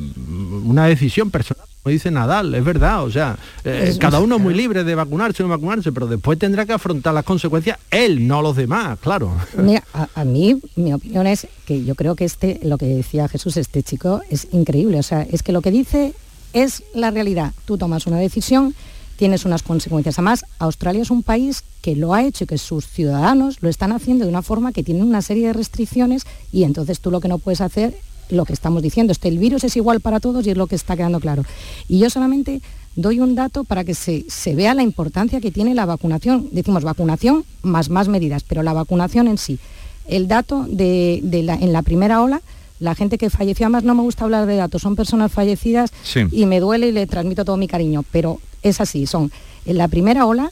una 0.64 0.86
decisión 0.86 1.30
personal 1.30 1.66
como 1.82 1.92
dice 1.92 2.12
Nadal, 2.12 2.54
es 2.54 2.64
verdad, 2.64 3.02
o 3.02 3.10
sea, 3.10 3.36
eh, 3.64 3.96
cada 3.98 4.20
uno 4.20 4.36
es 4.36 4.40
muy 4.40 4.54
libre 4.54 4.84
de 4.84 4.94
vacunarse 4.94 5.42
o 5.42 5.46
no 5.48 5.50
vacunarse, 5.50 5.90
pero 5.90 6.06
después 6.06 6.38
tendrá 6.38 6.64
que 6.64 6.72
afrontar 6.72 7.12
las 7.12 7.24
consecuencias 7.24 7.76
él, 7.90 8.24
no 8.28 8.40
los 8.40 8.54
demás, 8.54 9.00
claro. 9.00 9.36
Mira, 9.56 9.82
a, 9.92 10.24
mí, 10.24 10.60
mi 10.76 10.92
opinión 10.92 11.26
es 11.26 11.48
que 11.66 11.84
yo 11.84 11.96
creo 11.96 12.14
que 12.14 12.24
este, 12.24 12.60
lo 12.62 12.78
que 12.78 12.86
decía 12.86 13.26
Jesús, 13.26 13.56
este 13.56 13.82
chico, 13.82 14.22
es 14.30 14.46
increíble, 14.52 15.00
o 15.00 15.02
sea, 15.02 15.22
es 15.22 15.42
que 15.42 15.50
lo 15.50 15.60
que 15.60 15.72
dice 15.72 16.14
es 16.52 16.84
la 16.94 17.10
realidad. 17.10 17.52
Tú 17.64 17.78
tomas 17.78 18.06
una 18.06 18.18
decisión, 18.18 18.76
tienes 19.16 19.44
unas 19.44 19.62
consecuencias. 19.62 20.18
Además, 20.18 20.44
Australia 20.58 21.02
es 21.02 21.10
un 21.10 21.22
país 21.22 21.64
que 21.80 21.96
lo 21.96 22.14
ha 22.14 22.24
hecho 22.24 22.44
y 22.44 22.46
que 22.46 22.58
sus 22.58 22.86
ciudadanos 22.86 23.62
lo 23.62 23.68
están 23.68 23.92
haciendo 23.92 24.24
de 24.24 24.30
una 24.30 24.42
forma 24.42 24.72
que 24.72 24.82
tiene 24.82 25.02
una 25.02 25.22
serie 25.22 25.48
de 25.48 25.52
restricciones 25.52 26.24
y 26.52 26.64
entonces 26.64 27.00
tú 27.00 27.10
lo 27.10 27.20
que 27.20 27.28
no 27.28 27.38
puedes 27.38 27.60
hacer 27.60 27.94
lo 28.30 28.44
que 28.44 28.52
estamos 28.52 28.82
diciendo. 28.82 29.12
Este, 29.12 29.28
el 29.28 29.38
virus 29.38 29.64
es 29.64 29.76
igual 29.76 30.00
para 30.00 30.20
todos 30.20 30.46
y 30.46 30.50
es 30.50 30.56
lo 30.56 30.66
que 30.66 30.74
está 30.74 30.96
quedando 30.96 31.20
claro. 31.20 31.44
Y 31.88 31.98
yo 31.98 32.10
solamente 32.10 32.62
doy 32.96 33.20
un 33.20 33.34
dato 33.34 33.64
para 33.64 33.84
que 33.84 33.94
se, 33.94 34.24
vea 34.54 34.74
la 34.74 34.82
importancia 34.82 35.40
que 35.40 35.50
tiene 35.50 35.74
la 35.74 35.86
vacunación. 35.86 36.48
Decimos 36.50 36.82
vacunación 36.84 37.44
más 37.62 37.90
más 37.90 38.08
medidas, 38.08 38.44
pero 38.44 38.62
la 38.62 38.72
vacunación 38.72 39.28
en 39.28 39.38
sí. 39.38 39.58
El 40.06 40.28
dato 40.28 40.66
de, 40.68 41.20
la, 41.44 41.54
en 41.54 41.72
la 41.72 41.82
primera 41.82 42.22
ola, 42.22 42.42
la 42.82 42.94
gente 42.96 43.16
que 43.16 43.30
falleció, 43.30 43.66
además 43.66 43.84
no 43.84 43.94
me 43.94 44.02
gusta 44.02 44.24
hablar 44.24 44.44
de 44.46 44.56
datos, 44.56 44.82
son 44.82 44.96
personas 44.96 45.30
fallecidas 45.30 45.92
y 46.32 46.46
me 46.46 46.58
duele 46.58 46.88
y 46.88 46.92
le 46.92 47.06
transmito 47.06 47.44
todo 47.44 47.56
mi 47.56 47.68
cariño, 47.68 48.04
pero 48.10 48.40
es 48.62 48.80
así, 48.80 49.06
son 49.06 49.30
en 49.64 49.78
la 49.78 49.86
primera 49.88 50.26
ola 50.26 50.50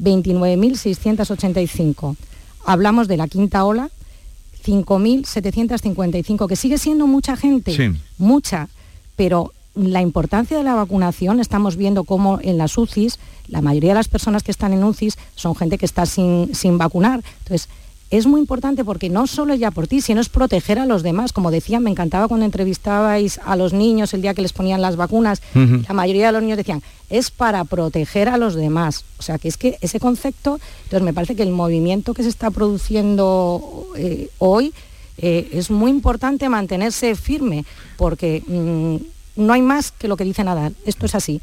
29.685. 0.00 2.16
Hablamos 2.64 3.08
de 3.08 3.18
la 3.18 3.28
quinta 3.28 3.64
ola, 3.64 3.90
5.755, 4.64 6.48
que 6.48 6.56
sigue 6.56 6.78
siendo 6.78 7.06
mucha 7.06 7.36
gente, 7.36 7.92
mucha, 8.18 8.70
pero 9.14 9.52
la 9.74 10.00
importancia 10.00 10.56
de 10.56 10.64
la 10.64 10.74
vacunación, 10.74 11.40
estamos 11.40 11.76
viendo 11.76 12.04
cómo 12.04 12.38
en 12.42 12.56
las 12.56 12.78
UCIs, 12.78 13.18
la 13.48 13.60
mayoría 13.60 13.90
de 13.90 13.96
las 13.96 14.08
personas 14.08 14.42
que 14.42 14.50
están 14.50 14.72
en 14.72 14.82
UCIs 14.82 15.18
son 15.34 15.54
gente 15.54 15.76
que 15.76 15.84
está 15.84 16.06
sin, 16.06 16.54
sin 16.54 16.78
vacunar. 16.78 17.22
Entonces, 17.40 17.68
es 18.10 18.26
muy 18.26 18.40
importante 18.40 18.84
porque 18.84 19.08
no 19.08 19.26
solo 19.26 19.54
es 19.54 19.60
ya 19.60 19.70
por 19.70 19.88
ti, 19.88 20.00
sino 20.00 20.20
es 20.20 20.28
proteger 20.28 20.78
a 20.78 20.86
los 20.86 21.02
demás. 21.02 21.32
Como 21.32 21.50
decían, 21.50 21.82
me 21.82 21.90
encantaba 21.90 22.28
cuando 22.28 22.46
entrevistabais 22.46 23.40
a 23.44 23.56
los 23.56 23.72
niños 23.72 24.14
el 24.14 24.22
día 24.22 24.34
que 24.34 24.42
les 24.42 24.52
ponían 24.52 24.80
las 24.80 24.96
vacunas, 24.96 25.42
la 25.54 25.94
mayoría 25.94 26.26
de 26.26 26.32
los 26.32 26.42
niños 26.42 26.56
decían, 26.56 26.82
es 27.10 27.30
para 27.30 27.64
proteger 27.64 28.28
a 28.28 28.36
los 28.36 28.54
demás. 28.54 29.04
O 29.18 29.22
sea, 29.22 29.38
que 29.38 29.48
es 29.48 29.56
que 29.56 29.78
ese 29.80 29.98
concepto, 29.98 30.60
entonces 30.84 31.02
me 31.02 31.12
parece 31.12 31.34
que 31.34 31.42
el 31.42 31.50
movimiento 31.50 32.14
que 32.14 32.22
se 32.22 32.28
está 32.28 32.50
produciendo 32.50 33.86
eh, 33.96 34.28
hoy 34.38 34.72
eh, 35.18 35.48
es 35.52 35.70
muy 35.70 35.90
importante 35.90 36.48
mantenerse 36.48 37.14
firme, 37.16 37.64
porque 37.96 38.42
mm, 38.46 39.42
no 39.42 39.52
hay 39.52 39.62
más 39.62 39.90
que 39.90 40.08
lo 40.08 40.16
que 40.16 40.24
dice 40.24 40.44
Nadal. 40.44 40.76
Esto 40.84 41.06
es 41.06 41.14
así 41.14 41.40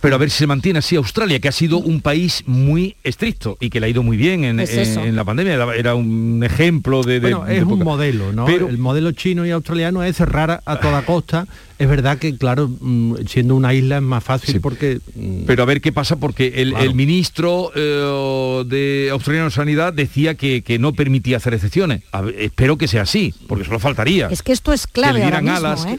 pero 0.00 0.14
a 0.14 0.18
ver 0.18 0.30
si 0.30 0.38
se 0.38 0.46
mantiene 0.46 0.78
así 0.78 0.96
Australia, 0.96 1.40
que 1.40 1.48
ha 1.48 1.52
sido 1.52 1.78
un 1.78 2.00
país 2.00 2.44
muy 2.46 2.96
estricto 3.02 3.56
y 3.60 3.70
que 3.70 3.80
le 3.80 3.86
ha 3.86 3.88
ido 3.88 4.02
muy 4.02 4.16
bien 4.16 4.44
en, 4.44 5.16
la 5.16 5.24
pandemia, 5.24 5.54
era 5.74 5.94
un 5.94 6.42
ejemplo 6.44 7.02
de... 7.02 7.20
bueno, 7.20 7.46
es 7.46 7.64
un 7.64 7.80
modelo, 7.80 8.32
¿no? 8.32 8.44
Pero, 8.46 8.68
el 8.68 8.78
modelo 8.78 9.12
chino 9.12 9.44
y 9.46 9.50
australiano 9.50 10.02
es 10.04 10.16
cerrar 10.16 10.62
a 10.64 10.80
toda 10.80 11.02
costa. 11.02 11.46
Es 11.78 11.88
verdad 11.88 12.18
que, 12.18 12.36
claro, 12.36 12.68
mm, 12.68 13.26
siendo 13.28 13.54
una 13.54 13.72
isla 13.72 13.96
es 13.96 14.02
más 14.02 14.24
fácil 14.24 14.60
porque... 14.60 14.98
Mm, 15.14 15.44
pero 15.46 15.62
a 15.62 15.66
ver 15.66 15.80
qué 15.80 15.92
pasa, 15.92 16.16
porque 16.16 16.54
el, 16.56 16.94
ministro 16.94 17.70
eh, 17.74 18.64
de 18.66 19.08
Australiano 19.12 19.46
de 19.46 19.54
Sanidad 19.54 19.92
decía 19.92 20.34
que, 20.34 20.78
no 20.80 20.92
permitía 20.92 21.38
hacer 21.38 21.54
excepciones. 21.54 22.02
espero 22.36 22.78
que 22.78 22.88
sea 22.88 23.02
así, 23.02 23.34
porque 23.46 23.64
solo 23.64 23.78
faltaría. 23.78 24.28
Es 24.28 24.42
que 24.42 24.52
esto 24.52 24.72
es 24.72 24.86
clave. 24.86 25.20
Que 25.20 25.30
le 25.30 25.50
alas, 25.50 25.86
¿eh? 25.86 25.98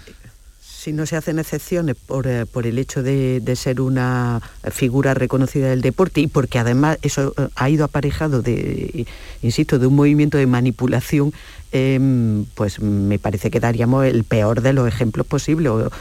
Si 0.80 0.94
no 0.94 1.06
se 1.06 1.18
hacen 1.18 1.40
excepciones 1.40 1.98
por, 1.98 2.26
eh, 2.26 2.46
el 2.64 2.80
hecho 2.80 3.04
de, 3.04 3.42
ser 3.58 3.82
una 3.82 4.42
figura 4.72 5.14
reconocida 5.14 5.68
del 5.68 5.82
deporte 5.82 6.22
y 6.22 6.28
porque 6.28 6.58
además 6.58 6.98
eso 7.02 7.34
eh, 7.38 7.50
ha 7.56 7.70
ido 7.70 7.84
aparejado 7.84 8.42
de, 8.42 9.06
insisto, 9.42 9.78
de 9.78 9.88
un 9.88 9.96
movimiento 9.98 10.38
de 10.38 10.48
manipulación, 10.48 11.34
em, 11.74 12.46
pues 12.56 12.80
me 12.80 13.20
parece 13.20 13.52
que 13.52 13.60
daríamos 13.60 14.06
el 14.06 14.24
peor 14.24 14.62
de 14.62 14.72
los 14.72 14.88
ejemplos 14.88 15.28
posibles 15.28 15.70
o, 15.70 15.92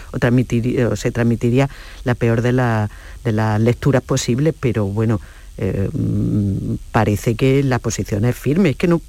se 0.97 1.11
transmitiría 1.11 1.68
la 2.05 2.14
peor 2.14 2.41
de, 2.41 2.53
de 3.24 3.33
las 3.33 3.61
lecturas 3.61 4.03
posibles, 4.03 4.55
pero 4.61 4.85
bueno, 4.87 5.20
eh, 5.59 5.90
parece 6.92 7.34
que 7.34 7.62
la 7.62 7.78
posición 7.78 8.24
es 8.24 8.36
firme. 8.36 8.70
Es 8.70 8.76
que 8.76 8.86
no, 8.86 9.00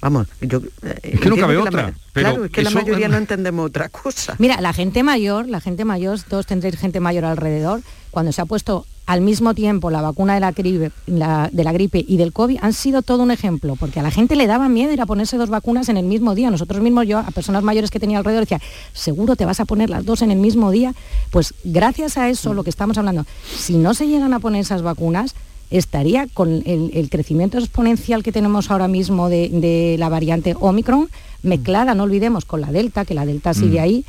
vamos, 0.00 0.26
yo... 0.40 0.60
Eh, 0.82 0.98
es 1.02 1.20
que 1.20 1.28
no 1.28 1.36
cabe 1.36 1.56
otra. 1.56 1.94
claro, 2.12 2.44
es 2.44 2.50
que 2.50 2.62
la 2.62 2.70
mayoría 2.70 3.08
no 3.08 3.16
entendemos 3.16 3.66
otra 3.66 3.88
cosa. 3.88 4.34
Mira, 4.38 4.60
la 4.60 4.72
gente 4.72 5.02
mayor, 5.02 5.48
la 5.48 5.60
gente 5.60 5.84
mayor, 5.84 6.20
todos 6.22 6.46
tendréis 6.46 6.76
gente 6.76 7.00
mayor 7.00 7.24
alrededor, 7.24 7.82
cuando 8.10 8.32
se 8.32 8.40
ha 8.42 8.46
puesto 8.46 8.84
al 9.06 9.20
mismo 9.20 9.54
tiempo 9.54 9.90
la 9.90 10.02
vacuna 10.02 10.34
de 10.34 10.40
la, 10.40 10.50
gripe, 10.50 10.90
de 11.06 11.64
la 11.64 11.72
gripe 11.72 12.04
y 12.06 12.16
del 12.16 12.32
COVID 12.32 12.58
han 12.60 12.72
sido 12.72 13.02
todo 13.02 13.22
un 13.22 13.30
ejemplo, 13.30 13.76
porque 13.76 14.00
a 14.00 14.02
la 14.02 14.10
gente 14.10 14.34
le 14.34 14.48
daba 14.48 14.68
miedo 14.68 14.92
ir 14.92 15.00
a 15.00 15.06
ponerse 15.06 15.36
dos 15.36 15.48
vacunas 15.48 15.88
en 15.88 15.96
el 15.96 16.06
mismo 16.06 16.34
día. 16.34 16.50
Nosotros 16.50 16.82
mismos, 16.82 17.06
yo 17.06 17.18
a 17.18 17.30
personas 17.30 17.62
mayores 17.62 17.90
que 17.90 18.00
tenía 18.00 18.18
alrededor 18.18 18.42
decía, 18.42 18.60
seguro 18.92 19.36
te 19.36 19.44
vas 19.44 19.60
a 19.60 19.64
poner 19.64 19.90
las 19.90 20.04
dos 20.04 20.22
en 20.22 20.32
el 20.32 20.38
mismo 20.38 20.72
día. 20.72 20.92
Pues 21.30 21.54
gracias 21.62 22.18
a 22.18 22.28
eso, 22.28 22.52
lo 22.52 22.64
que 22.64 22.70
estamos 22.70 22.98
hablando, 22.98 23.24
si 23.56 23.76
no 23.76 23.94
se 23.94 24.08
llegan 24.08 24.34
a 24.34 24.40
poner 24.40 24.62
esas 24.62 24.82
vacunas, 24.82 25.34
estaría 25.70 26.26
con 26.32 26.62
el, 26.64 27.08
crecimiento 27.10 27.58
exponencial 27.58 28.22
que 28.22 28.32
tenemos 28.32 28.70
ahora 28.70 28.88
mismo 28.88 29.28
de, 29.28 29.96
la 29.98 30.08
variante 30.08 30.54
Omicron, 30.58 31.08
mezclada, 31.42 31.94
no 31.94 32.04
olvidemos, 32.04 32.44
con 32.44 32.60
la 32.60 32.72
Delta, 32.72 33.04
que 33.04 33.14
la 33.14 33.26
Delta 33.26 33.54
sigue 33.54 33.80
mm. 33.80 33.82
ahí, 33.82 34.04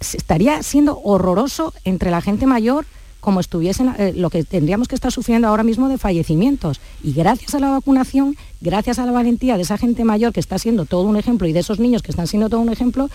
estaría 0.00 0.62
siendo 0.62 0.98
horroroso 1.02 1.72
entre 1.84 2.10
la 2.10 2.20
gente 2.20 2.46
mayor 2.46 2.86
como 3.20 3.40
estuviesen 3.40 3.92
eh, 3.98 4.12
lo 4.14 4.30
que 4.30 4.44
tendríamos 4.44 4.86
que 4.86 4.94
estar 4.94 5.10
sufriendo 5.10 5.48
ahora 5.48 5.64
mismo 5.64 5.88
de 5.88 5.98
fallecimientos. 5.98 6.80
Y 7.02 7.12
gracias 7.12 7.56
a 7.56 7.58
la 7.58 7.70
vacunación, 7.70 8.36
gracias 8.60 9.00
a 9.00 9.06
la 9.06 9.10
valentía 9.10 9.56
de 9.56 9.62
esa 9.62 9.76
gente 9.76 10.04
mayor 10.04 10.32
que 10.32 10.38
está 10.38 10.60
siendo 10.60 10.84
todo 10.84 11.02
un 11.02 11.16
ejemplo 11.16 11.48
y 11.48 11.52
de 11.52 11.58
esos 11.58 11.80
niños 11.80 12.02
que 12.02 12.12
están 12.12 12.28
siendo 12.28 12.48
todo 12.48 12.60
un 12.60 12.68
ejemplo, 12.68 13.10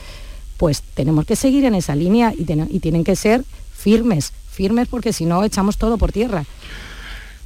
pues 0.57 0.81
tenemos 0.95 1.25
que 1.25 1.37
seguir 1.37 1.63
en 1.63 1.75
esa 1.75 1.95
línea 1.95 2.33
y, 2.37 2.41
y 2.41 2.79
tienen 2.79 3.05
que 3.05 3.15
ser 3.15 3.45
firmes, 3.73 4.33
firmes 4.49 4.89
porque 4.89 5.13
si 5.13 5.23
no 5.23 5.45
echamos 5.45 5.77
todo 5.77 5.97
por 5.97 6.11
tierra. 6.11 6.43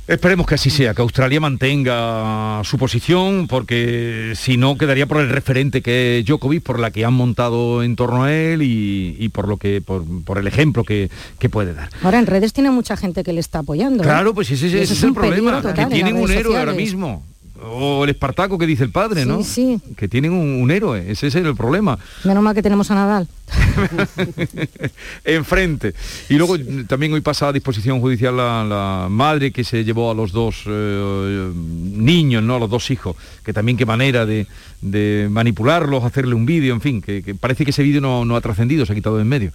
Esperemos 0.07 0.45
que 0.45 0.53
así 0.53 0.69
sea, 0.69 0.93
que 0.93 1.01
Australia 1.01 1.39
mantenga 1.39 2.61
su 2.63 2.77
posición, 2.77 3.47
porque 3.47 4.33
si 4.35 4.55
no 4.55 4.77
quedaría 4.77 5.07
por 5.07 5.19
el 5.19 5.29
referente 5.29 5.81
que 5.81 6.19
es 6.19 6.25
Djokovic, 6.25 6.61
por 6.61 6.79
la 6.79 6.91
que 6.91 7.05
han 7.05 7.13
montado 7.15 7.81
en 7.81 7.95
torno 7.95 8.25
a 8.25 8.33
él 8.33 8.61
y, 8.61 9.29
por 9.29 9.47
lo 9.47 9.57
que, 9.57 9.81
por, 9.81 10.37
el 10.37 10.45
ejemplo 10.45 10.83
que, 10.83 11.09
puede 11.49 11.73
dar. 11.73 11.89
Ahora 12.03 12.19
en 12.19 12.27
redes 12.27 12.53
tiene 12.53 12.69
mucha 12.69 12.97
gente 12.97 13.23
que 13.23 13.33
le 13.33 13.39
está 13.39 13.59
apoyando. 13.59 14.03
¿eh? 14.03 14.05
Claro, 14.05 14.33
pues 14.33 14.51
ese, 14.51 14.81
es, 14.81 15.03
el 15.03 15.13
problema, 15.13 15.61
que 15.61 15.85
tienen 15.87 16.17
un 16.17 16.31
héroe 16.31 16.57
ahora 16.57 16.73
mismo 16.73 17.23
o 17.63 18.03
el 18.03 18.09
Espartaco 18.11 18.57
que 18.57 18.67
dice 18.67 18.83
el 18.83 18.91
padre, 18.91 19.25
¿no? 19.25 19.43
Sí. 19.43 19.79
Que 19.95 20.07
tienen 20.07 20.33
un, 20.33 20.69
héroe, 20.71 21.11
ese 21.11 21.27
es 21.27 21.35
el 21.35 21.55
problema. 21.55 21.97
Menos 22.23 22.43
mal 22.43 22.53
que 22.53 22.61
tenemos 22.61 22.91
a 22.91 22.95
Nadal. 22.95 23.27
Enfrente. 25.23 25.93
Y 26.29 26.35
luego 26.35 26.57
también 26.87 27.13
hoy 27.13 27.21
pasa 27.21 27.49
a 27.49 27.53
disposición 27.53 27.99
judicial 27.99 28.35
la, 28.35 29.07
madre 29.09 29.51
que 29.51 29.63
se 29.63 29.83
llevó 29.83 30.11
a 30.11 30.13
los 30.13 30.31
dos 30.31 30.63
eh, 30.65 31.51
niños, 31.55 32.43
¿no? 32.43 32.55
A 32.55 32.59
los 32.59 32.69
dos 32.69 32.89
hijos, 32.91 33.15
que 33.43 33.53
también 33.53 33.77
qué 33.77 33.85
manera 33.85 34.25
de, 34.25 34.47
manipularlos, 35.29 36.03
hacerle 36.03 36.35
un 36.35 36.45
vídeo, 36.45 36.73
en 36.73 36.81
fin, 36.81 37.01
que, 37.01 37.35
parece 37.39 37.63
que 37.63 37.71
ese 37.71 37.83
vídeo 37.83 38.01
no, 38.01 38.25
no 38.25 38.35
ha 38.35 38.41
trascendido, 38.41 38.85
se 38.85 38.93
ha 38.93 38.95
quitado 38.95 39.17
de 39.17 39.23
en 39.23 39.27
medio. 39.27 39.51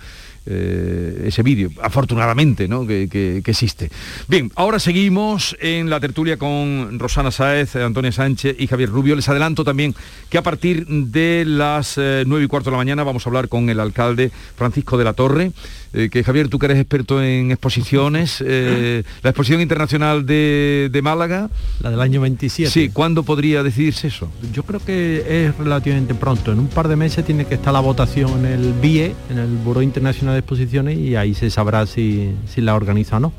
Eh, 0.46 1.24
ese 1.26 1.42
vídeo, 1.42 1.70
afortunadamente, 1.82 2.66
¿no? 2.66 2.86
Que, 2.86 3.42
existe. 3.44 3.90
Bien, 4.26 4.50
ahora 4.54 4.78
seguimos 4.78 5.54
en 5.60 5.90
la 5.90 6.00
tertulia 6.00 6.38
con 6.38 6.98
Rosana 6.98 7.30
Sáez, 7.30 7.76
Antonia 7.76 8.10
Sánchez 8.10 8.56
y 8.58 8.66
Javier 8.66 8.88
Rubio. 8.88 9.14
Les 9.14 9.28
adelanto 9.28 9.64
también 9.64 9.94
que 10.30 10.38
a 10.38 10.42
partir 10.42 10.86
de 10.86 11.44
las 11.46 11.98
eh, 11.98 12.24
nueve 12.26 12.46
y 12.46 12.48
cuarto 12.48 12.70
de 12.70 12.72
la 12.72 12.78
mañana 12.78 13.04
vamos 13.04 13.26
a 13.26 13.28
hablar 13.28 13.48
con 13.48 13.68
el 13.68 13.79
alcalde 13.80 14.30
Francisco 14.56 14.98
de 14.98 15.04
la 15.04 15.12
Torre. 15.12 15.52
Eh, 15.92 16.08
que 16.08 16.22
Javier, 16.22 16.48
tú 16.48 16.60
que 16.60 16.66
eres 16.66 16.78
experto 16.78 17.20
en 17.22 17.50
exposiciones, 17.50 18.40
la 18.40 19.30
exposición 19.30 19.60
internacional 19.60 20.24
de, 20.24 20.88
de, 20.92 21.02
Málaga. 21.02 21.50
La 21.80 21.90
del 21.90 22.00
año 22.00 22.20
27. 22.20 22.70
Sí, 22.70 22.90
¿cuándo 22.90 23.24
podría 23.24 23.62
decidirse 23.62 24.06
eso? 24.06 24.30
Yo 24.52 24.62
creo 24.62 24.78
que 24.78 25.46
es 25.46 25.56
relativamente 25.56 26.14
pronto. 26.14 26.52
En 26.52 26.60
un 26.60 26.68
par 26.68 26.86
de 26.86 26.96
meses 26.96 27.24
tiene 27.24 27.44
que 27.46 27.54
estar 27.54 27.72
la 27.72 27.80
votación 27.80 28.44
en 28.44 28.52
el 28.52 28.72
BIE, 28.74 29.14
en 29.30 29.38
el 29.38 29.48
Buró 29.48 29.82
Internacional 29.82 30.34
de 30.34 30.40
exposiciones 30.40 30.98
y 30.98 31.16
ahí 31.16 31.34
se 31.34 31.50
sabrá 31.50 31.86
si, 31.86 32.34
la 32.56 32.74
organiza 32.74 33.16
o 33.16 33.20
no. 33.20 33.32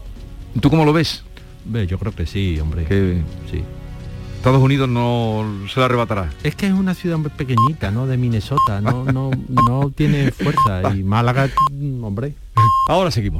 ¿Tú 0.59 0.69
cómo 0.69 0.85
lo 0.85 0.93
ves? 0.93 1.23
Yo 1.87 1.99
creo 1.99 2.13
que 2.13 2.25
sí, 2.25 2.59
hombre. 2.59 2.85
Que 2.85 3.21
sí. 3.49 3.61
Estados 4.41 4.63
Unidos 4.63 4.89
no 4.89 5.45
se 5.71 5.79
la 5.79 5.85
arrebatará. 5.85 6.31
Es 6.43 6.55
que 6.55 6.65
es 6.65 6.73
una 6.73 6.95
ciudad 6.95 7.19
pequeñita, 7.37 7.91
¿no? 7.91 8.07
De 8.07 8.17
Minnesota, 8.17 8.81
no, 8.81 9.05
no, 9.05 9.29
no 9.47 9.91
tiene 9.91 10.31
fuerza. 10.31 10.95
Y 10.95 11.03
Málaga, 11.03 11.47
hombre. 12.01 12.33
Ahora 12.87 13.11
seguimos. 13.11 13.29